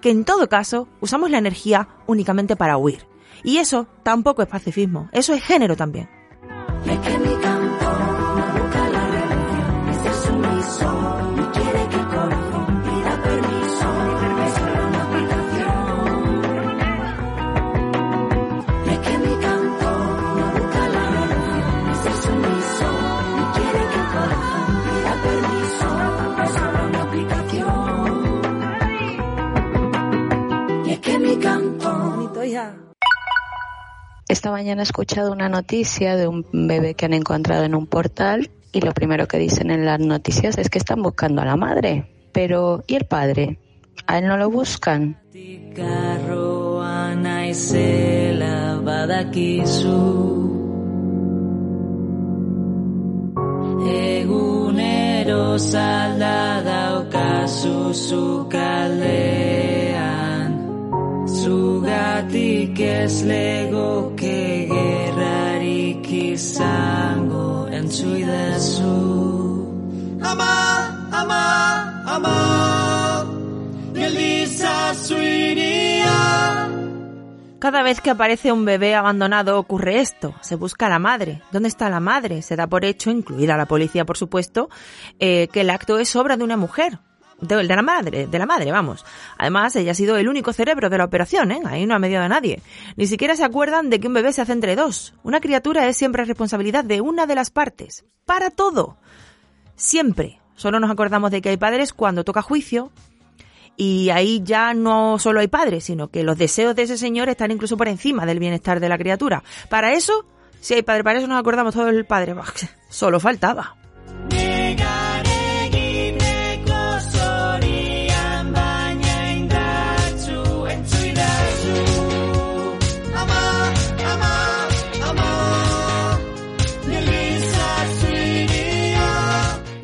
que 0.01 0.11
en 0.11 0.23
todo 0.23 0.47
caso 0.47 0.87
usamos 1.01 1.29
la 1.29 1.39
energía 1.39 1.89
únicamente 2.07 2.55
para 2.55 2.77
huir. 2.77 3.05
Y 3.43 3.57
eso 3.57 3.87
tampoco 4.03 4.41
es 4.41 4.47
pacifismo, 4.47 5.09
eso 5.11 5.33
es 5.33 5.43
género 5.43 5.75
también. 5.75 6.09
Es 6.87 6.99
que 6.99 7.17
mi 7.17 7.35
campo 7.41 7.85
busca 8.53 8.89
la 8.89 9.07
redención, 9.07 9.89
es 9.89 9.97
ser 10.03 10.13
sumiso. 10.13 11.24
Esta 34.45 34.53
mañana 34.53 34.83
he 34.83 34.83
escuchado 34.83 35.31
una 35.31 35.49
noticia 35.49 36.15
de 36.15 36.27
un 36.27 36.45
bebé 36.53 36.93
que 36.93 37.05
han 37.05 37.15
encontrado 37.15 37.63
en 37.63 37.73
un 37.73 37.87
portal 37.87 38.51
y 38.71 38.79
lo 38.81 38.93
primero 38.93 39.27
que 39.27 39.39
dicen 39.39 39.71
en 39.71 39.85
las 39.85 39.99
noticias 39.99 40.59
es 40.59 40.69
que 40.69 40.77
están 40.77 41.01
buscando 41.01 41.41
a 41.41 41.45
la 41.45 41.55
madre. 41.55 42.11
Pero, 42.31 42.83
¿y 42.85 42.93
el 42.93 43.05
padre? 43.05 43.57
¿A 44.05 44.19
él 44.19 44.27
no 44.27 44.37
lo 44.37 44.51
buscan? 44.51 45.19
Zugatik 61.25 62.79
ez 62.79 63.23
legoke 63.25 64.67
gerrarik 64.69 66.05
izango 66.11 67.65
entzuidazu 67.73 68.93
Ama, 70.21 70.53
ama, 71.11 71.43
ama 72.05 72.35
Geldizazu 73.95 75.17
iria 75.17 76.69
Cada 77.59 77.81
vez 77.81 78.01
que 78.01 78.11
aparece 78.11 78.51
un 78.51 78.63
bebé 78.63 78.93
abandonado 78.93 79.57
ocurre 79.57 79.99
esto. 79.99 80.35
Se 80.41 80.55
busca 80.55 80.85
a 80.85 80.89
la 80.89 80.99
madre. 80.99 81.41
¿Dónde 81.51 81.67
está 81.67 81.89
la 81.89 81.99
madre? 81.99 82.43
Se 82.43 82.55
da 82.55 82.67
por 82.67 82.85
hecho, 82.85 83.09
incluida 83.09 83.57
la 83.57 83.65
policía 83.65 84.05
por 84.05 84.17
supuesto, 84.17 84.69
eh, 85.17 85.47
que 85.51 85.61
el 85.61 85.71
acto 85.71 85.97
es 85.97 86.15
obra 86.15 86.37
de 86.37 86.43
una 86.43 86.57
mujer. 86.57 86.99
De, 87.41 87.55
de 87.55 87.75
la 87.75 87.81
madre, 87.81 88.27
de 88.27 88.39
la 88.39 88.45
madre, 88.45 88.71
vamos. 88.71 89.05
Además, 89.37 89.75
ella 89.75 89.91
ha 89.91 89.95
sido 89.95 90.17
el 90.17 90.29
único 90.29 90.53
cerebro 90.53 90.89
de 90.89 90.97
la 90.97 91.05
operación, 91.05 91.51
¿eh? 91.51 91.61
Ahí 91.65 91.85
no 91.85 91.93
ha 91.95 91.99
mediado 91.99 92.25
a 92.25 92.29
nadie. 92.29 92.61
Ni 92.95 93.07
siquiera 93.07 93.35
se 93.35 93.43
acuerdan 93.43 93.89
de 93.89 93.99
que 93.99 94.07
un 94.07 94.13
bebé 94.13 94.31
se 94.31 94.41
hace 94.41 94.53
entre 94.53 94.75
dos. 94.75 95.13
Una 95.23 95.41
criatura 95.41 95.87
es 95.87 95.97
siempre 95.97 96.23
responsabilidad 96.25 96.85
de 96.85 97.01
una 97.01 97.25
de 97.25 97.35
las 97.35 97.51
partes. 97.51 98.05
Para 98.25 98.51
todo. 98.51 98.97
Siempre. 99.75 100.39
Solo 100.55 100.79
nos 100.79 100.89
acordamos 100.89 101.31
de 101.31 101.41
que 101.41 101.49
hay 101.49 101.57
padres 101.57 101.93
cuando 101.93 102.23
toca 102.23 102.41
juicio, 102.41 102.91
y 103.77 104.09
ahí 104.09 104.41
ya 104.43 104.73
no 104.73 105.19
solo 105.19 105.39
hay 105.39 105.47
padres, 105.47 105.83
sino 105.83 106.07
que 106.07 106.23
los 106.23 106.37
deseos 106.37 106.75
de 106.75 106.83
ese 106.83 106.97
señor 106.97 107.29
están 107.29 107.51
incluso 107.51 107.77
por 107.77 107.87
encima 107.87 108.25
del 108.25 108.39
bienestar 108.39 108.79
de 108.79 108.89
la 108.89 108.97
criatura. 108.97 109.43
Para 109.69 109.93
eso, 109.93 110.25
si 110.61 110.73
hay 110.73 110.81
padre, 110.81 111.03
para 111.03 111.19
eso 111.19 111.27
nos 111.27 111.39
acordamos 111.39 111.73
todos 111.73 111.87
del 111.87 112.05
padre. 112.05 112.35
Solo 112.89 113.19
faltaba. 113.19 113.75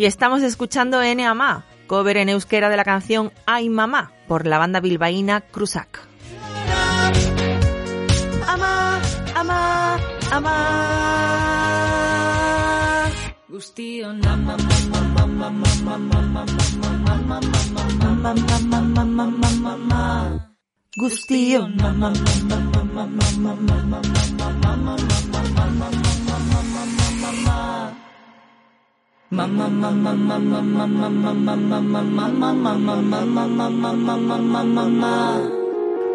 Y 0.02 0.08
estamos 0.08 0.42
escuchando 0.42 1.00
N 1.04 1.24
Ama, 1.28 1.64
cover 1.86 2.18
en 2.18 2.30
euskera 2.30 2.70
de 2.70 2.76
la 2.76 2.84
canción 2.84 3.32
Ay 3.46 3.70
Mamá, 3.70 4.12
por 4.28 4.48
la 4.48 4.58
banda 4.58 4.80
bilbaína 4.80 5.42
Cruzac. 5.42 6.00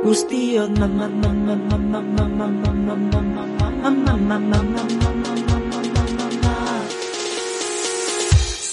Guztiok 0.05 0.71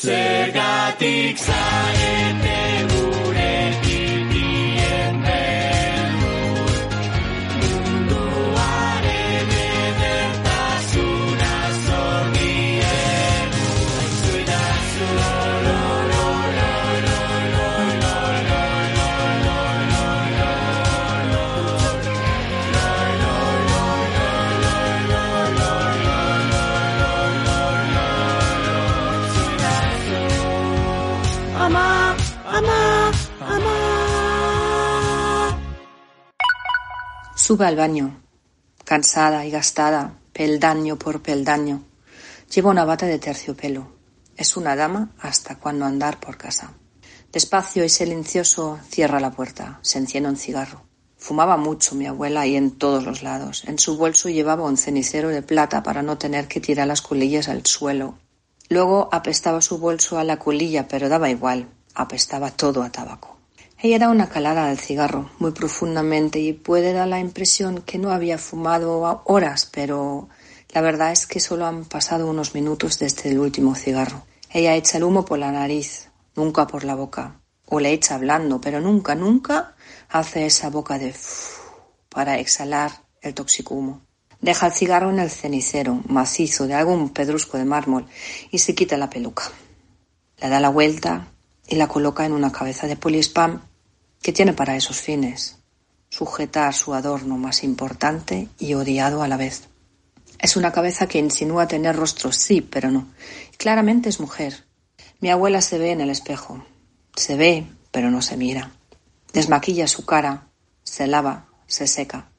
Zergatik 0.03 1.37
zaete 1.39 2.62
Sube 37.53 37.67
al 37.67 37.75
baño, 37.75 38.19
cansada 38.83 39.45
y 39.45 39.51
gastada, 39.51 40.17
peldaño 40.33 40.97
por 40.97 41.21
peldaño. 41.21 41.83
Lleva 42.51 42.71
una 42.71 42.83
bata 42.83 43.05
de 43.05 43.19
terciopelo. 43.19 43.91
Es 44.35 44.57
una 44.57 44.75
dama 44.75 45.11
hasta 45.19 45.59
cuando 45.59 45.85
andar 45.85 46.19
por 46.19 46.35
casa. 46.35 46.73
Despacio 47.31 47.85
y 47.85 47.89
silencioso 47.89 48.79
cierra 48.89 49.19
la 49.19 49.29
puerta, 49.29 49.77
se 49.83 49.99
enciende 49.99 50.29
un 50.29 50.35
cigarro. 50.35 50.81
Fumaba 51.15 51.55
mucho 51.55 51.93
mi 51.93 52.07
abuela 52.07 52.47
y 52.47 52.55
en 52.55 52.71
todos 52.71 53.03
los 53.03 53.21
lados. 53.21 53.65
En 53.67 53.77
su 53.77 53.97
bolso 53.97 54.29
llevaba 54.29 54.63
un 54.63 54.75
cenicero 54.75 55.29
de 55.29 55.43
plata 55.43 55.83
para 55.83 56.01
no 56.01 56.17
tener 56.17 56.47
que 56.47 56.59
tirar 56.59 56.87
las 56.87 57.03
colillas 57.03 57.49
al 57.49 57.67
suelo. 57.67 58.17
Luego 58.69 59.09
apestaba 59.11 59.61
su 59.61 59.77
bolso 59.77 60.17
a 60.17 60.23
la 60.23 60.39
colilla, 60.39 60.87
pero 60.87 61.07
daba 61.07 61.29
igual. 61.29 61.69
Apestaba 61.93 62.49
todo 62.49 62.81
a 62.81 62.91
tabaco. 62.91 63.32
Ella 63.85 63.99
da 63.99 64.07
una 64.07 64.29
calada 64.29 64.69
al 64.69 64.79
cigarro 64.79 65.29
muy 65.39 65.51
profundamente 65.51 66.39
y 66.39 66.53
puede 66.53 66.93
dar 66.93 67.09
la 67.09 67.19
impresión 67.19 67.81
que 67.81 67.97
no 67.97 68.11
había 68.11 68.37
fumado 68.37 69.21
horas, 69.25 69.69
pero 69.73 70.29
la 70.69 70.79
verdad 70.79 71.11
es 71.11 71.27
que 71.27 71.41
solo 71.41 71.65
han 71.65 71.83
pasado 71.83 72.29
unos 72.29 72.55
minutos 72.55 72.97
desde 72.97 73.31
el 73.31 73.39
último 73.39 73.75
cigarro. 73.75 74.25
Ella 74.49 74.73
echa 74.75 74.99
el 74.99 75.03
humo 75.03 75.25
por 75.25 75.37
la 75.37 75.51
nariz, 75.51 76.07
nunca 76.33 76.65
por 76.65 76.85
la 76.85 76.95
boca. 76.95 77.41
O 77.65 77.81
le 77.81 77.91
echa 77.91 78.15
hablando, 78.15 78.61
pero 78.61 78.79
nunca, 78.79 79.15
nunca 79.15 79.75
hace 80.07 80.45
esa 80.45 80.69
boca 80.69 80.97
de 80.97 81.13
para 82.07 82.39
exhalar 82.39 83.03
el 83.21 83.33
tóxico 83.33 83.75
humo. 83.75 83.99
Deja 84.39 84.67
el 84.67 84.71
cigarro 84.71 85.09
en 85.09 85.19
el 85.19 85.29
cenicero, 85.29 85.99
macizo, 86.07 86.67
de 86.67 86.73
algún 86.75 87.09
pedrusco 87.09 87.57
de 87.57 87.65
mármol, 87.65 88.05
y 88.49 88.59
se 88.59 88.75
quita 88.75 88.95
la 88.95 89.09
peluca. 89.09 89.51
Le 90.37 90.47
da 90.47 90.61
la 90.61 90.69
vuelta 90.69 91.27
y 91.67 91.75
la 91.75 91.89
coloca 91.89 92.25
en 92.25 92.31
una 92.31 92.53
cabeza 92.53 92.87
de 92.87 92.95
polispam 92.95 93.72
que 94.23 94.33
tiene 94.33 94.53
para 94.53 94.75
esos 94.75 94.99
fines 94.99 95.57
sujetar 96.09 96.73
su 96.73 96.93
adorno 96.93 97.37
más 97.37 97.63
importante 97.63 98.47
y 98.59 98.75
odiado 98.75 99.23
a 99.23 99.27
la 99.27 99.35
vez. 99.35 99.67
Es 100.39 100.55
una 100.55 100.71
cabeza 100.71 101.07
que 101.07 101.17
insinúa 101.17 101.67
tener 101.67 101.95
rostro, 101.95 102.31
sí, 102.31 102.61
pero 102.61 102.91
no. 102.91 103.07
Claramente 103.57 104.09
es 104.09 104.19
mujer. 104.19 104.65
Mi 105.21 105.31
abuela 105.31 105.61
se 105.61 105.79
ve 105.79 105.91
en 105.91 106.01
el 106.01 106.11
espejo. 106.11 106.63
Se 107.15 107.35
ve, 107.35 107.67
pero 107.91 108.11
no 108.11 108.21
se 108.21 108.37
mira. 108.37 108.71
Desmaquilla 109.33 109.87
su 109.87 110.05
cara, 110.05 110.49
se 110.83 111.07
lava, 111.07 111.47
se 111.65 111.87
seca. 111.87 112.29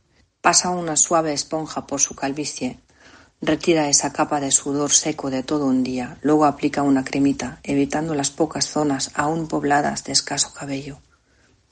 Pasa 0.40 0.70
una 0.70 0.96
suave 0.96 1.32
esponja 1.32 1.86
por 1.86 2.00
su 2.00 2.14
calvicie, 2.14 2.78
retira 3.42 3.88
esa 3.88 4.12
capa 4.12 4.38
de 4.38 4.52
sudor 4.52 4.92
seco 4.92 5.30
de 5.30 5.42
todo 5.42 5.66
un 5.66 5.82
día, 5.82 6.16
luego 6.22 6.44
aplica 6.44 6.82
una 6.82 7.02
cremita, 7.02 7.58
evitando 7.64 8.14
las 8.14 8.30
pocas 8.30 8.68
zonas 8.68 9.10
aún 9.14 9.48
pobladas 9.48 10.04
de 10.04 10.12
escaso 10.12 10.54
cabello. 10.54 11.00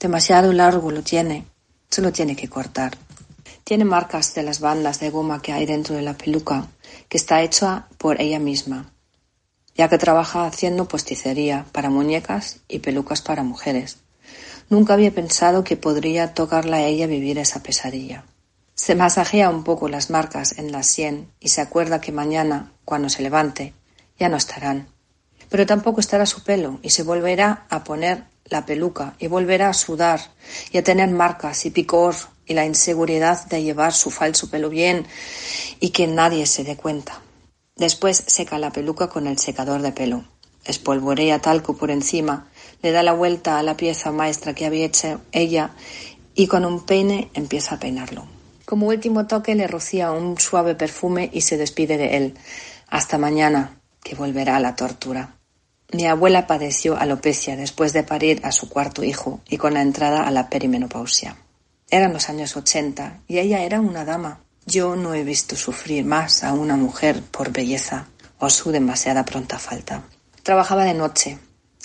Demasiado 0.03 0.53
largo 0.53 0.91
lo 0.91 1.05
tiene, 1.05 1.47
se 1.89 2.03
lo 2.03 2.11
tiene 2.11 2.35
que 2.35 2.49
cortar. 2.49 2.99
Tiene 3.63 3.85
marcas 3.85 4.35
de 4.35 4.43
las 4.43 4.59
bandas 4.59 4.99
de 4.99 5.11
goma 5.11 5.41
que 5.41 5.53
hay 5.53 5.65
dentro 5.65 5.95
de 5.95 6.03
la 6.03 6.15
peluca, 6.15 6.67
que 7.09 7.17
está 7.17 7.41
hecha 7.41 7.87
por 7.99 8.21
ella 8.21 8.41
misma, 8.41 8.93
ya 9.77 9.89
que 9.89 9.99
trabaja 9.99 10.45
haciendo 10.45 10.89
posticería 10.89 11.67
para 11.71 11.89
muñecas 11.89 12.59
y 12.67 12.81
pelucas 12.81 13.23
para 13.23 13.45
mujeres. 13.45 13.99
Nunca 14.69 14.95
había 14.95 15.15
pensado 15.15 15.63
que 15.63 15.77
podría 15.77 16.35
tocarla 16.35 16.79
a 16.79 16.83
ella 16.83 17.07
vivir 17.07 17.39
esa 17.39 17.63
pesadilla. 17.63 18.25
Se 18.75 18.97
masajea 18.97 19.51
un 19.51 19.63
poco 19.63 19.89
las 19.89 20.11
marcas 20.11 20.59
en 20.59 20.73
la 20.73 20.83
sien 20.83 21.31
y 21.39 21.51
se 21.51 21.61
acuerda 21.61 22.01
que 22.01 22.11
mañana, 22.11 22.73
cuando 22.85 23.09
se 23.09 23.23
levante, 23.23 23.73
ya 24.19 24.29
no 24.29 24.37
estarán. 24.37 24.89
Pero 25.49 25.65
tampoco 25.65 26.01
estará 26.01 26.27
su 26.27 26.43
pelo 26.43 26.81
y 26.83 26.91
se 26.91 27.05
volverá 27.05 27.67
a 27.71 27.85
poner 27.85 28.32
la 28.53 28.65
peluca 28.65 29.17
y 29.19 29.27
volverá 29.27 29.71
a 29.71 29.75
sudar 29.75 30.21
y 30.71 30.79
a 30.79 30.85
tener 30.85 31.11
marcas 31.11 31.67
y 31.67 31.71
picor 31.71 32.15
y 32.47 32.55
la 32.55 32.65
inseguridad 32.65 33.47
de 33.47 33.63
llevar 33.63 33.93
su 33.93 34.11
falso 34.11 34.49
pelo 34.51 34.69
bien 34.69 35.07
y 35.81 35.91
que 35.91 36.07
nadie 36.07 36.47
se 36.47 36.63
dé 36.63 36.77
cuenta. 36.77 37.21
Después 37.77 38.23
seca 38.27 38.59
la 38.59 38.71
peluca 38.71 39.09
con 39.09 39.27
el 39.27 39.39
secador 39.39 39.83
de 39.83 39.93
pelo. 39.93 40.25
Espolvorea 40.65 41.41
talco 41.41 41.77
por 41.77 41.91
encima, 41.91 42.49
le 42.83 42.93
da 42.93 43.03
la 43.03 43.13
vuelta 43.13 43.59
a 43.59 43.63
la 43.63 43.77
pieza 43.77 44.13
maestra 44.13 44.55
que 44.55 44.67
había 44.67 44.87
hecho 44.87 45.21
ella 45.33 45.71
y 46.35 46.47
con 46.47 46.65
un 46.65 46.87
peine 46.87 47.31
empieza 47.35 47.75
a 47.75 47.81
peinarlo. 47.81 48.27
Como 48.65 48.89
último 48.89 49.27
toque 49.27 49.55
le 49.55 49.67
rocía 49.67 50.13
un 50.13 50.39
suave 50.39 50.75
perfume 50.75 51.31
y 51.33 51.41
se 51.41 51.57
despide 51.57 51.97
de 51.97 52.17
él. 52.17 52.35
Hasta 52.89 53.19
mañana, 53.19 53.81
que 54.03 54.15
volverá 54.15 54.57
a 54.57 54.61
la 54.61 54.77
tortura. 54.77 55.37
Mi 55.93 56.07
abuela 56.07 56.47
padeció 56.47 56.97
alopecia 56.97 57.55
después 57.55 57.93
de 57.93 58.03
parir 58.03 58.41
a 58.45 58.53
su 58.53 58.71
cuarto 58.71 59.05
hijo 59.05 59.41
y 59.47 59.59
con 59.59 59.75
la 59.75 59.83
entrada 59.83 60.27
a 60.27 60.31
la 60.31 60.49
perimenopausia. 60.49 61.37
Eran 61.91 62.15
los 62.15 62.31
años 62.31 62.57
80 62.57 63.21
y 63.29 63.39
ella 63.39 63.63
era 63.63 63.79
una 63.79 64.07
dama. 64.07 64.41
Yo 64.65 64.97
no 64.97 65.13
he 65.13 65.23
visto 65.23 65.55
sufrir 65.55 66.07
más 66.07 66.45
a 66.45 66.55
una 66.55 66.77
mujer 66.77 67.23
por 67.31 67.53
belleza 67.53 68.07
o 68.39 68.49
su 68.49 68.73
demasiada 68.73 69.27
pronta 69.27 69.59
falta. 69.59 70.05
Trabajaba 70.43 70.85
de 70.85 70.95
noche, 70.95 71.39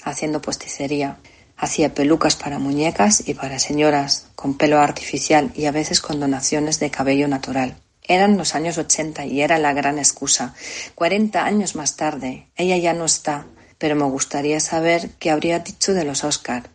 haciendo 0.05 0.41
posticería. 0.41 1.17
Hacía 1.57 1.93
pelucas 1.93 2.37
para 2.37 2.59
muñecas 2.59 3.27
y 3.27 3.33
para 3.33 3.59
señoras, 3.59 4.27
con 4.35 4.57
pelo 4.57 4.79
artificial 4.79 5.51
y 5.53 5.65
a 5.65 5.71
veces 5.71 5.99
con 5.99 6.19
donaciones 6.21 6.79
de 6.79 6.91
cabello 6.91 7.27
natural. 7.27 7.75
Eran 8.03 8.37
los 8.37 8.55
años 8.55 8.77
80 8.77 9.25
y 9.25 9.41
era 9.41 9.57
la 9.57 9.73
gran 9.73 9.97
excusa. 9.97 10.53
Cuarenta 10.95 11.43
años 11.43 11.75
más 11.75 11.97
tarde, 11.97 12.47
ella 12.55 12.77
ya 12.77 12.93
no 12.93 13.03
está, 13.03 13.47
pero 13.78 13.95
me 13.95 14.05
gustaría 14.05 14.59
saber 14.59 15.11
qué 15.19 15.32
habría 15.32 15.59
dicho 15.59 15.93
de 15.93 16.05
los 16.05 16.23
Oscar 16.23 16.69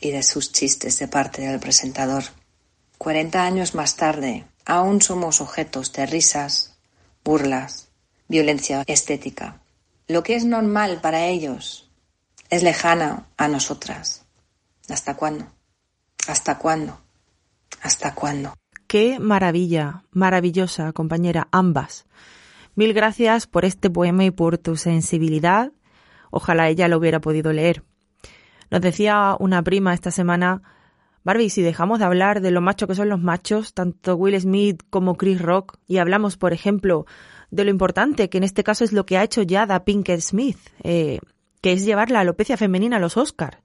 y 0.00 0.10
de 0.10 0.22
sus 0.22 0.52
chistes 0.52 0.98
de 0.98 1.08
parte 1.08 1.42
del 1.42 1.60
presentador. 1.60 2.24
Cuarenta 2.98 3.44
años 3.44 3.74
más 3.74 3.96
tarde, 3.96 4.44
aún 4.64 5.02
somos 5.02 5.40
objetos 5.40 5.92
de 5.92 6.06
risas, 6.06 6.74
burlas, 7.24 7.88
violencia 8.28 8.84
estética. 8.86 9.60
Lo 10.06 10.22
que 10.22 10.36
es 10.36 10.44
normal 10.44 11.00
para 11.00 11.26
ellos 11.26 11.90
es 12.50 12.62
lejana 12.62 13.26
a 13.36 13.48
nosotras. 13.48 14.24
¿Hasta 14.88 15.14
cuándo? 15.14 15.46
¿Hasta 16.28 16.58
cuándo? 16.58 17.00
¿Hasta 17.82 18.14
cuándo? 18.14 18.54
Qué 18.86 19.18
maravilla, 19.18 20.04
maravillosa, 20.12 20.92
compañera, 20.92 21.48
ambas. 21.50 22.06
Mil 22.74 22.92
gracias 22.92 23.46
por 23.46 23.64
este 23.64 23.90
poema 23.90 24.24
y 24.24 24.30
por 24.30 24.58
tu 24.58 24.76
sensibilidad. 24.76 25.72
Ojalá 26.36 26.68
ella 26.68 26.88
lo 26.88 26.98
hubiera 26.98 27.20
podido 27.20 27.52
leer. 27.52 27.84
Nos 28.68 28.80
decía 28.80 29.36
una 29.38 29.62
prima 29.62 29.94
esta 29.94 30.10
semana, 30.10 30.62
Barbie, 31.22 31.48
si 31.48 31.62
dejamos 31.62 32.00
de 32.00 32.06
hablar 32.06 32.40
de 32.40 32.50
lo 32.50 32.60
macho 32.60 32.88
que 32.88 32.96
son 32.96 33.08
los 33.08 33.20
machos, 33.20 33.72
tanto 33.72 34.16
Will 34.16 34.40
Smith 34.40 34.82
como 34.90 35.16
Chris 35.16 35.40
Rock, 35.40 35.76
y 35.86 35.98
hablamos, 35.98 36.36
por 36.36 36.52
ejemplo, 36.52 37.06
de 37.52 37.62
lo 37.62 37.70
importante, 37.70 38.28
que 38.28 38.38
en 38.38 38.42
este 38.42 38.64
caso 38.64 38.82
es 38.82 38.92
lo 38.92 39.06
que 39.06 39.16
ha 39.16 39.22
hecho 39.22 39.42
Yada 39.42 39.84
Pinkett 39.84 40.22
Smith, 40.22 40.58
eh, 40.82 41.20
que 41.60 41.72
es 41.72 41.84
llevar 41.84 42.10
la 42.10 42.18
alopecia 42.18 42.56
femenina 42.56 42.96
a 42.96 43.00
los 43.00 43.16
Oscars. 43.16 43.58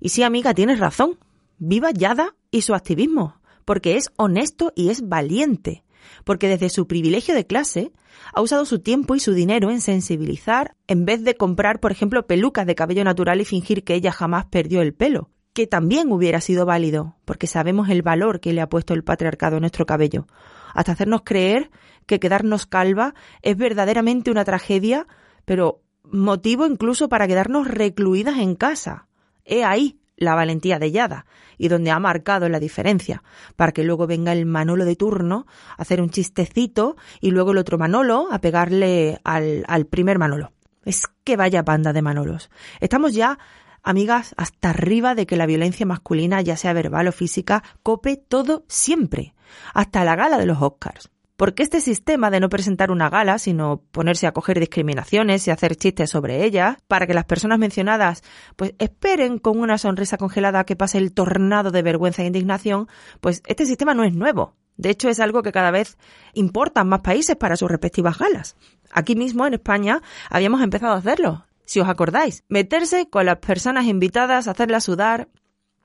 Y 0.00 0.08
sí, 0.08 0.24
amiga, 0.24 0.52
tienes 0.52 0.80
razón. 0.80 1.16
Viva 1.58 1.92
Yada 1.92 2.34
y 2.50 2.62
su 2.62 2.74
activismo, 2.74 3.40
porque 3.64 3.96
es 3.96 4.10
honesto 4.16 4.72
y 4.74 4.88
es 4.88 5.08
valiente, 5.08 5.84
porque 6.24 6.48
desde 6.48 6.70
su 6.70 6.86
privilegio 6.86 7.34
de 7.34 7.46
clase 7.46 7.92
ha 8.34 8.40
usado 8.40 8.64
su 8.64 8.80
tiempo 8.80 9.14
y 9.14 9.20
su 9.20 9.32
dinero 9.32 9.70
en 9.70 9.80
sensibilizar 9.80 10.76
en 10.86 11.04
vez 11.04 11.24
de 11.24 11.36
comprar, 11.36 11.80
por 11.80 11.92
ejemplo, 11.92 12.26
pelucas 12.26 12.66
de 12.66 12.74
cabello 12.74 13.04
natural 13.04 13.40
y 13.40 13.44
fingir 13.44 13.84
que 13.84 13.94
ella 13.94 14.12
jamás 14.12 14.46
perdió 14.46 14.82
el 14.82 14.94
pelo, 14.94 15.30
que 15.52 15.66
también 15.66 16.12
hubiera 16.12 16.40
sido 16.40 16.66
válido, 16.66 17.16
porque 17.24 17.46
sabemos 17.46 17.88
el 17.88 18.02
valor 18.02 18.40
que 18.40 18.52
le 18.52 18.60
ha 18.60 18.68
puesto 18.68 18.94
el 18.94 19.04
patriarcado 19.04 19.56
a 19.56 19.60
nuestro 19.60 19.86
cabello, 19.86 20.26
hasta 20.74 20.92
hacernos 20.92 21.22
creer 21.24 21.70
que 22.06 22.20
quedarnos 22.20 22.66
calva 22.66 23.14
es 23.42 23.56
verdaderamente 23.56 24.30
una 24.30 24.44
tragedia, 24.44 25.06
pero 25.44 25.82
motivo 26.04 26.66
incluso 26.66 27.08
para 27.08 27.28
quedarnos 27.28 27.68
recluidas 27.68 28.38
en 28.38 28.54
casa. 28.54 29.06
He 29.44 29.64
ahí 29.64 29.99
la 30.20 30.36
valentía 30.36 30.78
de 30.78 30.92
Yada 30.92 31.26
y 31.58 31.66
donde 31.66 31.90
ha 31.90 31.98
marcado 31.98 32.48
la 32.48 32.60
diferencia, 32.60 33.24
para 33.56 33.72
que 33.72 33.82
luego 33.82 34.06
venga 34.06 34.32
el 34.32 34.46
Manolo 34.46 34.84
de 34.84 34.94
turno 34.94 35.46
a 35.76 35.82
hacer 35.82 36.00
un 36.00 36.10
chistecito 36.10 36.96
y 37.20 37.32
luego 37.32 37.50
el 37.50 37.58
otro 37.58 37.78
Manolo 37.78 38.28
a 38.30 38.40
pegarle 38.40 39.18
al, 39.24 39.64
al 39.66 39.86
primer 39.86 40.18
Manolo. 40.18 40.52
Es 40.84 41.08
que 41.24 41.36
vaya 41.36 41.62
banda 41.62 41.92
de 41.92 42.02
Manolos. 42.02 42.50
Estamos 42.80 43.14
ya, 43.14 43.38
amigas, 43.82 44.34
hasta 44.36 44.70
arriba 44.70 45.14
de 45.14 45.26
que 45.26 45.36
la 45.36 45.46
violencia 45.46 45.84
masculina, 45.84 46.40
ya 46.40 46.56
sea 46.56 46.72
verbal 46.72 47.08
o 47.08 47.12
física, 47.12 47.64
cope 47.82 48.16
todo 48.16 48.64
siempre, 48.68 49.34
hasta 49.74 50.04
la 50.04 50.16
gala 50.16 50.38
de 50.38 50.46
los 50.46 50.62
Oscars 50.62 51.10
porque 51.40 51.62
este 51.62 51.80
sistema 51.80 52.30
de 52.30 52.38
no 52.38 52.50
presentar 52.50 52.90
una 52.90 53.08
gala, 53.08 53.38
sino 53.38 53.80
ponerse 53.92 54.26
a 54.26 54.32
coger 54.32 54.60
discriminaciones 54.60 55.48
y 55.48 55.50
hacer 55.50 55.74
chistes 55.74 56.10
sobre 56.10 56.44
ellas, 56.44 56.76
para 56.86 57.06
que 57.06 57.14
las 57.14 57.24
personas 57.24 57.58
mencionadas 57.58 58.22
pues 58.56 58.74
esperen 58.78 59.38
con 59.38 59.58
una 59.58 59.78
sonrisa 59.78 60.18
congelada 60.18 60.64
que 60.64 60.76
pase 60.76 60.98
el 60.98 61.14
tornado 61.14 61.70
de 61.70 61.80
vergüenza 61.80 62.20
e 62.20 62.26
indignación, 62.26 62.88
pues 63.22 63.42
este 63.46 63.64
sistema 63.64 63.94
no 63.94 64.04
es 64.04 64.12
nuevo. 64.12 64.54
De 64.76 64.90
hecho, 64.90 65.08
es 65.08 65.18
algo 65.18 65.42
que 65.42 65.50
cada 65.50 65.70
vez 65.70 65.96
importan 66.34 66.90
más 66.90 67.00
países 67.00 67.36
para 67.36 67.56
sus 67.56 67.70
respectivas 67.70 68.18
galas. 68.18 68.54
Aquí 68.92 69.16
mismo, 69.16 69.46
en 69.46 69.54
España, 69.54 70.02
habíamos 70.28 70.60
empezado 70.60 70.92
a 70.92 70.98
hacerlo. 70.98 71.46
Si 71.64 71.80
os 71.80 71.88
acordáis, 71.88 72.44
meterse 72.50 73.08
con 73.08 73.24
las 73.24 73.38
personas 73.38 73.86
invitadas, 73.86 74.46
hacerlas 74.46 74.84
sudar. 74.84 75.30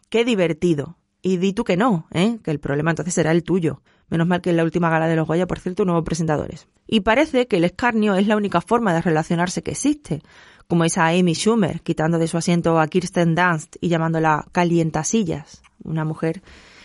Qué 0.10 0.26
divertido. 0.26 0.98
Y 1.22 1.38
di 1.38 1.54
tú 1.54 1.64
que 1.64 1.78
no, 1.78 2.10
¿eh? 2.12 2.40
que 2.44 2.52
el 2.52 2.60
problema 2.60 2.90
entonces 2.90 3.14
será 3.14 3.32
el 3.32 3.44
tuyo. 3.44 3.82
Menos 4.10 4.28
mal 4.28 4.42
que 4.42 4.52
en 4.52 4.58
la 4.58 4.64
última 4.64 4.90
gala 4.90 5.08
de 5.08 5.16
los 5.16 5.28
Goya, 5.28 5.48
por 5.48 5.60
cierto, 5.60 5.86
nuevos 5.86 6.04
presentadores. 6.04 6.68
Y 6.88 7.02
parece 7.02 7.48
que 7.48 7.58
el 7.58 7.64
escarnio 7.64 8.16
es 8.16 8.28
la 8.28 8.38
única 8.38 8.62
forma 8.62 8.94
de 8.94 9.02
relacionarse 9.02 9.64
que 9.64 9.72
existe, 9.72 10.22
como 10.68 10.84
esa 10.84 11.08
Amy 11.08 11.34
Schumer, 11.34 11.82
quitando 11.82 12.18
de 12.18 12.28
su 12.28 12.38
asiento 12.38 12.80
a 12.80 12.88
Kirsten 12.88 13.36
Dunst 13.36 13.78
y 13.82 13.90
llamándola 13.90 14.46
calientasillas, 14.52 15.62
una 15.84 16.06
mujer 16.06 16.42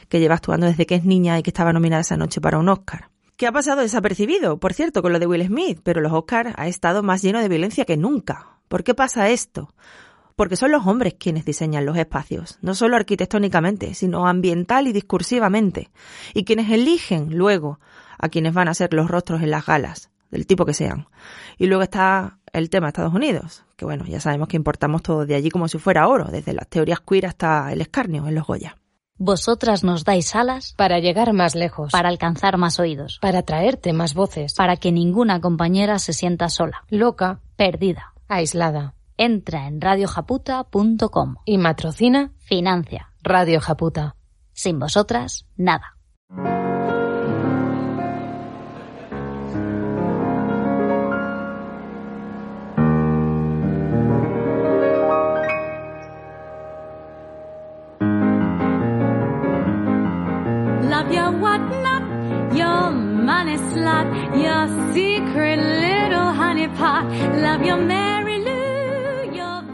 que 0.09 0.21
lleva 0.21 0.35
actuando 0.35 0.67
desde 0.67 0.87
que 0.87 0.97
es 0.97 1.05
niña 1.05 1.39
y 1.39 1.43
que 1.43 1.51
estaba 1.51 1.73
nominada 1.73 2.03
esa 2.03 2.17
noche 2.17 2.41
para 2.41 2.59
un 2.59 2.69
Oscar. 2.69 3.11
¿Qué 3.37 3.47
ha 3.47 3.53
pasado 3.53 3.81
desapercibido, 3.81 4.59
por 4.59 4.75
cierto, 4.75 5.01
con 5.01 5.13
lo 5.13 5.19
de 5.19 5.27
Will 5.27 5.47
Smith, 5.47 5.81
pero 5.83 6.03
los 6.03 6.13
Oscars 6.13 6.53
ha 6.57 6.69
estado 6.69 7.03
más 7.03 7.23
lleno 7.23 7.41
de 7.41 7.49
violencia 7.49 7.87
que 7.87 7.97
nunca. 7.97 8.59
¿Por 8.69 8.85
qué 8.85 8.95
pasa 8.95 9.31
esto? 9.31 9.73
Porque 10.41 10.57
son 10.57 10.71
los 10.71 10.87
hombres 10.87 11.17
quienes 11.19 11.45
diseñan 11.45 11.85
los 11.85 11.99
espacios, 11.99 12.57
no 12.63 12.75
solo 12.75 12.97
arquitectónicamente, 12.97 13.93
sino 13.93 14.27
ambiental 14.27 14.87
y 14.87 14.93
discursivamente, 14.95 15.91
y 16.33 16.45
quienes 16.45 16.71
eligen 16.71 17.37
luego 17.37 17.79
a 18.19 18.31
quienes 18.31 18.55
van 18.55 18.69
a 18.69 18.73
ser 18.73 18.95
los 18.95 19.11
rostros 19.11 19.43
en 19.43 19.51
las 19.51 19.67
galas, 19.67 20.09
del 20.31 20.47
tipo 20.47 20.65
que 20.65 20.73
sean. 20.73 21.09
Y 21.59 21.67
luego 21.67 21.83
está 21.83 22.39
el 22.55 22.71
tema 22.71 22.87
de 22.87 22.89
Estados 22.89 23.13
Unidos, 23.13 23.67
que 23.77 23.85
bueno, 23.85 24.07
ya 24.07 24.19
sabemos 24.19 24.49
que 24.49 24.57
importamos 24.57 25.03
todo 25.03 25.27
de 25.27 25.35
allí 25.35 25.51
como 25.51 25.69
si 25.69 25.77
fuera 25.77 26.09
oro, 26.09 26.25
desde 26.33 26.55
las 26.55 26.69
teorías 26.69 27.01
queer 27.01 27.27
hasta 27.27 27.71
el 27.71 27.83
escarnio 27.83 28.27
en 28.27 28.35
los 28.35 28.47
Goya. 28.47 28.79
Vosotras 29.19 29.85
nos 29.85 30.05
dais 30.05 30.35
alas 30.35 30.73
para 30.73 31.01
llegar 31.01 31.35
más 31.35 31.55
lejos, 31.55 31.93
para 31.93 32.09
alcanzar 32.09 32.57
más 32.57 32.81
oídos, 32.81 33.19
para 33.21 33.43
traerte 33.43 33.93
más 33.93 34.15
voces, 34.15 34.55
para 34.55 34.79
que 34.79 34.91
ninguna 34.91 35.43
compañera 35.43 35.99
se 35.99 36.15
sienta 36.15 36.49
sola, 36.49 36.85
loca, 36.89 37.41
perdida, 37.57 38.15
aislada. 38.27 38.95
Entra 39.23 39.67
en 39.67 39.83
radiojaputa.com 39.83 41.35
y 41.45 41.59
matrocina, 41.59 42.33
financia. 42.39 43.13
Radio 43.23 43.61
Japuta. 43.61 44.17
Sin 44.55 44.79
vosotras, 44.79 45.47
nada. 45.59 45.99
Love 60.81 61.13
your 61.13 61.31
whatnot, 61.43 62.55
your 62.57 62.91
money 62.91 63.59
slot, 63.71 64.07
your 64.35 64.67
secret 64.95 65.59
little 65.59 66.33
honey 66.33 66.69
pot. 66.69 67.05
Love 67.35 67.63
your 67.67 67.77
your 67.77 68.20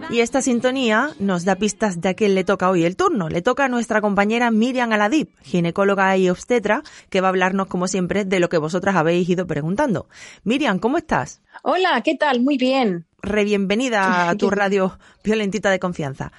Y 0.09 0.21
esta 0.21 0.41
sintonía 0.41 1.11
nos 1.19 1.45
da 1.45 1.57
pistas 1.57 2.01
de 2.01 2.11
a 2.11 2.15
quién 2.15 2.37
le 2.37 2.45
toca 2.45 2.71
hoy 2.71 2.85
el 2.85 2.97
turno. 2.97 3.29
Le 3.29 3.43
toca 3.43 3.65
a 3.65 3.69
nuestra 3.69 4.01
compañera 4.01 4.53
Miriam 4.53 4.93
Aladip, 4.93 5.37
ginecóloga 5.43 6.17
y 6.17 6.31
obstetra, 6.31 6.83
que 7.11 7.21
va 7.21 7.29
a 7.29 7.31
hablarnos, 7.31 7.67
como 7.67 7.89
siempre, 7.89 8.25
de 8.25 8.39
lo 8.39 8.49
que 8.49 8.59
vosotras 8.59 8.95
habéis 8.95 9.29
ido 9.29 9.49
preguntando. 9.49 10.09
Miriam, 10.45 10.79
¿cómo 10.79 10.97
estás? 10.97 11.43
Hola, 11.65 12.01
¿qué 12.05 12.15
tal? 12.15 12.41
Muy 12.41 12.57
bien. 12.57 13.05
Re 13.21 13.45
bienvenida 13.45 14.31
a 14.31 14.35
tu 14.37 14.49
radio 14.49 14.97
violentita 15.25 15.71
de 15.71 15.81
confianza. 15.81 16.31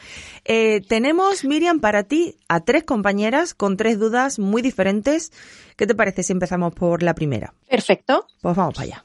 Eh, 0.46 0.82
tenemos, 0.88 1.44
Miriam, 1.44 1.82
para 1.82 2.04
ti 2.04 2.38
a 2.48 2.62
tres 2.62 2.86
compañeras 2.86 3.54
con 3.54 3.76
tres 3.76 4.00
dudas 4.00 4.40
muy 4.40 4.62
diferentes. 4.62 5.34
¿Qué 5.76 5.86
te 5.86 5.94
parece 5.94 6.24
si 6.24 6.32
empezamos 6.32 6.74
por 6.74 7.04
la 7.04 7.14
primera? 7.14 7.54
Perfecto. 7.70 8.28
Pues 8.42 8.56
vamos 8.56 8.76
para 8.76 8.86
allá. 8.86 9.04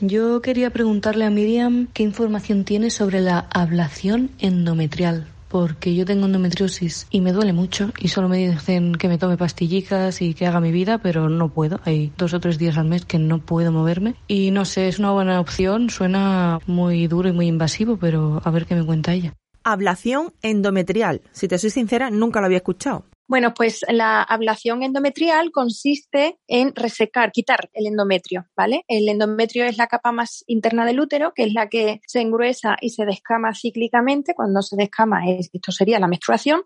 Yo 0.00 0.42
quería 0.42 0.70
preguntarle 0.70 1.24
a 1.24 1.30
Miriam 1.30 1.88
qué 1.92 2.04
información 2.04 2.64
tiene 2.64 2.88
sobre 2.88 3.20
la 3.20 3.40
ablación 3.50 4.30
endometrial, 4.38 5.26
porque 5.48 5.92
yo 5.96 6.04
tengo 6.04 6.26
endometriosis 6.26 7.08
y 7.10 7.20
me 7.20 7.32
duele 7.32 7.52
mucho 7.52 7.90
y 7.98 8.06
solo 8.06 8.28
me 8.28 8.36
dicen 8.36 8.94
que 8.94 9.08
me 9.08 9.18
tome 9.18 9.36
pastillicas 9.36 10.22
y 10.22 10.34
que 10.34 10.46
haga 10.46 10.60
mi 10.60 10.70
vida, 10.70 10.98
pero 10.98 11.28
no 11.28 11.48
puedo. 11.48 11.80
Hay 11.84 12.12
dos 12.16 12.32
o 12.32 12.38
tres 12.38 12.58
días 12.58 12.78
al 12.78 12.86
mes 12.86 13.04
que 13.06 13.18
no 13.18 13.40
puedo 13.40 13.72
moverme 13.72 14.14
y 14.28 14.52
no 14.52 14.66
sé, 14.66 14.86
es 14.86 15.00
una 15.00 15.10
buena 15.10 15.40
opción, 15.40 15.90
suena 15.90 16.60
muy 16.68 17.08
duro 17.08 17.28
y 17.28 17.32
muy 17.32 17.48
invasivo, 17.48 17.96
pero 17.96 18.40
a 18.44 18.50
ver 18.52 18.66
qué 18.66 18.76
me 18.76 18.86
cuenta 18.86 19.14
ella. 19.14 19.34
ablación 19.64 20.32
endometrial. 20.42 21.22
Si 21.32 21.48
te 21.48 21.58
soy 21.58 21.70
sincera, 21.70 22.08
nunca 22.08 22.38
lo 22.38 22.46
había 22.46 22.58
escuchado. 22.58 23.04
Bueno, 23.28 23.52
pues 23.52 23.84
la 23.88 24.22
ablación 24.22 24.82
endometrial 24.82 25.50
consiste 25.52 26.38
en 26.48 26.74
resecar, 26.74 27.30
quitar 27.30 27.68
el 27.74 27.86
endometrio, 27.86 28.46
¿vale? 28.56 28.84
El 28.88 29.06
endometrio 29.06 29.66
es 29.66 29.76
la 29.76 29.86
capa 29.86 30.12
más 30.12 30.44
interna 30.46 30.86
del 30.86 30.98
útero, 30.98 31.34
que 31.34 31.44
es 31.44 31.52
la 31.52 31.68
que 31.68 32.00
se 32.06 32.22
engruesa 32.22 32.76
y 32.80 32.88
se 32.90 33.04
descama 33.04 33.52
cíclicamente. 33.54 34.34
Cuando 34.34 34.62
se 34.62 34.76
descama, 34.76 35.28
es, 35.28 35.50
esto 35.52 35.72
sería 35.72 36.00
la 36.00 36.08
menstruación. 36.08 36.62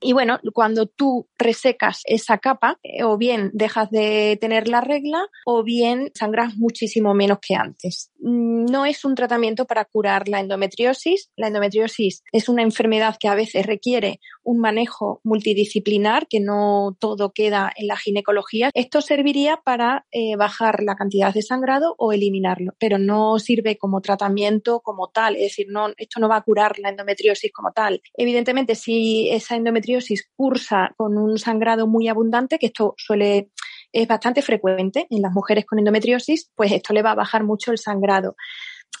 Y 0.00 0.12
bueno, 0.12 0.38
cuando 0.54 0.86
tú 0.86 1.28
resecas 1.36 2.02
esa 2.04 2.38
capa, 2.38 2.78
eh, 2.84 3.02
o 3.02 3.18
bien 3.18 3.50
dejas 3.52 3.90
de 3.90 4.38
tener 4.40 4.68
la 4.68 4.80
regla, 4.80 5.26
o 5.44 5.64
bien 5.64 6.12
sangras 6.14 6.56
muchísimo 6.56 7.12
menos 7.12 7.38
que 7.40 7.56
antes. 7.56 8.12
Mm, 8.20 8.66
no 8.66 8.86
es 8.86 9.04
un 9.04 9.16
tratamiento 9.16 9.64
para 9.64 9.84
curar 9.84 10.28
la 10.28 10.38
endometriosis. 10.38 11.30
La 11.36 11.48
endometriosis 11.48 12.22
es 12.30 12.48
una 12.48 12.62
enfermedad 12.62 13.16
que 13.18 13.26
a 13.26 13.34
veces 13.34 13.66
requiere 13.66 14.20
un 14.44 14.60
manejo 14.60 15.20
que 16.28 16.40
no 16.40 16.96
todo 16.98 17.32
queda 17.32 17.72
en 17.76 17.86
la 17.86 17.96
ginecología. 17.96 18.70
Esto 18.74 19.00
serviría 19.00 19.60
para 19.64 20.06
eh, 20.12 20.36
bajar 20.36 20.82
la 20.82 20.96
cantidad 20.96 21.32
de 21.32 21.42
sangrado 21.42 21.94
o 21.98 22.12
eliminarlo, 22.12 22.72
pero 22.78 22.98
no 22.98 23.38
sirve 23.38 23.78
como 23.78 24.00
tratamiento 24.00 24.80
como 24.80 25.08
tal, 25.08 25.36
es 25.36 25.42
decir, 25.42 25.66
no, 25.70 25.88
esto 25.96 26.20
no 26.20 26.28
va 26.28 26.36
a 26.36 26.42
curar 26.42 26.78
la 26.78 26.90
endometriosis 26.90 27.52
como 27.52 27.72
tal. 27.72 28.00
Evidentemente, 28.14 28.74
si 28.74 29.30
esa 29.30 29.56
endometriosis 29.56 30.28
cursa 30.36 30.94
con 30.96 31.16
un 31.16 31.38
sangrado 31.38 31.86
muy 31.86 32.08
abundante, 32.08 32.58
que 32.58 32.66
esto 32.66 32.94
suele 32.96 33.50
es 33.92 34.06
bastante 34.06 34.42
frecuente 34.42 35.06
en 35.08 35.22
las 35.22 35.32
mujeres 35.32 35.64
con 35.64 35.78
endometriosis, 35.78 36.50
pues 36.54 36.72
esto 36.72 36.92
le 36.92 37.02
va 37.02 37.12
a 37.12 37.14
bajar 37.14 37.44
mucho 37.44 37.72
el 37.72 37.78
sangrado 37.78 38.36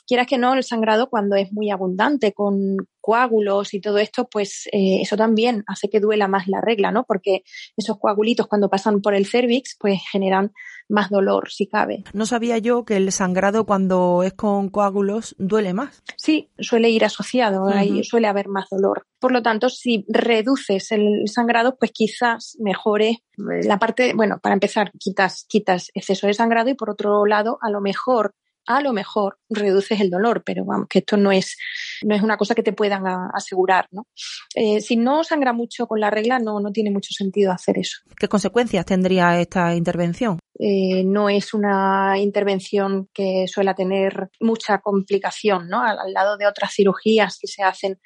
quieras 0.08 0.26
que 0.26 0.38
no, 0.38 0.54
el 0.54 0.64
sangrado 0.64 1.08
cuando 1.10 1.36
es 1.36 1.52
muy 1.52 1.70
abundante, 1.70 2.32
con 2.32 2.76
coágulos 3.00 3.74
y 3.74 3.80
todo 3.80 3.98
esto, 3.98 4.28
pues 4.28 4.66
eh, 4.72 5.00
eso 5.02 5.16
también 5.16 5.64
hace 5.66 5.88
que 5.88 6.00
duela 6.00 6.28
más 6.28 6.48
la 6.48 6.60
regla, 6.60 6.90
¿no? 6.90 7.04
Porque 7.04 7.42
esos 7.76 7.98
coagulitos 7.98 8.46
cuando 8.46 8.68
pasan 8.68 9.00
por 9.00 9.14
el 9.14 9.26
cervix, 9.26 9.76
pues 9.78 10.00
generan 10.10 10.52
más 10.88 11.10
dolor, 11.10 11.50
si 11.50 11.66
cabe. 11.66 12.04
No 12.14 12.26
sabía 12.26 12.58
yo 12.58 12.84
que 12.84 12.96
el 12.96 13.12
sangrado 13.12 13.66
cuando 13.66 14.22
es 14.24 14.32
con 14.32 14.70
coágulos 14.70 15.36
duele 15.38 15.74
más. 15.74 16.02
Sí, 16.16 16.50
suele 16.58 16.88
ir 16.88 17.04
asociado, 17.04 17.66
ahí 17.68 18.02
suele 18.02 18.28
haber 18.28 18.48
más 18.48 18.68
dolor. 18.70 19.06
Por 19.20 19.32
lo 19.32 19.42
tanto, 19.42 19.68
si 19.68 20.06
reduces 20.08 20.90
el 20.92 21.28
sangrado, 21.28 21.76
pues 21.76 21.92
quizás 21.92 22.56
mejore 22.60 23.22
la 23.36 23.78
parte, 23.78 24.14
bueno, 24.14 24.38
para 24.42 24.54
empezar, 24.54 24.90
quitas, 24.98 25.44
quitas 25.48 25.90
exceso 25.94 26.26
de 26.26 26.34
sangrado 26.34 26.70
y 26.70 26.74
por 26.74 26.90
otro 26.90 27.26
lado, 27.26 27.58
a 27.60 27.70
lo 27.70 27.80
mejor 27.80 28.34
a 28.68 28.82
lo 28.82 28.92
mejor 28.92 29.38
reduces 29.48 29.98
el 30.00 30.10
dolor, 30.10 30.42
pero 30.44 30.64
vamos, 30.64 30.88
que 30.90 30.98
esto 30.98 31.16
no 31.16 31.32
es, 31.32 31.56
no 32.04 32.14
es 32.14 32.22
una 32.22 32.36
cosa 32.36 32.54
que 32.54 32.62
te 32.62 32.74
puedan 32.74 33.02
asegurar, 33.34 33.88
¿no? 33.90 34.06
Eh, 34.54 34.82
si 34.82 34.96
no 34.96 35.24
sangra 35.24 35.54
mucho 35.54 35.86
con 35.86 36.00
la 36.00 36.10
regla, 36.10 36.38
no, 36.38 36.60
no 36.60 36.70
tiene 36.70 36.90
mucho 36.90 37.08
sentido 37.12 37.50
hacer 37.50 37.78
eso. 37.78 38.00
¿Qué 38.18 38.28
consecuencias 38.28 38.84
tendría 38.84 39.40
esta 39.40 39.74
intervención? 39.74 40.38
Eh, 40.58 41.02
no 41.04 41.30
es 41.30 41.54
una 41.54 42.18
intervención 42.18 43.08
que 43.14 43.46
suele 43.48 43.72
tener 43.72 44.28
mucha 44.38 44.78
complicación, 44.80 45.68
¿no? 45.68 45.82
al, 45.82 46.12
lado 46.12 46.36
de 46.36 46.46
otras 46.46 46.74
cirugías 46.74 47.38
que 47.40 47.46
se 47.46 47.62
hacen 47.62 47.98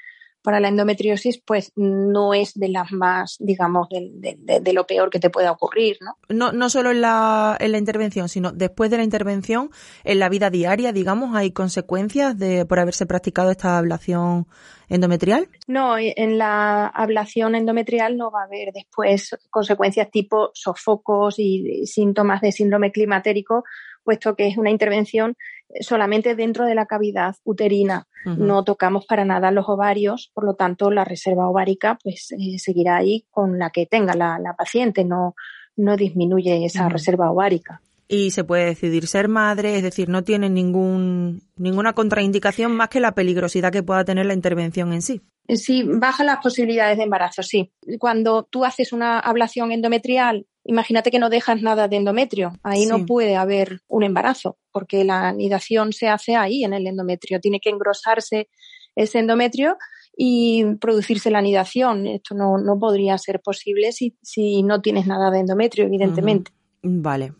para 0.43 0.61
la 0.61 0.69
endometriosis, 0.69 1.41
pues 1.45 1.73
no 1.77 2.35
es 2.35 2.55
de 2.55 2.69
las 2.69 2.93
más, 2.93 3.37
digamos, 3.39 3.89
de, 3.91 4.73
lo 4.73 4.87
peor 4.87 5.11
que 5.11 5.21
te 5.21 5.31
pueda 5.31 5.53
ocurrir, 5.53 5.99
¿no? 6.01 6.17
No, 6.29 6.53
no 6.53 6.69
solo 6.69 6.91
en 6.91 7.01
la, 7.01 7.57
en 7.61 7.73
la 7.73 7.79
intervención, 7.79 8.29
sino 8.29 8.53
después 8.53 8.91
de 8.91 8.97
la 8.97 9.05
intervención, 9.05 9.71
en 10.05 10.19
la 10.19 10.29
vida 10.29 10.51
diaria, 10.51 10.93
digamos, 10.93 11.37
hay 11.37 11.53
consecuencias 11.53 12.37
de 12.39 12.67
por 12.67 12.81
haberse 12.81 13.07
practicado 13.07 13.51
esta 13.51 13.79
ablación 13.79 14.47
endometrial? 14.89 15.49
No, 15.67 15.97
en 15.99 16.39
la 16.39 16.87
ablación 16.87 17.55
endometrial 17.55 18.17
no 18.17 18.31
va 18.31 18.43
a 18.43 18.45
haber 18.45 18.73
después 18.73 19.37
consecuencias 19.51 20.11
tipo 20.11 20.51
sofocos 20.53 21.39
y 21.39 21.87
síntomas 21.87 22.41
de 22.43 22.53
síndrome 22.53 22.93
climatérico, 22.93 23.65
puesto 24.05 24.37
que 24.37 24.49
es 24.49 24.59
una 24.59 24.71
intervención 24.71 25.37
solamente 25.81 26.35
dentro 26.35 26.67
de 26.67 26.75
la 26.75 26.87
cavidad 26.87 27.37
uterina. 27.45 28.07
No 28.25 28.63
tocamos 28.63 29.05
para 29.05 29.25
nada 29.25 29.51
los 29.51 29.69
ovarios, 29.69 30.31
por 30.33 30.45
lo 30.45 30.55
tanto 30.55 30.93
la 30.93 31.05
reserva 31.05 31.49
ovárica 31.49 31.99
pues 32.03 32.31
eh, 32.33 32.59
seguirá 32.59 32.97
ahí 32.99 33.27
con 33.31 33.59
la 33.59 33.71
que 33.71 33.87
tenga 33.87 34.15
la, 34.15 34.55
paciente, 34.57 35.05
no, 35.05 35.35
no 35.77 35.97
disminuye 35.97 36.65
esa 36.65 36.89
reserva 36.89 37.33
ovárica 37.33 37.81
y 38.13 38.31
se 38.31 38.45
puede 38.45 38.67
decidir 38.67 39.07
ser 39.07 39.27
madre, 39.29 39.77
es 39.77 39.83
decir, 39.83 40.11
no 40.11 40.23
tiene 40.23 40.51
ningún, 40.51 41.41
ninguna 41.57 41.95
contraindicación 41.95 42.73
más 42.73 42.91
que 42.91 43.01
la 43.01 43.15
peligrosidad 43.15 43.73
que 43.73 43.83
pueda 43.83 44.05
tener 44.05 44.27
la 44.27 44.35
intervención 44.35 44.93
en 44.93 45.01
sí. 45.01 45.23
Sí, 45.49 45.83
baja 45.83 46.23
las 46.23 46.39
posibilidades 46.43 46.99
de 46.99 47.05
embarazo, 47.05 47.43
sí. 47.43 47.73
Cuando 47.99 48.45
tú 48.45 48.67
haces 48.67 48.93
una 48.93 49.19
ablación 49.19 49.73
endometrial, 49.73 50.47
imagínate 50.65 51.11
que 51.11 51.19
no 51.19 51.31
dejas 51.31 51.63
nada 51.63 51.89
de 51.89 51.97
endometrio, 51.97 52.53
ahí 52.63 52.87
no 52.87 53.05
puede 53.07 53.37
haber 53.37 53.81
un 53.89 54.03
embarazo, 54.03 54.59
porque 54.71 55.05
la 55.05 55.29
anidación 55.29 55.93
se 55.93 56.09
hace 56.09 56.37
ahí 56.37 56.65
en 56.65 56.73
el 56.73 56.87
endometrio, 56.87 57.41
tiene 57.41 57.61
que 57.61 57.71
engrosarse 57.71 58.49
ese 58.95 59.19
endometrio 59.19 59.77
y 60.17 60.65
producirse 60.81 61.31
la 61.31 61.39
anidación. 61.39 62.07
Esto 62.07 62.35
no, 62.35 62.59
no 62.59 62.79
podría 62.79 63.17
ser 63.19 63.41
posible 63.41 63.93
si, 63.93 64.17
si 64.23 64.63
no 64.63 64.81
tienes 64.83 65.07
nada 65.07 65.31
de 65.31 65.41
endometrio, 65.41 65.87
evidentemente. 65.87 66.53
Vale, 66.83 67.33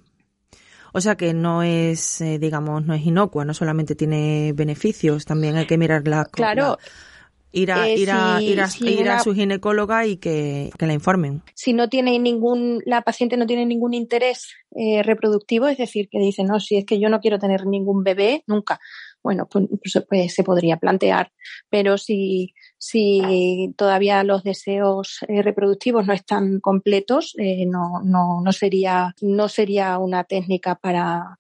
o 0.93 1.01
sea 1.01 1.17
que 1.17 1.33
no 1.33 1.63
es, 1.63 2.21
eh, 2.21 2.39
digamos, 2.39 2.85
no 2.85 2.95
es 2.95 3.05
inocua, 3.05 3.45
no 3.45 3.55
solamente 3.55 3.95
tiene 3.95 4.53
beneficios, 4.55 5.25
también 5.25 5.57
hay 5.57 5.67
que 5.67 5.79
mirar 5.79 6.07
la... 6.07 6.27
Claro. 6.27 6.79
Ir 7.53 7.73
a, 7.73 7.89
ir 7.89 8.11
a, 8.11 8.41
ir 8.43 8.61
a, 8.61 8.69
ir 8.81 9.11
a 9.11 9.21
su 9.21 9.35
ginecóloga 9.35 10.07
y 10.07 10.17
que, 10.17 10.71
que, 10.79 10.87
la 10.87 10.93
informen. 10.93 11.43
Si 11.55 11.73
no 11.73 11.89
tiene 11.89 12.19
ningún, 12.19 12.83
la 12.87 13.03
paciente 13.03 13.37
no 13.37 13.47
tiene 13.47 13.67
ningún 13.67 13.95
interés 13.95 14.55
eh, 14.75 15.03
reproductivo, 15.03 15.69
es 15.69 15.79
decir, 15.79 16.09
que 16.11 16.19
dice, 16.19 16.45
no, 16.45 16.59
si 16.61 16.77
es 16.77 16.87
que 16.87 16.99
yo 16.99 17.09
no 17.09 17.21
quiero 17.21 17.39
tener 17.39 17.67
ningún 17.67 18.03
bebé, 18.03 18.43
nunca. 18.47 18.81
Bueno, 19.23 19.47
pues, 19.49 19.67
pues, 19.81 20.05
pues 20.09 20.35
se 20.35 20.43
podría 20.43 20.79
plantear. 20.79 21.31
Pero 21.71 21.97
si, 21.99 22.55
si 22.79 23.73
todavía 23.77 24.25
los 24.25 24.43
deseos 24.43 25.19
eh, 25.29 25.43
reproductivos 25.43 26.07
no 26.07 26.13
están 26.13 26.59
completos, 26.61 27.35
eh, 27.39 27.67
no, 27.67 28.01
no, 28.03 28.41
no, 28.43 28.53
sería, 28.53 29.15
no 29.21 29.49
sería 29.49 29.99
una 29.99 30.25
técnica 30.25 30.75
para, 30.75 31.37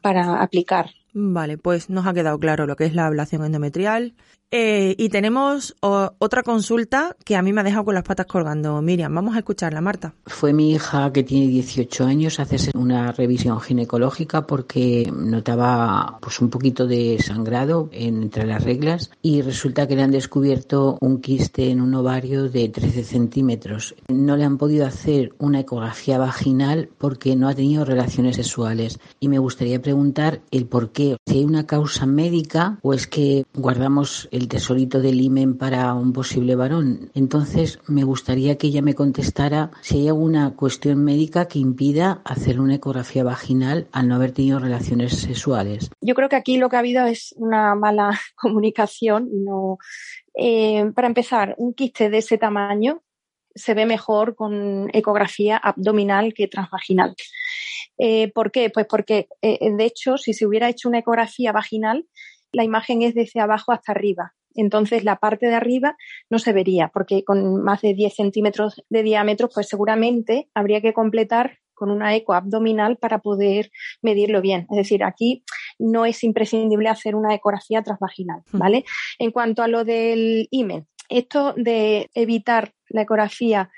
para 0.00 0.42
aplicar. 0.42 0.90
Vale, 1.16 1.58
pues 1.58 1.90
nos 1.90 2.06
ha 2.06 2.12
quedado 2.12 2.40
claro 2.40 2.66
lo 2.66 2.74
que 2.74 2.86
es 2.86 2.94
la 2.94 3.06
ablación 3.06 3.44
endometrial, 3.44 4.14
eh, 4.56 4.94
y 4.98 5.08
tenemos 5.08 5.74
otra 5.80 6.44
consulta 6.44 7.16
que 7.24 7.34
a 7.34 7.42
mí 7.42 7.52
me 7.52 7.62
ha 7.62 7.64
dejado 7.64 7.86
con 7.86 7.94
las 7.96 8.04
patas 8.04 8.26
colgando. 8.26 8.80
Miriam, 8.82 9.12
vamos 9.12 9.34
a 9.34 9.38
escucharla, 9.38 9.80
Marta. 9.80 10.14
Fue 10.26 10.52
mi 10.52 10.70
hija 10.70 11.12
que 11.12 11.24
tiene 11.24 11.48
18 11.48 12.04
años 12.04 12.38
hacerse 12.38 12.70
una 12.72 13.10
revisión 13.10 13.60
ginecológica 13.60 14.46
porque 14.46 15.10
notaba 15.12 16.18
pues 16.20 16.40
un 16.40 16.50
poquito 16.50 16.86
de 16.86 17.18
sangrado 17.20 17.88
entre 17.90 18.46
las 18.46 18.62
reglas 18.62 19.10
y 19.22 19.42
resulta 19.42 19.88
que 19.88 19.96
le 19.96 20.04
han 20.04 20.12
descubierto 20.12 20.98
un 21.00 21.20
quiste 21.20 21.70
en 21.70 21.80
un 21.80 21.92
ovario 21.92 22.48
de 22.48 22.68
13 22.68 23.02
centímetros. 23.02 23.96
No 24.06 24.36
le 24.36 24.44
han 24.44 24.56
podido 24.56 24.86
hacer 24.86 25.34
una 25.38 25.58
ecografía 25.58 26.16
vaginal 26.16 26.90
porque 26.96 27.34
no 27.34 27.48
ha 27.48 27.56
tenido 27.56 27.84
relaciones 27.84 28.36
sexuales 28.36 29.00
y 29.18 29.28
me 29.28 29.40
gustaría 29.40 29.82
preguntar 29.82 30.42
el 30.52 30.66
por 30.66 30.92
qué, 30.92 31.03
si 31.26 31.38
hay 31.38 31.44
una 31.44 31.66
causa 31.66 32.06
médica 32.06 32.78
o 32.82 32.94
es 32.94 33.06
que 33.06 33.44
guardamos 33.54 34.28
el 34.30 34.48
tesorito 34.48 35.00
del 35.00 35.20
imen 35.20 35.56
para 35.56 35.92
un 35.94 36.12
posible 36.12 36.54
varón. 36.56 37.10
Entonces, 37.14 37.78
me 37.86 38.04
gustaría 38.04 38.56
que 38.56 38.68
ella 38.68 38.82
me 38.82 38.94
contestara 38.94 39.70
si 39.80 39.98
hay 39.98 40.08
alguna 40.08 40.54
cuestión 40.54 41.04
médica 41.04 41.46
que 41.46 41.58
impida 41.58 42.20
hacer 42.24 42.60
una 42.60 42.76
ecografía 42.76 43.24
vaginal 43.24 43.86
al 43.92 44.08
no 44.08 44.14
haber 44.16 44.32
tenido 44.32 44.58
relaciones 44.58 45.14
sexuales. 45.18 45.90
Yo 46.00 46.14
creo 46.14 46.28
que 46.28 46.36
aquí 46.36 46.56
lo 46.56 46.68
que 46.68 46.76
ha 46.76 46.80
habido 46.80 47.06
es 47.06 47.34
una 47.36 47.74
mala 47.74 48.18
comunicación 48.36 49.28
no. 49.32 49.78
Eh, 50.36 50.90
para 50.94 51.06
empezar, 51.06 51.54
un 51.58 51.74
quiste 51.74 52.10
de 52.10 52.18
ese 52.18 52.38
tamaño 52.38 53.02
se 53.54 53.74
ve 53.74 53.86
mejor 53.86 54.34
con 54.34 54.90
ecografía 54.92 55.56
abdominal 55.56 56.34
que 56.34 56.48
transvaginal. 56.48 57.14
Eh, 57.98 58.32
¿Por 58.32 58.50
qué? 58.50 58.70
Pues 58.70 58.86
porque, 58.86 59.28
eh, 59.42 59.70
de 59.70 59.84
hecho, 59.84 60.16
si 60.18 60.32
se 60.34 60.46
hubiera 60.46 60.68
hecho 60.68 60.88
una 60.88 60.98
ecografía 60.98 61.52
vaginal, 61.52 62.06
la 62.52 62.64
imagen 62.64 63.02
es 63.02 63.14
desde 63.14 63.40
abajo 63.40 63.72
hasta 63.72 63.92
arriba. 63.92 64.34
Entonces 64.54 65.04
la 65.04 65.16
parte 65.16 65.46
de 65.46 65.54
arriba 65.54 65.96
no 66.30 66.38
se 66.38 66.52
vería, 66.52 66.88
porque 66.94 67.24
con 67.24 67.62
más 67.62 67.82
de 67.82 67.94
10 67.94 68.14
centímetros 68.14 68.82
de 68.88 69.02
diámetro, 69.02 69.48
pues 69.48 69.68
seguramente 69.68 70.48
habría 70.54 70.80
que 70.80 70.92
completar 70.92 71.58
con 71.74 71.90
una 71.90 72.14
eco 72.14 72.34
abdominal 72.34 72.96
para 72.96 73.18
poder 73.18 73.70
medirlo 74.00 74.40
bien. 74.40 74.66
Es 74.70 74.76
decir, 74.76 75.02
aquí 75.02 75.44
no 75.78 76.06
es 76.06 76.22
imprescindible 76.22 76.88
hacer 76.88 77.16
una 77.16 77.34
ecografía 77.34 77.82
transvaginal, 77.82 78.42
hmm. 78.52 78.58
¿vale? 78.58 78.84
En 79.18 79.32
cuanto 79.32 79.62
a 79.62 79.68
lo 79.68 79.84
del 79.84 80.46
imen, 80.52 80.86
esto 81.08 81.52
de 81.56 82.10
evitar 82.14 82.72
la 82.88 83.02
ecografía 83.02 83.70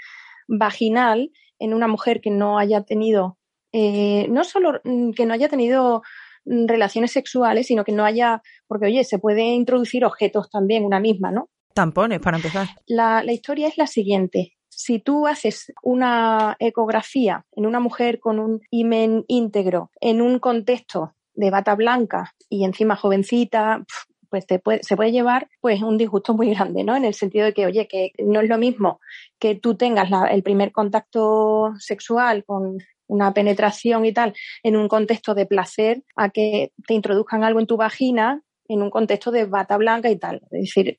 vaginal 0.47 1.33
en 1.59 1.73
una 1.73 1.89
mujer 1.89 2.21
que 2.21 2.31
no 2.31 2.59
haya 2.59 2.83
tenido, 2.83 3.39
eh, 3.79 4.27
no 4.31 4.43
solo 4.43 4.81
mm, 4.85 5.11
que 5.11 5.27
no 5.27 5.35
haya 5.35 5.51
tenido 5.51 6.03
relaciones 6.47 7.13
sexuales, 7.13 7.67
sino 7.67 7.85
que 7.85 7.93
no 7.93 8.07
haya, 8.07 8.41
porque 8.67 8.87
oye, 8.87 9.05
se 9.05 9.19
puede 9.19 9.43
introducir 9.43 10.03
objetos 10.03 10.49
también 10.49 10.87
una 10.87 10.99
misma, 10.99 11.31
¿no? 11.31 11.51
Tampones, 11.75 12.21
para 12.21 12.39
empezar. 12.39 12.69
La, 12.87 13.23
la 13.23 13.33
historia 13.33 13.69
es 13.69 13.77
la 13.77 13.87
siguiente. 13.87 14.55
Si 14.71 14.99
tú 14.99 15.27
haces 15.27 15.75
una 15.83 16.57
ecografía 16.59 17.45
en 17.53 17.67
una 17.67 17.79
mujer 17.79 18.19
con 18.19 18.39
un 18.39 18.63
himen 18.71 19.27
íntegro 19.29 19.91
en 20.01 20.23
un 20.23 20.39
contexto 20.39 21.13
de 21.35 21.51
bata 21.51 21.75
blanca 21.75 22.33
y 22.49 22.65
encima 22.65 22.97
jovencita, 22.97 23.85
pues 24.31 24.47
te 24.47 24.59
puede, 24.59 24.83
se 24.85 24.97
puede 24.97 25.13
llevar 25.13 25.49
pues 25.61 25.83
un 25.83 25.99
disgusto 25.99 26.33
muy 26.33 26.49
grande, 26.55 26.83
¿no? 26.83 26.97
En 26.97 27.05
el 27.05 27.13
sentido 27.13 27.45
de 27.45 27.53
que, 27.53 27.67
oye, 27.67 27.87
que 27.89 28.13
no 28.25 28.41
es 28.41 28.49
lo 28.49 28.57
mismo 28.57 29.01
que 29.39 29.55
tú 29.55 29.77
tengas 29.77 30.09
la, 30.09 30.29
el 30.29 30.43
primer 30.43 30.73
contacto 30.73 31.75
sexual 31.79 32.43
con 32.45 32.79
una 33.09 33.33
penetración 33.33 34.05
y 34.05 34.13
tal 34.13 34.35
en 34.63 34.77
un 34.77 34.89
contexto 34.89 35.35
de 35.35 35.47
placer 35.47 36.03
a 36.17 36.31
que 36.31 36.73
te 36.87 36.95
introduzcan 36.95 37.45
algo 37.45 37.61
en 37.61 37.67
tu 37.67 37.77
vagina 37.77 38.43
en 38.69 38.83
un 38.83 38.91
contexto 38.91 39.31
de 39.31 39.45
bata 39.45 39.77
blanca 39.77 40.11
y 40.11 40.17
tal. 40.19 40.43
Es 40.51 40.75
decir, 40.75 40.99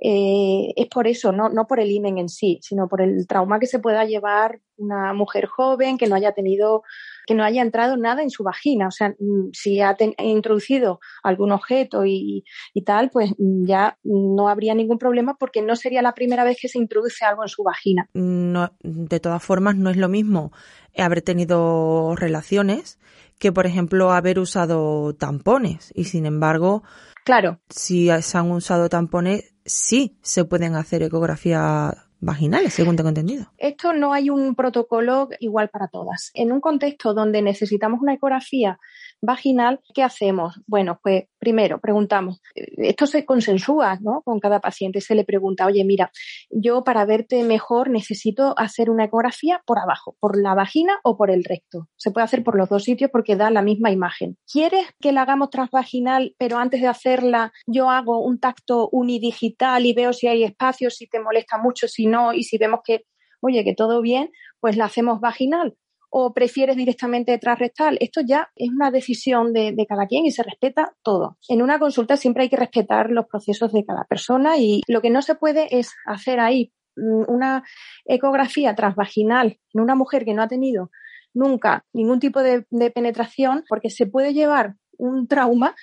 eh, 0.00 0.72
es 0.76 0.86
por 0.88 1.06
eso, 1.06 1.32
no, 1.32 1.48
no 1.48 1.66
por 1.66 1.80
el 1.80 1.90
imen 1.90 2.18
en 2.18 2.28
sí, 2.28 2.58
sino 2.62 2.88
por 2.88 3.00
el 3.00 3.26
trauma 3.26 3.60
que 3.60 3.66
se 3.66 3.78
pueda 3.78 4.04
llevar 4.04 4.60
una 4.76 5.12
mujer 5.12 5.46
joven 5.46 5.98
que 5.98 6.06
no 6.06 6.16
haya 6.16 6.32
tenido, 6.32 6.82
que 7.26 7.34
no 7.34 7.44
haya 7.44 7.62
entrado 7.62 7.96
nada 7.96 8.22
en 8.22 8.30
su 8.30 8.42
vagina. 8.42 8.88
O 8.88 8.90
sea, 8.90 9.10
mm, 9.10 9.50
si 9.52 9.80
ha 9.80 9.96
introducido 10.18 11.00
algún 11.22 11.52
objeto 11.52 12.04
y, 12.04 12.44
y, 12.72 12.82
tal, 12.82 13.10
pues 13.10 13.32
ya 13.38 13.98
no 14.02 14.48
habría 14.48 14.74
ningún 14.74 14.98
problema 14.98 15.36
porque 15.38 15.62
no 15.62 15.76
sería 15.76 16.02
la 16.02 16.14
primera 16.14 16.44
vez 16.44 16.58
que 16.60 16.68
se 16.68 16.78
introduce 16.78 17.24
algo 17.24 17.42
en 17.42 17.48
su 17.48 17.62
vagina. 17.62 18.08
No, 18.14 18.72
de 18.82 19.20
todas 19.20 19.42
formas, 19.42 19.76
no 19.76 19.90
es 19.90 19.96
lo 19.96 20.08
mismo 20.08 20.52
haber 20.96 21.22
tenido 21.22 22.14
relaciones 22.16 22.98
que, 23.38 23.52
por 23.52 23.66
ejemplo, 23.66 24.12
haber 24.12 24.38
usado 24.38 25.14
tampones. 25.14 25.92
Y 25.94 26.04
sin 26.04 26.26
embargo, 26.26 26.82
claro, 27.24 27.60
si 27.68 28.08
se 28.22 28.38
han 28.38 28.50
usado 28.50 28.88
tampones, 28.88 29.54
sí 29.64 30.18
se 30.22 30.44
pueden 30.44 30.76
hacer 30.76 31.02
ecografías 31.02 32.03
vaginales, 32.24 32.74
según 32.74 32.96
tengo 32.96 33.08
entendido. 33.08 33.46
Esto 33.58 33.92
no 33.92 34.12
hay 34.12 34.30
un 34.30 34.54
protocolo 34.54 35.28
igual 35.40 35.68
para 35.68 35.88
todas. 35.88 36.30
En 36.34 36.52
un 36.52 36.60
contexto 36.60 37.14
donde 37.14 37.42
necesitamos 37.42 38.00
una 38.00 38.14
ecografía 38.14 38.78
vaginal, 39.20 39.80
¿qué 39.94 40.02
hacemos? 40.02 40.60
Bueno, 40.66 40.98
pues 41.02 41.24
primero 41.38 41.80
preguntamos, 41.80 42.40
esto 42.54 43.06
se 43.06 43.24
consensúa 43.24 43.98
¿no? 44.00 44.22
con 44.22 44.40
cada 44.40 44.60
paciente, 44.60 45.00
se 45.00 45.14
le 45.14 45.24
pregunta, 45.24 45.66
oye, 45.66 45.84
mira, 45.84 46.10
yo 46.50 46.84
para 46.84 47.04
verte 47.04 47.42
mejor 47.44 47.90
necesito 47.90 48.54
hacer 48.58 48.90
una 48.90 49.04
ecografía 49.04 49.62
por 49.66 49.78
abajo, 49.78 50.16
por 50.20 50.40
la 50.40 50.54
vagina 50.54 51.00
o 51.02 51.16
por 51.16 51.30
el 51.30 51.44
recto. 51.44 51.88
Se 51.96 52.10
puede 52.10 52.24
hacer 52.24 52.42
por 52.42 52.56
los 52.56 52.68
dos 52.68 52.84
sitios 52.84 53.10
porque 53.10 53.36
da 53.36 53.50
la 53.50 53.62
misma 53.62 53.90
imagen. 53.90 54.36
¿Quieres 54.50 54.86
que 55.00 55.12
la 55.12 55.22
hagamos 55.22 55.50
transvaginal, 55.50 56.34
pero 56.38 56.58
antes 56.58 56.80
de 56.80 56.88
hacerla 56.88 57.52
yo 57.66 57.90
hago 57.90 58.20
un 58.24 58.40
tacto 58.40 58.88
unidigital 58.90 59.86
y 59.86 59.94
veo 59.94 60.12
si 60.12 60.26
hay 60.28 60.44
espacio, 60.44 60.90
si 60.90 61.06
te 61.06 61.20
molesta 61.20 61.58
mucho, 61.58 61.88
si 61.88 62.06
no, 62.06 62.32
y 62.32 62.42
si 62.44 62.58
vemos 62.58 62.80
que, 62.84 63.04
oye, 63.40 63.64
que 63.64 63.74
todo 63.74 64.00
bien, 64.00 64.30
pues 64.60 64.76
la 64.76 64.86
hacemos 64.86 65.20
vaginal? 65.20 65.76
O 66.16 66.32
prefieres 66.32 66.76
directamente 66.76 67.36
transrectal. 67.38 67.98
Esto 68.00 68.20
ya 68.24 68.48
es 68.54 68.70
una 68.70 68.92
decisión 68.92 69.52
de, 69.52 69.74
cada 69.88 70.06
quien 70.06 70.24
y 70.24 70.30
se 70.30 70.44
respeta 70.44 70.94
todo. 71.02 71.38
En 71.48 71.60
una 71.60 71.80
consulta 71.80 72.16
siempre 72.16 72.44
hay 72.44 72.48
que 72.48 72.56
respetar 72.56 73.10
los 73.10 73.26
procesos 73.26 73.72
de 73.72 73.84
cada 73.84 74.04
persona 74.04 74.56
y 74.56 74.82
lo 74.86 75.02
que 75.02 75.10
no 75.10 75.22
se 75.22 75.34
puede 75.34 75.76
es 75.76 75.92
hacer 76.06 76.38
ahí 76.38 76.72
mm, 76.94 77.24
una 77.26 77.64
ecografía 78.04 78.76
transvaginal 78.76 79.58
en 79.72 79.80
una 79.80 79.96
mujer 79.96 80.24
que 80.24 80.34
no 80.34 80.42
ha 80.42 80.46
tenido 80.46 80.92
nunca 81.32 81.84
ningún 81.92 82.20
tipo 82.20 82.40
de 82.44 82.64
penetración 82.94 83.64
porque 83.68 83.90
se 83.90 84.06
puede 84.06 84.32
llevar 84.32 84.76
un 84.98 85.26
trauma 85.26 85.74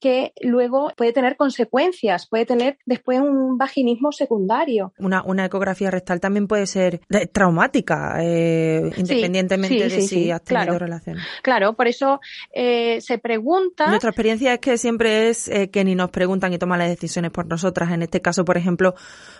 que 0.00 0.32
luego 0.40 0.92
puede 0.96 1.12
tener 1.12 1.36
consecuencias, 1.36 2.26
puede 2.26 2.46
tener 2.46 2.78
después 2.86 3.20
un 3.20 3.58
vaginismo 3.58 4.12
secundario. 4.12 4.92
Una, 4.98 5.22
una 5.22 5.44
ecografía 5.44 5.90
rectal 5.90 6.20
también 6.20 6.48
puede 6.48 6.66
ser 6.66 7.00
traumática, 7.32 8.16
eh, 8.20 8.90
independientemente 8.96 9.90
sí, 9.90 9.90
sí, 9.90 9.96
de 9.96 10.02
sí, 10.02 10.08
si 10.08 10.30
has 10.30 10.42
tenido 10.42 10.64
claro. 10.64 10.78
relaciones. 10.78 11.24
Claro, 11.42 11.74
por 11.74 11.86
eso 11.86 12.20
eh, 12.52 13.00
se 13.00 13.18
pregunta. 13.18 13.86
Nuestra 13.88 14.10
experiencia 14.10 14.54
es 14.54 14.60
que 14.60 14.78
siempre 14.78 15.28
es 15.28 15.48
eh, 15.48 15.70
que 15.70 15.84
ni 15.84 15.94
nos 15.94 16.10
preguntan 16.10 16.52
y 16.52 16.58
toman 16.58 16.78
las 16.78 16.88
decisiones 16.88 17.30
por 17.30 17.46
nosotras. 17.46 17.92
En 17.92 18.02
este 18.02 18.20
caso, 18.20 18.44
por 18.44 18.56
ejemplo, 18.56 18.94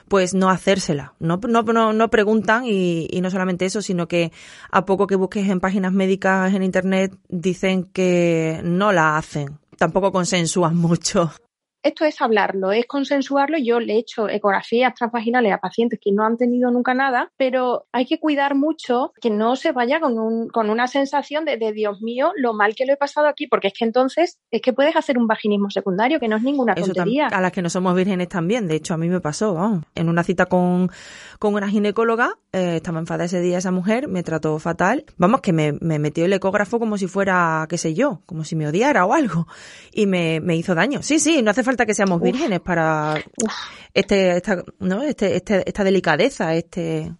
pues 0.09 0.35
no 0.35 0.51
hacérsela. 0.51 1.15
No, 1.19 1.41
no, 1.49 1.63
no, 1.63 1.93
no 1.93 2.11
preguntan 2.11 2.65
y, 2.67 3.09
y 3.11 3.21
no 3.21 3.31
solamente 3.31 3.65
eso, 3.65 3.81
sino 3.81 4.07
que 4.09 4.31
a 4.71 4.85
poco 4.85 5.07
que 5.07 5.17
busques 5.17 5.49
en 5.49 5.61
páginas 5.61 5.93
médicas 5.93 6.53
en 6.55 6.63
internet 6.63 7.15
dicen 7.29 7.85
que 7.85 8.61
no 8.63 8.93
la 8.93 9.17
hacen 9.17 9.59
tampoco 9.81 10.13
consensúan 10.13 10.77
mucho. 10.77 11.33
Esto 11.83 12.05
es 12.05 12.21
hablarlo, 12.21 12.73
es 12.73 12.87
consensuarlo. 12.87 13.57
Yo 13.57 13.81
le 13.81 13.95
he 13.95 13.99
hecho 13.99 14.29
ecografías 14.29 14.95
transvaginales 14.95 15.53
a 15.53 15.59
pacientes 15.59 15.99
que 16.03 16.13
no 16.13 16.25
han 16.25 16.37
tenido 16.37 16.71
nunca 16.71 16.93
nada, 16.93 17.33
pero 17.39 17.87
hay 17.91 18.05
que 18.05 18.21
cuidar 18.21 18.55
mucho 18.55 19.13
que 19.21 19.31
no 19.31 19.57
se 19.57 19.73
vaya 19.73 19.99
con, 19.99 20.19
un, 20.19 20.49
con 20.49 20.69
una 20.69 20.87
sensación 20.89 21.47
de, 21.47 21.57
de, 21.57 21.73
Dios 21.73 22.03
mío, 22.03 22.33
lo 22.37 22.53
mal 22.53 22.75
que 22.75 22.85
lo 22.85 22.93
he 22.93 22.97
pasado 22.97 23.29
aquí, 23.29 23.47
porque 23.47 23.69
es 23.69 23.75
que 23.75 23.85
entonces 23.87 24.39
es 24.51 24.61
que 24.61 24.75
puedes 24.75 24.95
hacer 24.95 25.17
un 25.17 25.27
vaginismo 25.27 25.71
secundario, 25.71 26.21
que 26.21 26.29
no 26.29 26.37
es 26.37 26.43
ninguna 26.43 26.75
Eso 26.75 26.93
tontería. 26.93 27.29
A 27.29 27.41
las 27.41 27.53
que 27.53 27.63
no 27.63 27.71
somos 27.71 27.95
vírgenes 27.95 28.29
también, 28.29 28.69
de 28.69 28.75
hecho 28.75 28.93
a 28.93 28.99
mí 28.99 29.09
me 29.09 29.21
pasó, 29.21 29.55
vamos, 29.55 29.85
en 29.95 30.11
una 30.11 30.23
cita 30.23 30.47
con, 30.47 30.91
con 31.39 31.55
una 31.55 31.69
ginecóloga, 31.69 32.35
eh, 32.53 32.77
estaba 32.77 32.99
enfadada 32.99 33.25
ese 33.25 33.41
día 33.41 33.59
esa 33.59 33.71
mujer, 33.71 34.07
me 34.09 34.23
trató 34.23 34.59
fatal, 34.59 35.07
vamos, 35.17 35.41
que 35.41 35.55
me, 35.55 35.73
me 35.81 35.99
metió 35.99 36.27
el 36.27 36.33
ecógrafo 36.35 36.79
como 36.79 36.99
si 36.99 37.07
fuera, 37.07 37.67
qué 37.71 37.79
sé 37.79 37.95
yo, 37.95 38.21
como 38.27 38.45
si 38.45 38.55
me 38.55 38.69
odiara 38.69 39.07
o 39.07 39.15
algo, 39.15 39.47
y 39.93 40.07
me, 40.07 40.41
me 40.41 40.57
hizo 40.57 40.75
daño. 40.75 41.03
Sí, 41.03 41.19
sí, 41.19 41.43
no 41.43 41.51
hace 41.51 41.63
falta 41.63 41.70
que 41.77 41.95
seamos 41.95 42.21
vírgenes 42.21 42.61
Uf. 42.61 42.65
para 42.65 43.15
este, 43.95 44.37
esta, 44.37 44.63
¿no? 44.79 45.03
este, 45.03 45.37
este, 45.37 45.63
esta 45.67 45.85
delicadeza, 45.85 46.55
este. 46.55 47.13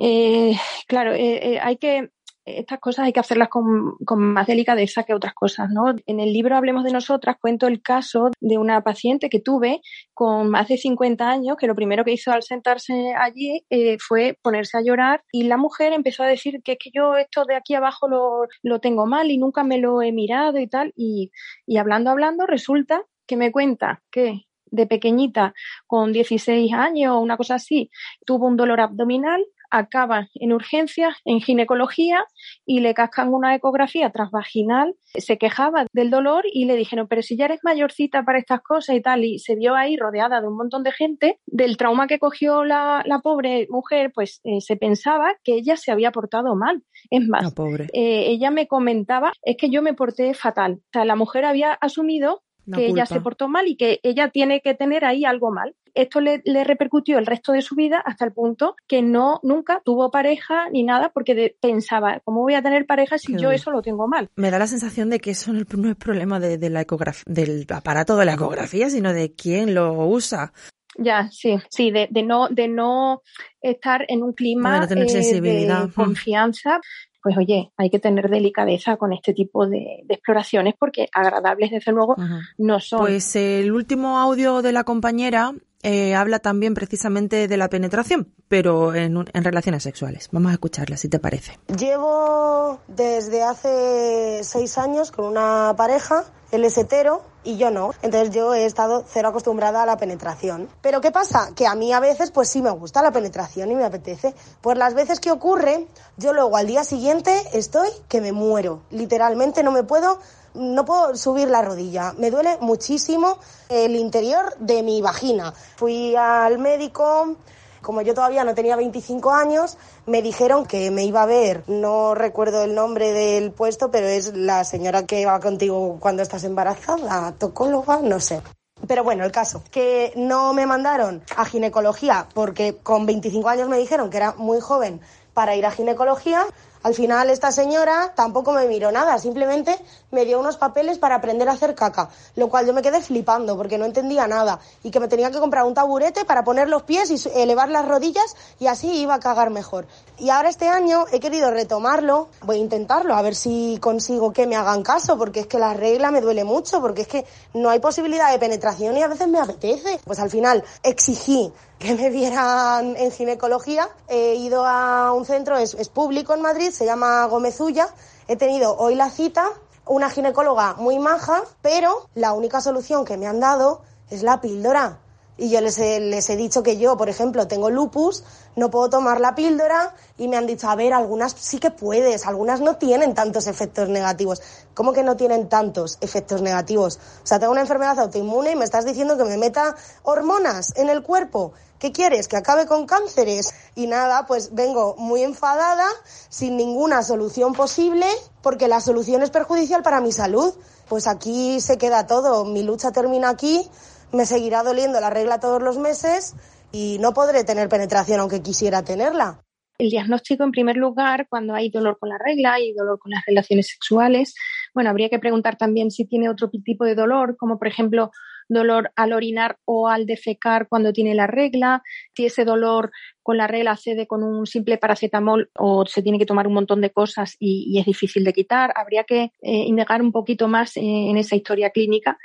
Eh, 0.00 0.54
claro, 0.86 1.12
eh, 1.12 1.54
eh, 1.54 1.60
hay 1.60 1.76
que 1.76 2.10
estas 2.44 2.80
cosas 2.80 3.06
hay 3.06 3.12
que 3.12 3.20
hacerlas 3.20 3.48
con, 3.48 3.96
con, 4.04 4.20
más 4.20 4.46
delicadeza 4.46 5.04
que 5.04 5.14
otras 5.14 5.34
cosas, 5.34 5.70
¿no? 5.70 5.94
En 6.06 6.20
el 6.20 6.32
libro 6.32 6.56
Hablemos 6.56 6.84
de 6.84 6.90
Nosotras 6.90 7.36
cuento 7.40 7.66
el 7.66 7.82
caso 7.82 8.30
de 8.40 8.58
una 8.58 8.82
paciente 8.82 9.28
que 9.28 9.40
tuve 9.40 9.80
con 10.12 10.50
más 10.50 10.68
de 10.68 10.76
50 10.76 11.28
años 11.28 11.56
que 11.56 11.66
lo 11.66 11.74
primero 11.74 12.04
que 12.04 12.12
hizo 12.12 12.32
al 12.32 12.42
sentarse 12.42 13.14
allí 13.16 13.64
eh, 13.70 13.96
fue 14.00 14.36
ponerse 14.42 14.78
a 14.78 14.82
llorar 14.82 15.22
y 15.30 15.44
la 15.44 15.56
mujer 15.56 15.92
empezó 15.92 16.24
a 16.24 16.28
decir 16.28 16.62
que 16.64 16.72
es 16.72 16.78
que 16.78 16.90
yo 16.92 17.16
esto 17.16 17.44
de 17.44 17.54
aquí 17.54 17.74
abajo 17.74 18.08
lo, 18.08 18.46
lo 18.62 18.80
tengo 18.80 19.06
mal 19.06 19.30
y 19.30 19.38
nunca 19.38 19.62
me 19.62 19.78
lo 19.78 20.02
he 20.02 20.12
mirado 20.12 20.58
y 20.58 20.66
tal 20.66 20.92
y, 20.96 21.30
y 21.66 21.76
hablando, 21.76 22.10
hablando 22.10 22.46
resulta 22.46 23.04
que 23.26 23.36
me 23.36 23.52
cuenta 23.52 24.02
que 24.10 24.42
de 24.72 24.86
pequeñita, 24.86 25.54
con 25.86 26.12
16 26.12 26.72
años 26.72 27.14
o 27.14 27.20
una 27.20 27.36
cosa 27.36 27.56
así, 27.56 27.90
tuvo 28.24 28.46
un 28.46 28.56
dolor 28.56 28.80
abdominal, 28.80 29.44
acaba 29.72 30.28
en 30.34 30.52
urgencias, 30.52 31.16
en 31.24 31.40
ginecología 31.40 32.24
y 32.66 32.80
le 32.80 32.92
cascan 32.94 33.32
una 33.32 33.54
ecografía 33.54 34.10
transvaginal, 34.10 34.94
se 35.14 35.38
quejaba 35.38 35.86
del 35.92 36.10
dolor 36.10 36.44
y 36.52 36.66
le 36.66 36.76
dijeron, 36.76 37.06
pero 37.08 37.22
si 37.22 37.36
ya 37.36 37.46
eres 37.46 37.60
mayorcita 37.62 38.22
para 38.22 38.38
estas 38.38 38.60
cosas 38.60 38.96
y 38.96 39.00
tal, 39.00 39.24
y 39.24 39.38
se 39.38 39.56
vio 39.56 39.74
ahí 39.74 39.96
rodeada 39.96 40.40
de 40.40 40.48
un 40.48 40.56
montón 40.56 40.82
de 40.82 40.92
gente, 40.92 41.38
del 41.46 41.78
trauma 41.78 42.06
que 42.06 42.18
cogió 42.18 42.64
la, 42.64 43.02
la 43.06 43.20
pobre 43.20 43.66
mujer, 43.70 44.12
pues 44.14 44.40
eh, 44.44 44.60
se 44.60 44.76
pensaba 44.76 45.34
que 45.42 45.54
ella 45.54 45.76
se 45.76 45.90
había 45.90 46.12
portado 46.12 46.54
mal. 46.54 46.82
Es 47.10 47.26
más, 47.26 47.54
eh, 47.94 48.26
ella 48.28 48.50
me 48.50 48.66
comentaba, 48.66 49.32
es 49.42 49.56
que 49.56 49.70
yo 49.70 49.80
me 49.80 49.94
porté 49.94 50.34
fatal. 50.34 50.80
O 50.80 50.90
sea, 50.92 51.04
la 51.06 51.16
mujer 51.16 51.46
había 51.46 51.72
asumido 51.72 52.42
Que 52.72 52.86
ella 52.86 53.06
se 53.06 53.20
portó 53.20 53.48
mal 53.48 53.66
y 53.66 53.76
que 53.76 54.00
ella 54.02 54.28
tiene 54.28 54.60
que 54.60 54.74
tener 54.74 55.04
ahí 55.04 55.24
algo 55.24 55.50
mal. 55.50 55.74
Esto 55.94 56.20
le, 56.20 56.40
le, 56.44 56.64
repercutió 56.64 57.18
el 57.18 57.26
resto 57.26 57.52
de 57.52 57.60
su 57.60 57.74
vida 57.74 58.02
hasta 58.04 58.24
el 58.24 58.32
punto 58.32 58.76
que 58.86 59.02
no 59.02 59.40
nunca 59.42 59.82
tuvo 59.84 60.10
pareja 60.10 60.70
ni 60.70 60.84
nada 60.84 61.10
porque 61.12 61.34
de, 61.34 61.56
pensaba, 61.60 62.20
¿cómo 62.24 62.40
voy 62.40 62.54
a 62.54 62.62
tener 62.62 62.86
pareja 62.86 63.18
si 63.18 63.34
Qué 63.34 63.42
yo 63.42 63.50
eso 63.50 63.70
lo 63.70 63.82
tengo 63.82 64.08
mal? 64.08 64.30
Me 64.36 64.50
da 64.50 64.58
la 64.58 64.66
sensación 64.66 65.10
de 65.10 65.18
que 65.20 65.32
eso 65.32 65.52
no 65.52 65.60
es 65.90 65.96
problema 65.96 66.40
de, 66.40 66.56
de 66.56 66.70
la 66.70 66.80
ecografía, 66.80 67.24
del 67.26 67.66
aparato 67.68 68.16
de 68.16 68.24
la 68.24 68.34
ecografía, 68.34 68.88
sino 68.88 69.12
de 69.12 69.34
quién 69.34 69.74
lo 69.74 70.06
usa. 70.06 70.52
Ya, 70.98 71.30
sí, 71.30 71.58
sí, 71.70 71.90
de, 71.90 72.08
de 72.10 72.22
no, 72.22 72.48
de 72.48 72.68
no 72.68 73.22
estar 73.60 74.04
en 74.08 74.22
un 74.22 74.32
clima 74.32 74.74
De 74.74 74.80
no 74.80 74.88
tener 74.88 75.04
eh, 75.04 75.08
sensibilidad. 75.08 75.86
de 75.86 75.92
confianza. 75.92 76.80
Pues 77.22 77.36
oye, 77.38 77.72
hay 77.76 77.88
que 77.90 77.98
tener 78.00 78.28
delicadeza 78.28 78.96
con 78.96 79.12
este 79.12 79.32
tipo 79.32 79.66
de, 79.66 80.00
de 80.04 80.14
exploraciones 80.14 80.74
porque 80.78 81.08
agradables 81.14 81.70
desde 81.70 81.92
luego 81.92 82.16
no 82.58 82.80
son. 82.80 82.98
Pues 83.00 83.36
el 83.36 83.70
último 83.72 84.18
audio 84.18 84.60
de 84.62 84.72
la 84.72 84.82
compañera 84.84 85.52
eh, 85.84 86.14
habla 86.14 86.38
también 86.38 86.74
precisamente 86.74 87.48
de 87.48 87.56
la 87.56 87.68
penetración, 87.68 88.28
pero 88.48 88.94
en, 88.94 89.16
un- 89.16 89.28
en 89.32 89.44
relaciones 89.44 89.82
sexuales. 89.82 90.28
Vamos 90.32 90.50
a 90.50 90.54
escucharla, 90.54 90.96
si 90.96 91.08
te 91.08 91.18
parece. 91.18 91.58
Llevo 91.78 92.80
desde 92.88 93.42
hace 93.42 94.40
seis 94.44 94.78
años 94.78 95.10
con 95.12 95.26
una 95.26 95.74
pareja, 95.76 96.24
él 96.52 96.64
es 96.64 96.78
hetero, 96.78 97.22
y 97.44 97.56
yo 97.56 97.70
no. 97.70 97.90
Entonces 98.02 98.30
yo 98.34 98.54
he 98.54 98.64
estado 98.64 99.04
cero 99.06 99.28
acostumbrada 99.28 99.82
a 99.82 99.86
la 99.86 99.96
penetración. 99.96 100.68
Pero 100.80 101.00
¿qué 101.00 101.10
pasa? 101.10 101.50
Que 101.54 101.66
a 101.66 101.74
mí 101.74 101.92
a 101.92 102.00
veces 102.00 102.30
pues 102.30 102.48
sí 102.48 102.62
me 102.62 102.70
gusta 102.70 103.02
la 103.02 103.10
penetración 103.10 103.70
y 103.70 103.74
me 103.74 103.84
apetece. 103.84 104.34
Pues 104.60 104.78
las 104.78 104.94
veces 104.94 105.18
que 105.20 105.30
ocurre, 105.30 105.86
yo 106.16 106.32
luego 106.32 106.56
al 106.56 106.66
día 106.66 106.84
siguiente 106.84 107.42
estoy 107.52 107.88
que 108.08 108.20
me 108.20 108.32
muero. 108.32 108.82
Literalmente 108.90 109.62
no 109.62 109.72
me 109.72 109.82
puedo 109.82 110.18
no 110.54 110.84
puedo 110.84 111.16
subir 111.16 111.48
la 111.48 111.62
rodilla. 111.62 112.12
Me 112.18 112.30
duele 112.30 112.58
muchísimo 112.60 113.38
el 113.70 113.96
interior 113.96 114.54
de 114.58 114.82
mi 114.82 115.00
vagina. 115.00 115.54
Fui 115.76 116.14
al 116.14 116.58
médico, 116.58 117.36
como 117.82 118.00
yo 118.02 118.14
todavía 118.14 118.44
no 118.44 118.54
tenía 118.54 118.76
25 118.76 119.32
años, 119.32 119.76
me 120.06 120.22
dijeron 120.22 120.64
que 120.64 120.90
me 120.90 121.04
iba 121.04 121.22
a 121.22 121.26
ver, 121.26 121.64
no 121.66 122.14
recuerdo 122.14 122.64
el 122.64 122.74
nombre 122.74 123.12
del 123.12 123.52
puesto, 123.52 123.90
pero 123.90 124.06
es 124.06 124.34
la 124.34 124.64
señora 124.64 125.04
que 125.04 125.26
va 125.26 125.40
contigo 125.40 125.98
cuando 126.00 126.22
estás 126.22 126.44
embarazada, 126.44 127.32
tocóloga, 127.32 127.98
no 128.02 128.20
sé. 128.20 128.40
Pero 128.86 129.04
bueno, 129.04 129.24
el 129.24 129.30
caso, 129.30 129.62
que 129.70 130.12
no 130.16 130.54
me 130.54 130.66
mandaron 130.66 131.22
a 131.36 131.44
ginecología 131.44 132.26
porque 132.34 132.78
con 132.82 133.06
25 133.06 133.48
años 133.48 133.68
me 133.68 133.78
dijeron 133.78 134.10
que 134.10 134.16
era 134.16 134.32
muy 134.32 134.60
joven 134.60 135.00
para 135.34 135.54
ir 135.54 135.66
a 135.66 135.70
ginecología, 135.70 136.44
al 136.82 136.94
final 136.94 137.30
esta 137.30 137.52
señora 137.52 138.12
tampoco 138.14 138.52
me 138.52 138.66
miró 138.66 138.92
nada, 138.92 139.18
simplemente 139.18 139.78
me 140.10 140.24
dio 140.24 140.40
unos 140.40 140.56
papeles 140.56 140.98
para 140.98 141.16
aprender 141.16 141.48
a 141.48 141.52
hacer 141.52 141.74
caca, 141.74 142.10
lo 142.36 142.48
cual 142.48 142.66
yo 142.66 142.72
me 142.72 142.82
quedé 142.82 143.00
flipando 143.00 143.56
porque 143.56 143.78
no 143.78 143.84
entendía 143.84 144.26
nada 144.26 144.60
y 144.82 144.90
que 144.90 145.00
me 145.00 145.08
tenía 145.08 145.30
que 145.30 145.38
comprar 145.38 145.64
un 145.64 145.74
taburete 145.74 146.24
para 146.24 146.44
poner 146.44 146.68
los 146.68 146.82
pies 146.82 147.10
y 147.10 147.28
elevar 147.38 147.68
las 147.68 147.86
rodillas 147.86 148.36
y 148.58 148.66
así 148.66 148.92
iba 149.00 149.14
a 149.14 149.20
cagar 149.20 149.50
mejor. 149.50 149.86
Y 150.18 150.30
ahora 150.30 150.48
este 150.48 150.68
año 150.68 151.04
he 151.12 151.20
querido 151.20 151.50
retomarlo, 151.50 152.28
voy 152.42 152.56
a 152.56 152.60
intentarlo, 152.60 153.14
a 153.14 153.22
ver 153.22 153.34
si 153.34 153.78
consigo 153.80 154.32
que 154.32 154.46
me 154.46 154.56
hagan 154.56 154.82
caso, 154.82 155.18
porque 155.18 155.40
es 155.40 155.46
que 155.46 155.58
la 155.58 155.74
regla 155.74 156.10
me 156.10 156.20
duele 156.20 156.44
mucho, 156.44 156.80
porque 156.80 157.02
es 157.02 157.08
que 157.08 157.26
no 157.54 157.70
hay 157.70 157.80
posibilidad 157.80 158.30
de 158.30 158.38
penetración 158.38 158.96
y 158.96 159.02
a 159.02 159.08
veces 159.08 159.28
me 159.28 159.40
apetece. 159.40 160.00
Pues 160.04 160.18
al 160.18 160.30
final 160.30 160.62
exigí 160.82 161.52
que 161.82 161.94
me 161.96 162.10
vieran 162.10 162.96
en 162.96 163.10
ginecología. 163.10 163.88
He 164.08 164.36
ido 164.36 164.64
a 164.64 165.12
un 165.12 165.26
centro, 165.26 165.58
es, 165.58 165.74
público 165.88 166.32
en 166.32 166.40
Madrid, 166.40 166.70
se 166.70 166.84
llama 166.84 167.26
Gómezulla. 167.26 167.88
He 168.28 168.36
tenido 168.36 168.76
hoy 168.76 168.94
la 168.94 169.10
cita, 169.10 169.48
una 169.86 170.08
ginecóloga 170.08 170.74
muy 170.74 171.00
maja, 171.00 171.42
pero 171.60 172.08
la 172.14 172.34
única 172.34 172.60
solución 172.60 173.04
que 173.04 173.16
me 173.16 173.26
han 173.26 173.40
dado 173.40 173.82
es 174.10 174.22
la 174.22 174.40
píldora. 174.40 175.00
Y 175.36 175.50
yo 175.50 175.60
les 175.60 175.76
he, 175.78 175.98
les 175.98 176.30
he 176.30 176.36
dicho 176.36 176.62
que 176.62 176.76
yo, 176.76 176.96
por 176.96 177.08
ejemplo, 177.08 177.48
tengo 177.48 177.68
lupus, 177.68 178.22
no 178.54 178.70
puedo 178.70 178.90
tomar 178.90 179.18
la 179.20 179.34
píldora 179.34 179.94
y 180.18 180.28
me 180.28 180.36
han 180.36 180.46
dicho, 180.46 180.68
a 180.68 180.76
ver, 180.76 180.92
algunas 180.92 181.32
sí 181.32 181.58
que 181.58 181.70
puedes, 181.70 182.26
algunas 182.26 182.60
no 182.60 182.76
tienen 182.76 183.14
tantos 183.14 183.46
efectos 183.46 183.88
negativos. 183.88 184.42
¿Cómo 184.74 184.92
que 184.92 185.02
no 185.02 185.16
tienen 185.16 185.48
tantos 185.48 185.98
efectos 186.00 186.42
negativos? 186.42 187.00
O 187.24 187.26
sea, 187.26 187.40
tengo 187.40 187.50
una 187.50 187.62
enfermedad 187.62 187.98
autoinmune 187.98 188.52
y 188.52 188.56
me 188.56 188.64
estás 188.64 188.84
diciendo 188.84 189.16
que 189.16 189.24
me 189.24 189.38
meta 189.38 189.74
hormonas 190.02 190.76
en 190.76 190.90
el 190.90 191.02
cuerpo. 191.02 191.54
¿Qué 191.82 191.92
quieres? 191.92 192.28
¿Que 192.28 192.36
acabe 192.36 192.66
con 192.66 192.86
cánceres? 192.86 193.52
Y 193.74 193.88
nada, 193.88 194.24
pues 194.26 194.54
vengo 194.54 194.94
muy 194.96 195.22
enfadada, 195.22 195.84
sin 196.28 196.56
ninguna 196.56 197.02
solución 197.02 197.54
posible, 197.54 198.06
porque 198.40 198.68
la 198.68 198.80
solución 198.80 199.20
es 199.22 199.30
perjudicial 199.30 199.82
para 199.82 200.00
mi 200.00 200.12
salud. 200.12 200.54
Pues 200.88 201.08
aquí 201.08 201.60
se 201.60 201.78
queda 201.78 202.06
todo. 202.06 202.44
Mi 202.44 202.62
lucha 202.62 202.92
termina 202.92 203.30
aquí 203.30 203.68
me 204.12 204.26
seguirá 204.26 204.62
doliendo 204.62 205.00
la 205.00 205.10
regla 205.10 205.40
todos 205.40 205.62
los 205.62 205.78
meses 205.78 206.36
y 206.70 206.98
no 207.00 207.12
podré 207.14 207.44
tener 207.44 207.68
penetración 207.68 208.20
aunque 208.20 208.42
quisiera 208.42 208.82
tenerla. 208.84 209.42
El 209.78 209.90
diagnóstico, 209.90 210.44
en 210.44 210.52
primer 210.52 210.76
lugar, 210.76 211.26
cuando 211.28 211.54
hay 211.54 211.70
dolor 211.70 211.98
con 211.98 212.10
la 212.10 212.18
regla 212.18 212.60
y 212.60 212.72
dolor 212.74 212.98
con 212.98 213.10
las 213.10 213.24
relaciones 213.26 213.68
sexuales, 213.68 214.34
bueno, 214.74 214.90
habría 214.90 215.08
que 215.08 215.18
preguntar 215.18 215.56
también 215.56 215.90
si 215.90 216.04
tiene 216.04 216.28
otro 216.28 216.48
tipo 216.50 216.84
de 216.84 216.94
dolor, 216.94 217.36
como 217.36 217.58
por 217.58 217.66
ejemplo 217.66 218.12
dolor 218.52 218.92
al 218.96 219.12
orinar 219.12 219.58
o 219.64 219.88
al 219.88 220.06
defecar 220.06 220.68
cuando 220.68 220.92
tiene 220.92 221.14
la 221.14 221.26
regla, 221.26 221.82
si 222.14 222.26
ese 222.26 222.44
dolor 222.44 222.90
con 223.22 223.36
la 223.36 223.46
regla 223.46 223.76
cede 223.76 224.06
con 224.06 224.22
un 224.22 224.46
simple 224.46 224.78
paracetamol 224.78 225.50
o 225.56 225.86
se 225.86 226.02
tiene 226.02 226.18
que 226.18 226.26
tomar 226.26 226.46
un 226.46 226.54
montón 226.54 226.80
de 226.80 226.90
cosas 226.90 227.36
y, 227.38 227.78
es 227.78 227.86
difícil 227.86 228.24
de 228.24 228.32
quitar. 228.32 228.72
Habría 228.74 229.04
que 229.04 229.32
eh, 229.42 229.64
indagar 229.66 230.02
un 230.02 230.12
poquito 230.12 230.48
más 230.48 230.76
eh, 230.76 230.80
en 230.82 231.16
esa 231.16 231.36
historia 231.36 231.70
clínica 231.70 232.18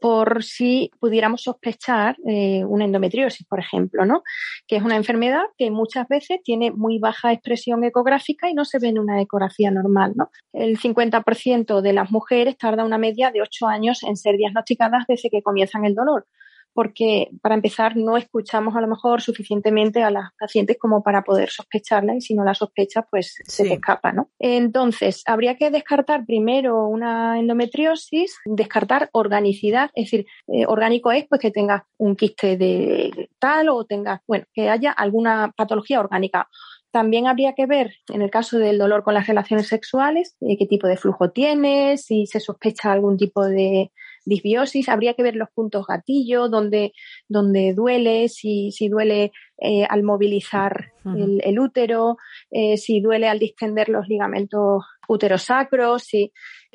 por 0.00 0.42
si 0.42 0.90
pudiéramos 0.98 1.42
sospechar 1.42 2.16
eh, 2.26 2.64
una 2.64 2.84
endometriosis, 2.84 3.46
por 3.46 3.60
ejemplo, 3.60 4.04
¿no? 4.06 4.22
Que 4.66 4.76
es 4.76 4.82
una 4.82 4.96
enfermedad 4.96 5.42
que 5.58 5.70
muchas 5.70 6.08
veces 6.08 6.40
tiene 6.42 6.70
muy 6.70 6.98
baja 6.98 7.32
expresión 7.32 7.84
ecográfica 7.84 8.48
y 8.48 8.54
no 8.54 8.64
se 8.64 8.78
ve 8.78 8.88
en 8.88 8.98
una 8.98 9.20
ecografía 9.20 9.70
normal, 9.70 10.12
¿no? 10.16 10.30
El 10.52 10.78
50% 10.78 11.80
de 11.82 11.92
las 11.92 12.10
mujeres 12.10 12.56
tarda 12.56 12.84
una 12.84 12.98
media 12.98 13.30
de 13.30 13.42
8 13.42 13.66
años 13.66 14.02
en 14.02 14.16
ser 14.16 14.36
diagnosticadas 14.36 15.04
desde 15.06 15.30
que 15.30 15.42
comienzan 15.42 15.84
el 15.84 15.94
dolor 15.94 16.26
porque 16.72 17.30
para 17.42 17.54
empezar 17.54 17.96
no 17.96 18.16
escuchamos 18.16 18.76
a 18.76 18.80
lo 18.80 18.86
mejor 18.86 19.20
suficientemente 19.20 20.02
a 20.02 20.10
las 20.10 20.30
pacientes 20.38 20.78
como 20.78 21.02
para 21.02 21.22
poder 21.22 21.50
sospecharla 21.50 22.14
y 22.14 22.20
si 22.20 22.34
no 22.34 22.44
la 22.44 22.54
sospecha 22.54 23.02
pues 23.10 23.36
se 23.44 23.64
te 23.64 23.74
escapa, 23.74 24.12
¿no? 24.12 24.30
Entonces, 24.38 25.22
habría 25.26 25.56
que 25.56 25.70
descartar 25.70 26.24
primero 26.26 26.86
una 26.86 27.38
endometriosis, 27.38 28.36
descartar 28.44 29.10
organicidad, 29.12 29.90
es 29.94 30.06
decir, 30.06 30.26
eh, 30.48 30.66
orgánico 30.66 31.12
es 31.12 31.26
pues 31.28 31.40
que 31.40 31.50
tenga 31.50 31.86
un 31.98 32.16
quiste 32.16 32.56
de 32.56 33.28
tal 33.38 33.68
o 33.68 33.84
tenga, 33.84 34.22
bueno, 34.26 34.44
que 34.52 34.68
haya 34.68 34.92
alguna 34.92 35.52
patología 35.56 36.00
orgánica. 36.00 36.48
También 36.92 37.28
habría 37.28 37.54
que 37.54 37.66
ver, 37.66 37.94
en 38.08 38.20
el 38.22 38.30
caso 38.30 38.58
del 38.58 38.78
dolor 38.78 39.04
con 39.04 39.14
las 39.14 39.28
relaciones 39.28 39.68
sexuales, 39.68 40.36
eh, 40.40 40.56
qué 40.58 40.66
tipo 40.66 40.88
de 40.88 40.96
flujo 40.96 41.30
tiene, 41.30 41.96
si 41.98 42.26
se 42.26 42.40
sospecha 42.40 42.90
algún 42.90 43.16
tipo 43.16 43.44
de 43.44 43.92
disbiosis, 44.24 44.88
habría 44.88 45.14
que 45.14 45.22
ver 45.22 45.36
los 45.36 45.50
puntos 45.50 45.86
gatillo, 45.86 46.48
donde, 46.48 46.92
donde 47.28 47.74
duele, 47.74 48.28
si, 48.28 48.72
si 48.72 48.88
duele 48.88 49.32
eh, 49.60 49.84
al 49.88 50.02
movilizar 50.02 50.92
el, 51.04 51.58
útero, 51.58 52.16
eh, 52.50 52.76
si 52.76 53.00
duele 53.00 53.28
al 53.28 53.38
distender 53.38 53.88
los 53.88 54.08
ligamentos 54.08 54.84
uterosacros, 55.06 56.02
si, 56.02 56.32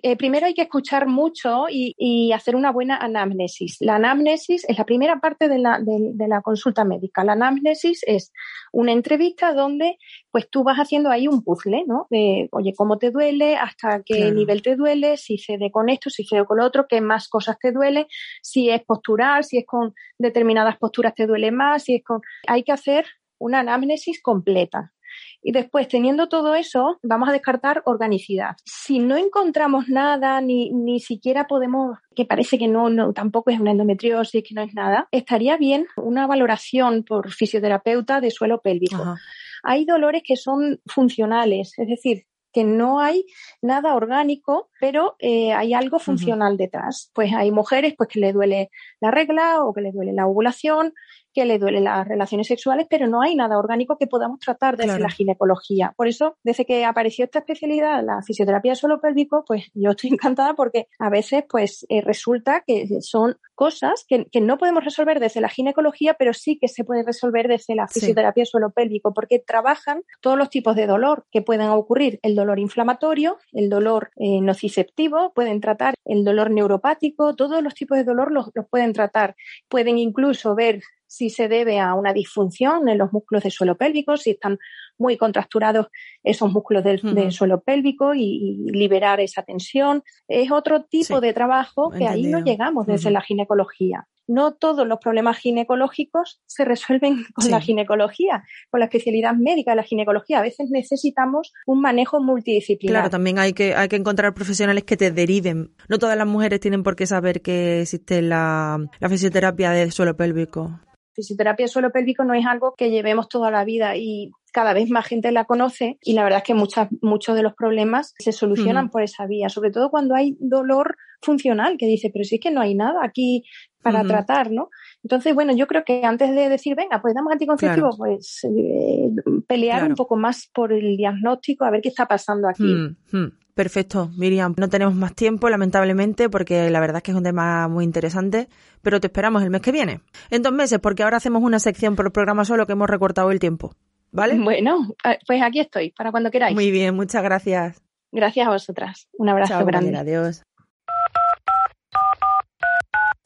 eh, 0.07 0.17
primero 0.17 0.45
hay 0.45 0.53
que 0.53 0.61
escuchar 0.61 1.07
mucho 1.07 1.65
y, 1.67 2.31
hacer 2.31 2.55
una 2.55 2.71
buena 2.71 2.97
anamnesis. 2.97 3.77
La 3.79 3.95
anamnesis 3.95 4.65
es 4.67 4.77
la 4.77 4.86
primera 4.86 5.19
parte 5.19 5.49
de 5.49 5.57
la, 5.57 6.41
consulta 6.43 6.83
médica. 6.83 7.23
La 7.23 7.31
anamnesis 7.31 8.01
es 8.05 8.31
una 8.71 8.91
entrevista 8.91 9.53
donde 9.53 9.97
pues 10.29 10.47
tú 10.49 10.63
vas 10.63 10.77
haciendo 10.77 11.09
ahí 11.09 11.27
un 11.27 11.43
puzzle, 11.43 11.86
¿no? 11.88 12.05
De, 12.11 12.49
oye, 12.51 12.73
¿cómo 12.75 12.99
te 12.99 13.09
duele? 13.09 13.55
¿Hasta 13.55 14.03
qué 14.05 14.31
nivel 14.31 14.61
te 14.61 14.75
duele? 14.75 15.17
Si 15.17 15.39
cede 15.39 15.71
con 15.71 15.89
esto, 15.89 16.11
si 16.11 16.23
cede 16.23 16.45
con 16.45 16.57
lo 16.57 16.65
otro, 16.65 16.86
¿qué 16.88 17.01
más 17.01 17.27
cosas 17.27 17.57
te 17.57 17.71
duele? 17.71 18.05
Si 18.43 18.69
es 18.69 18.83
postural, 18.83 19.43
si 19.43 19.57
es 19.57 19.65
con 19.65 19.95
determinadas 20.19 20.77
posturas 20.77 21.15
te 21.15 21.25
duele 21.25 21.51
más, 21.51 21.83
si 21.83 21.95
es 21.95 22.03
con... 22.03 22.21
Hay 22.47 22.63
que 22.63 22.73
hacer 22.76 23.05
una 23.39 23.59
anamnesis 23.59 24.21
completa. 24.21 24.93
Y 25.41 25.51
después, 25.51 25.88
teniendo 25.88 26.28
todo 26.28 26.55
eso, 26.55 26.97
vamos 27.03 27.30
a 27.30 27.32
descartar 27.32 27.84
organicidad. 27.86 28.55
Si 28.65 28.99
no 28.99 29.15
encontramos 29.15 29.88
nada, 29.88 30.41
ni, 30.41 30.71
ni 30.71 30.99
siquiera 30.99 31.47
podemos, 31.47 31.97
que 32.15 32.26
parece 32.26 32.57
que 32.57 32.67
no, 32.67 32.89
no, 32.89 33.13
tampoco 33.13 33.51
es 33.51 33.59
una 33.59 33.71
endometriosis, 33.71 34.43
que 34.43 34.55
no 34.55 34.61
es 34.61 34.73
nada, 34.73 35.07
estaría 35.11 35.57
bien 35.57 35.86
una 35.97 36.28
valoración 36.28 37.03
por 37.03 37.32
fisioterapeuta 37.32 38.21
de 38.21 38.32
suelo 38.32 38.61
pélvico. 38.61 39.15
Hay 39.63 39.86
dolores 39.86 40.23
que 40.26 40.36
son 40.36 40.80
funcionales, 40.86 41.73
es 41.78 41.88
decir, 41.88 42.26
que 42.55 42.63
no 42.63 43.01
hay 43.01 43.26
nada 43.61 43.95
orgánico, 43.95 44.69
pero 44.80 45.17
eh, 45.19 45.51
hay 45.51 45.73
algo 45.73 45.99
funcional 45.99 46.55
detrás. 46.55 47.11
Pues 47.13 47.34
hay 47.34 47.51
mujeres 47.51 47.95
pues 47.97 48.07
que 48.07 48.21
le 48.21 48.32
duele 48.32 48.69
la 49.01 49.11
regla 49.11 49.61
o 49.61 49.73
que 49.73 49.82
le 49.82 49.91
duele 49.91 50.13
la 50.13 50.26
ovulación, 50.26 50.93
que 51.36 51.45
le 51.45 51.59
duele 51.59 51.81
las 51.81 52.07
relaciones 52.07 52.47
sexuales, 52.47 52.88
pero 52.89 53.07
no 53.07 53.21
hay 53.21 53.36
nada 53.36 53.59
orgánico 53.59 53.97
que 53.97 54.07
podamos 54.07 54.39
tratar 54.39 54.77
desde 54.77 54.99
la 54.99 55.09
ginecología. 55.09 55.93
Por 55.97 56.07
eso, 56.07 56.38
desde 56.43 56.65
que 56.65 56.86
apareció 56.86 57.25
esta 57.25 57.39
especialidad, 57.39 58.03
la 58.03 58.21
fisioterapia 58.23 58.71
de 58.71 58.75
suelo 58.77 59.01
pélvico, 59.01 59.43
pues 59.45 59.69
yo 59.73 59.91
estoy 59.91 60.09
encantada 60.13 60.53
porque 60.53 60.88
a 60.97 61.09
veces 61.09 61.43
pues 61.49 61.86
eh, 61.89 62.01
resulta 62.01 62.63
que 62.65 62.88
son 63.01 63.38
cosas 63.53 64.05
que, 64.07 64.25
no 64.41 64.57
podemos 64.57 64.83
resolver 64.83 65.19
desde 65.19 65.41
la 65.41 65.49
ginecología, 65.49 66.13
pero 66.15 66.33
sí 66.33 66.57
que 66.59 66.67
se 66.67 66.83
puede 66.83 67.03
resolver 67.03 67.47
desde 67.47 67.75
la 67.75 67.88
fisioterapia 67.88 68.45
suelo 68.45 68.71
pélvico, 68.71 69.13
porque 69.13 69.39
trabajan 69.39 70.03
todos 70.21 70.38
los 70.38 70.49
tipos 70.49 70.75
de 70.75 70.88
dolor 70.88 71.25
que 71.31 71.41
pueden 71.41 71.69
ocurrir, 71.69 72.19
el 72.21 72.36
dolor 72.36 72.59
inflamatorio, 72.59 73.38
el 73.53 73.69
dolor 73.69 74.11
eh, 74.17 74.41
nociceptivo, 74.41 75.33
pueden 75.33 75.61
tratar 75.61 75.95
el 76.05 76.23
dolor 76.23 76.51
neuropático, 76.51 77.36
todos 77.36 77.63
los 77.63 77.73
tipos 77.73 77.97
de 77.97 78.03
dolor 78.03 78.31
los 78.31 78.51
pueden 78.69 78.93
tratar. 78.93 79.36
Pueden 79.69 79.97
incluso 79.97 80.55
ver 80.55 80.81
si 81.16 81.30
se 81.30 81.47
debe 81.47 81.80
a 81.80 81.93
una 81.93 82.11
disfunción 82.11 82.89
en 82.89 82.97
los 82.97 83.13
músculos 83.13 83.43
del 83.43 83.53
suelo 83.53 83.78
pélvico, 83.78 84.18
si 84.18 84.32
están 84.32 84.57
muy 84.97 85.18
contracturados 85.18 85.88
esos 86.24 86.51
músculos 86.51 86.84
del, 86.84 87.32
suelo 87.32 87.61
pélvico 87.61 88.13
y, 88.13 88.57
liberar 88.72 89.20
esa 89.22 89.43
tensión. 89.43 90.03
Es 90.28 90.51
otro 90.51 90.84
tipo 90.84 91.22
de 91.22 91.34
trabajo 91.34 91.89
que 91.89 92.07
ahí 92.07 92.24
no 92.24 92.39
llegamos 92.39 92.86
desde 92.86 93.11
la 93.11 93.22
ginecología. 93.22 94.07
no 94.28 94.55
todos 94.55 94.88
los 94.88 94.97
problemas 94.97 95.38
ginecológicos 95.38 96.41
se 96.47 96.66
resuelven 96.66 97.26
con 97.36 97.45
Sí. 97.45 97.51
la 97.51 97.61
ginecología, 97.61 98.43
con 98.72 98.80
la 98.80 98.88
especialidad 98.88 99.36
médica 99.36 99.74
de 99.74 99.76
la 99.76 99.84
ginecología. 99.84 100.39
A 100.39 100.41
veces 100.41 100.72
necesitamos 100.72 101.53
un 101.68 101.80
manejo 101.80 102.20
multidisciplinar. 102.20 102.95
Claro, 102.95 103.09
también 103.11 103.38
hay 103.38 103.53
que, 103.53 103.76
hay 103.76 103.88
que 103.88 103.97
encontrar 103.97 104.34
profesionales 104.34 104.84
que 104.84 104.97
te 104.97 105.11
deriven. 105.11 105.76
No 105.89 105.99
todas 105.99 106.18
las 106.18 106.26
mujeres 106.26 106.59
tienen 106.59 106.82
por 106.82 106.95
qué 106.95 107.05
saber 107.05 107.43
que 107.43 107.82
existe 107.82 108.24
la, 108.24 108.80
la 108.99 109.09
fisioterapia 109.09 109.70
del 109.70 109.91
suelo 109.91 110.18
pélvico. 110.18 110.80
Fisioterapia 111.16 111.68
suelo 111.68 111.91
pélvico 111.91 112.24
no 112.24 112.34
es 112.34 112.45
algo 112.45 112.74
que 112.78 112.91
llevemos 112.91 113.30
toda 113.30 113.49
la 113.51 113.63
vida 113.63 113.95
y 113.95 114.32
cada 114.51 114.74
vez 114.74 114.89
más 114.89 115.05
gente 115.05 115.32
la 115.32 115.45
conoce 115.45 115.97
y 116.01 116.13
la 116.13 116.24
verdad 116.24 116.38
es 116.39 116.43
que 116.45 116.53
muchas, 116.53 116.88
muchos 117.01 117.36
de 117.36 117.43
los 117.43 117.53
problemas 117.53 118.13
se 118.20 118.32
solucionan 118.32 118.89
por 118.89 119.01
esa 119.01 119.26
vía, 119.26 119.49
sobre 119.49 119.72
todo 119.72 119.89
cuando 119.89 120.16
hay 120.16 120.38
dolor 120.39 120.95
funcional, 121.22 121.78
que 121.78 121.88
dice, 121.88 122.09
pero 122.13 122.24
si 122.24 122.36
es 122.36 122.41
que 122.41 122.51
no 122.51 122.61
hay 122.61 122.76
nada 122.76 122.99
aquí 123.03 123.43
para 123.82 124.03
tratar, 124.03 124.51
¿no? 124.51 124.70
Entonces, 125.03 125.36
bueno, 125.36 125.53
yo 125.55 125.68
creo 125.68 125.84
que 125.84 126.03
antes 126.05 126.34
de 126.34 126.49
decir, 126.49 126.76
venga, 126.76 127.01
pues 127.01 127.13
damos 127.13 127.32
anticonceptivo, 127.34 127.89
pues 127.97 128.39
eh, 128.45 129.09
pelear 129.47 129.80
Claro. 129.80 129.91
un 129.91 129.95
poco 129.95 130.16
más 130.16 130.49
por 130.53 130.72
el 130.74 130.95
diagnóstico, 130.97 131.66
a 131.66 131.70
ver 131.70 131.82
qué 131.82 131.89
está 131.89 132.07
pasando 132.07 132.47
aquí. 132.47 132.63
Hmm. 133.11 133.28
Perfecto, 133.55 134.11
Miriam. 134.17 134.53
No 134.57 134.67
tenemos 134.67 134.93
más 134.95 135.15
tiempo, 135.15 135.49
lamentablemente, 135.49 136.29
porque 136.29 136.69
la 136.69 136.81
verdad 136.81 136.97
es 136.97 137.03
que 137.03 137.11
es 137.11 137.17
un 137.17 137.23
tema 137.23 137.69
muy 137.69 137.85
interesante, 137.85 138.49
pero 138.81 138.99
te 138.99 139.07
esperamos 139.07 139.43
el 139.43 139.49
mes 139.49 139.61
que 139.61 139.71
viene. 139.71 140.01
En 140.29 140.41
dos 140.41 140.51
meses, 140.51 140.79
porque 140.79 141.03
ahora 141.03 141.17
hacemos 141.17 141.41
una 141.41 141.59
sección 141.59 141.95
por 141.95 142.05
el 142.05 142.11
programa 142.11 142.43
solo 142.43 142.65
que 142.65 142.73
hemos 142.73 142.89
recortado 142.89 143.31
el 143.31 143.39
tiempo. 143.39 143.73
¿Vale? 144.11 144.35
Bueno, 144.43 144.93
eh, 145.05 145.19
pues 145.25 145.41
aquí 145.41 145.61
estoy, 145.61 145.91
para 145.91 146.11
cuando 146.11 146.31
queráis. 146.31 146.53
Muy 146.53 146.69
bien, 146.69 146.95
muchas 146.95 147.23
gracias. 147.23 147.81
Gracias 148.11 148.45
a 148.45 148.49
vosotras. 148.49 149.07
Un 149.17 149.29
abrazo 149.29 149.53
Chao, 149.53 149.65
grande. 149.65 149.97
adiós. 149.97 150.43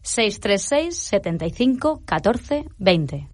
636 0.04 0.96
75 0.96 2.04
14 2.06 2.66
20. 2.78 3.30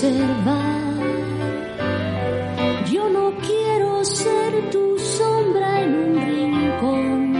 Debes 0.00 0.16
conservar. 0.16 0.80
Yo 2.90 3.08
no 3.10 3.34
quiero 3.38 4.04
ser 4.04 4.70
tu 4.70 4.98
sombra 4.98 5.82
en 5.82 5.94
un 5.94 6.20
rincón, 6.20 7.32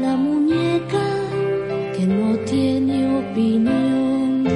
la 0.00 0.16
muñeca 0.16 1.04
que 1.96 2.06
no 2.06 2.38
tiene 2.44 3.18
opinión. 3.18 4.48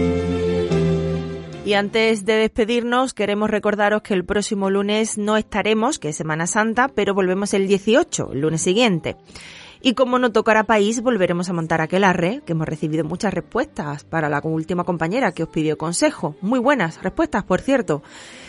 Y 1.64 1.74
antes 1.74 2.24
de 2.24 2.34
despedirnos, 2.34 3.12
queremos 3.12 3.50
recordaros 3.50 4.02
que 4.02 4.14
el 4.14 4.24
próximo 4.24 4.70
lunes 4.70 5.18
no 5.18 5.36
estaremos, 5.36 5.98
que 5.98 6.10
es 6.10 6.16
Semana 6.16 6.46
Santa, 6.46 6.88
pero 6.88 7.12
volvemos 7.12 7.52
el 7.54 7.66
18, 7.66 8.30
el 8.32 8.40
lunes 8.40 8.62
siguiente. 8.62 9.16
Y 9.86 9.94
como 9.94 10.18
no 10.18 10.32
tocará 10.32 10.64
país, 10.64 11.00
volveremos 11.00 11.48
a 11.48 11.52
montar 11.52 11.80
aquel 11.80 12.02
arre, 12.02 12.42
que 12.44 12.54
hemos 12.54 12.66
recibido 12.66 13.04
muchas 13.04 13.32
respuestas 13.32 14.02
para 14.02 14.28
la 14.28 14.40
última 14.42 14.82
compañera 14.82 15.30
que 15.30 15.44
os 15.44 15.48
pidió 15.48 15.78
consejo. 15.78 16.34
Muy 16.40 16.58
buenas 16.58 17.00
respuestas, 17.04 17.44
por 17.44 17.60
cierto. 17.60 18.02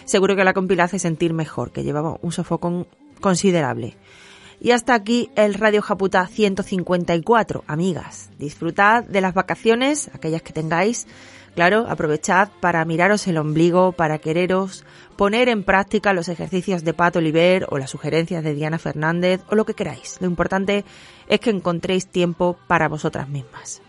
Seguro 0.05 0.35
que 0.35 0.43
la 0.43 0.55
compila 0.55 0.85
hace 0.85 0.97
sentir 0.97 1.33
mejor, 1.33 1.71
que 1.71 1.83
llevaba 1.83 2.17
un 2.23 2.31
sofocón 2.31 2.87
considerable. 3.21 3.97
Y 4.59 4.71
hasta 4.71 4.95
aquí 4.95 5.29
el 5.35 5.53
Radio 5.53 5.83
Japuta 5.83 6.25
154, 6.25 7.63
amigas. 7.67 8.31
Disfrutad 8.39 9.03
de 9.03 9.21
las 9.21 9.35
vacaciones, 9.35 10.09
aquellas 10.15 10.41
que 10.41 10.53
tengáis. 10.53 11.05
Claro, 11.53 11.87
aprovechad 11.89 12.49
para 12.59 12.85
miraros 12.85 13.27
el 13.27 13.37
ombligo, 13.37 13.91
para 13.91 14.19
quereros, 14.19 14.85
poner 15.15 15.49
en 15.49 15.63
práctica 15.63 16.13
los 16.13 16.29
ejercicios 16.29 16.83
de 16.83 16.93
Pato 16.93 17.17
Oliver 17.17 17.65
o 17.69 17.79
las 17.79 17.89
sugerencias 17.89 18.43
de 18.43 18.53
Diana 18.53 18.77
Fernández 18.77 19.41
o 19.49 19.55
lo 19.55 19.65
que 19.65 19.73
queráis. 19.73 20.17
Lo 20.19 20.27
importante 20.27 20.85
es 21.27 21.39
que 21.39 21.49
encontréis 21.49 22.07
tiempo 22.07 22.57
para 22.67 22.87
vosotras 22.87 23.27
mismas. 23.29 23.81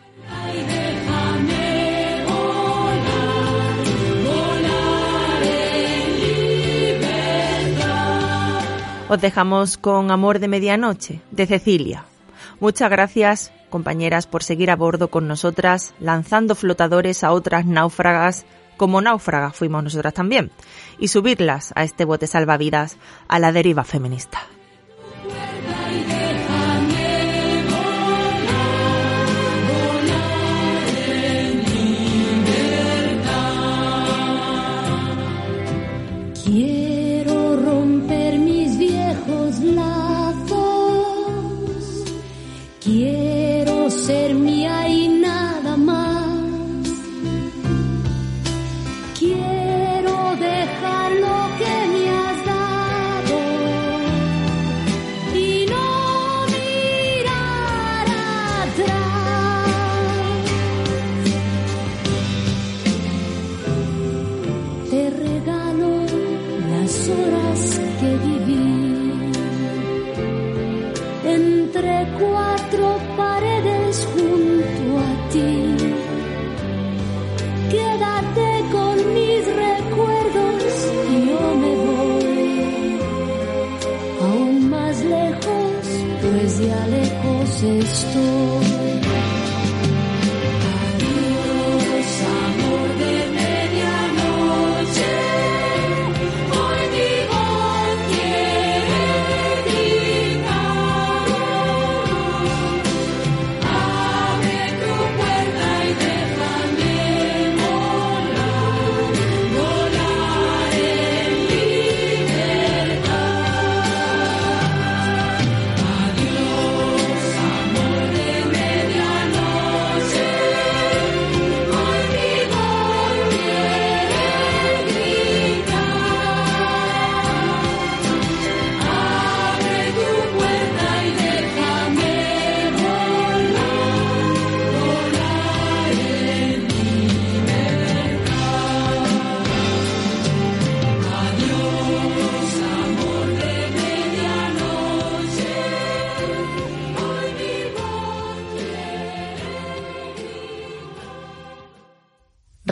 Os 9.10 9.18
dejamos 9.22 9.78
con 9.78 10.10
Amor 10.10 10.38
de 10.38 10.48
Medianoche, 10.48 11.22
de 11.30 11.46
Cecilia. 11.46 12.04
Muchas 12.60 12.90
gracias, 12.90 13.52
compañeras, 13.70 14.26
por 14.26 14.42
seguir 14.42 14.70
a 14.70 14.76
bordo 14.76 15.08
con 15.08 15.26
nosotras, 15.26 15.94
lanzando 15.98 16.54
flotadores 16.54 17.24
a 17.24 17.32
otras 17.32 17.64
náufragas, 17.64 18.44
como 18.76 19.00
náufragas 19.00 19.56
fuimos 19.56 19.82
nosotras 19.82 20.12
también, 20.12 20.50
y 20.98 21.08
subirlas 21.08 21.72
a 21.74 21.84
este 21.84 22.04
bote 22.04 22.26
salvavidas 22.26 22.98
a 23.28 23.38
la 23.38 23.50
deriva 23.50 23.82
feminista. 23.82 24.40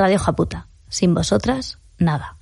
Radio 0.07 0.21
Japuta. 0.21 0.69
Sin 0.89 1.15
vosotras, 1.15 1.81
nada. 1.99 2.36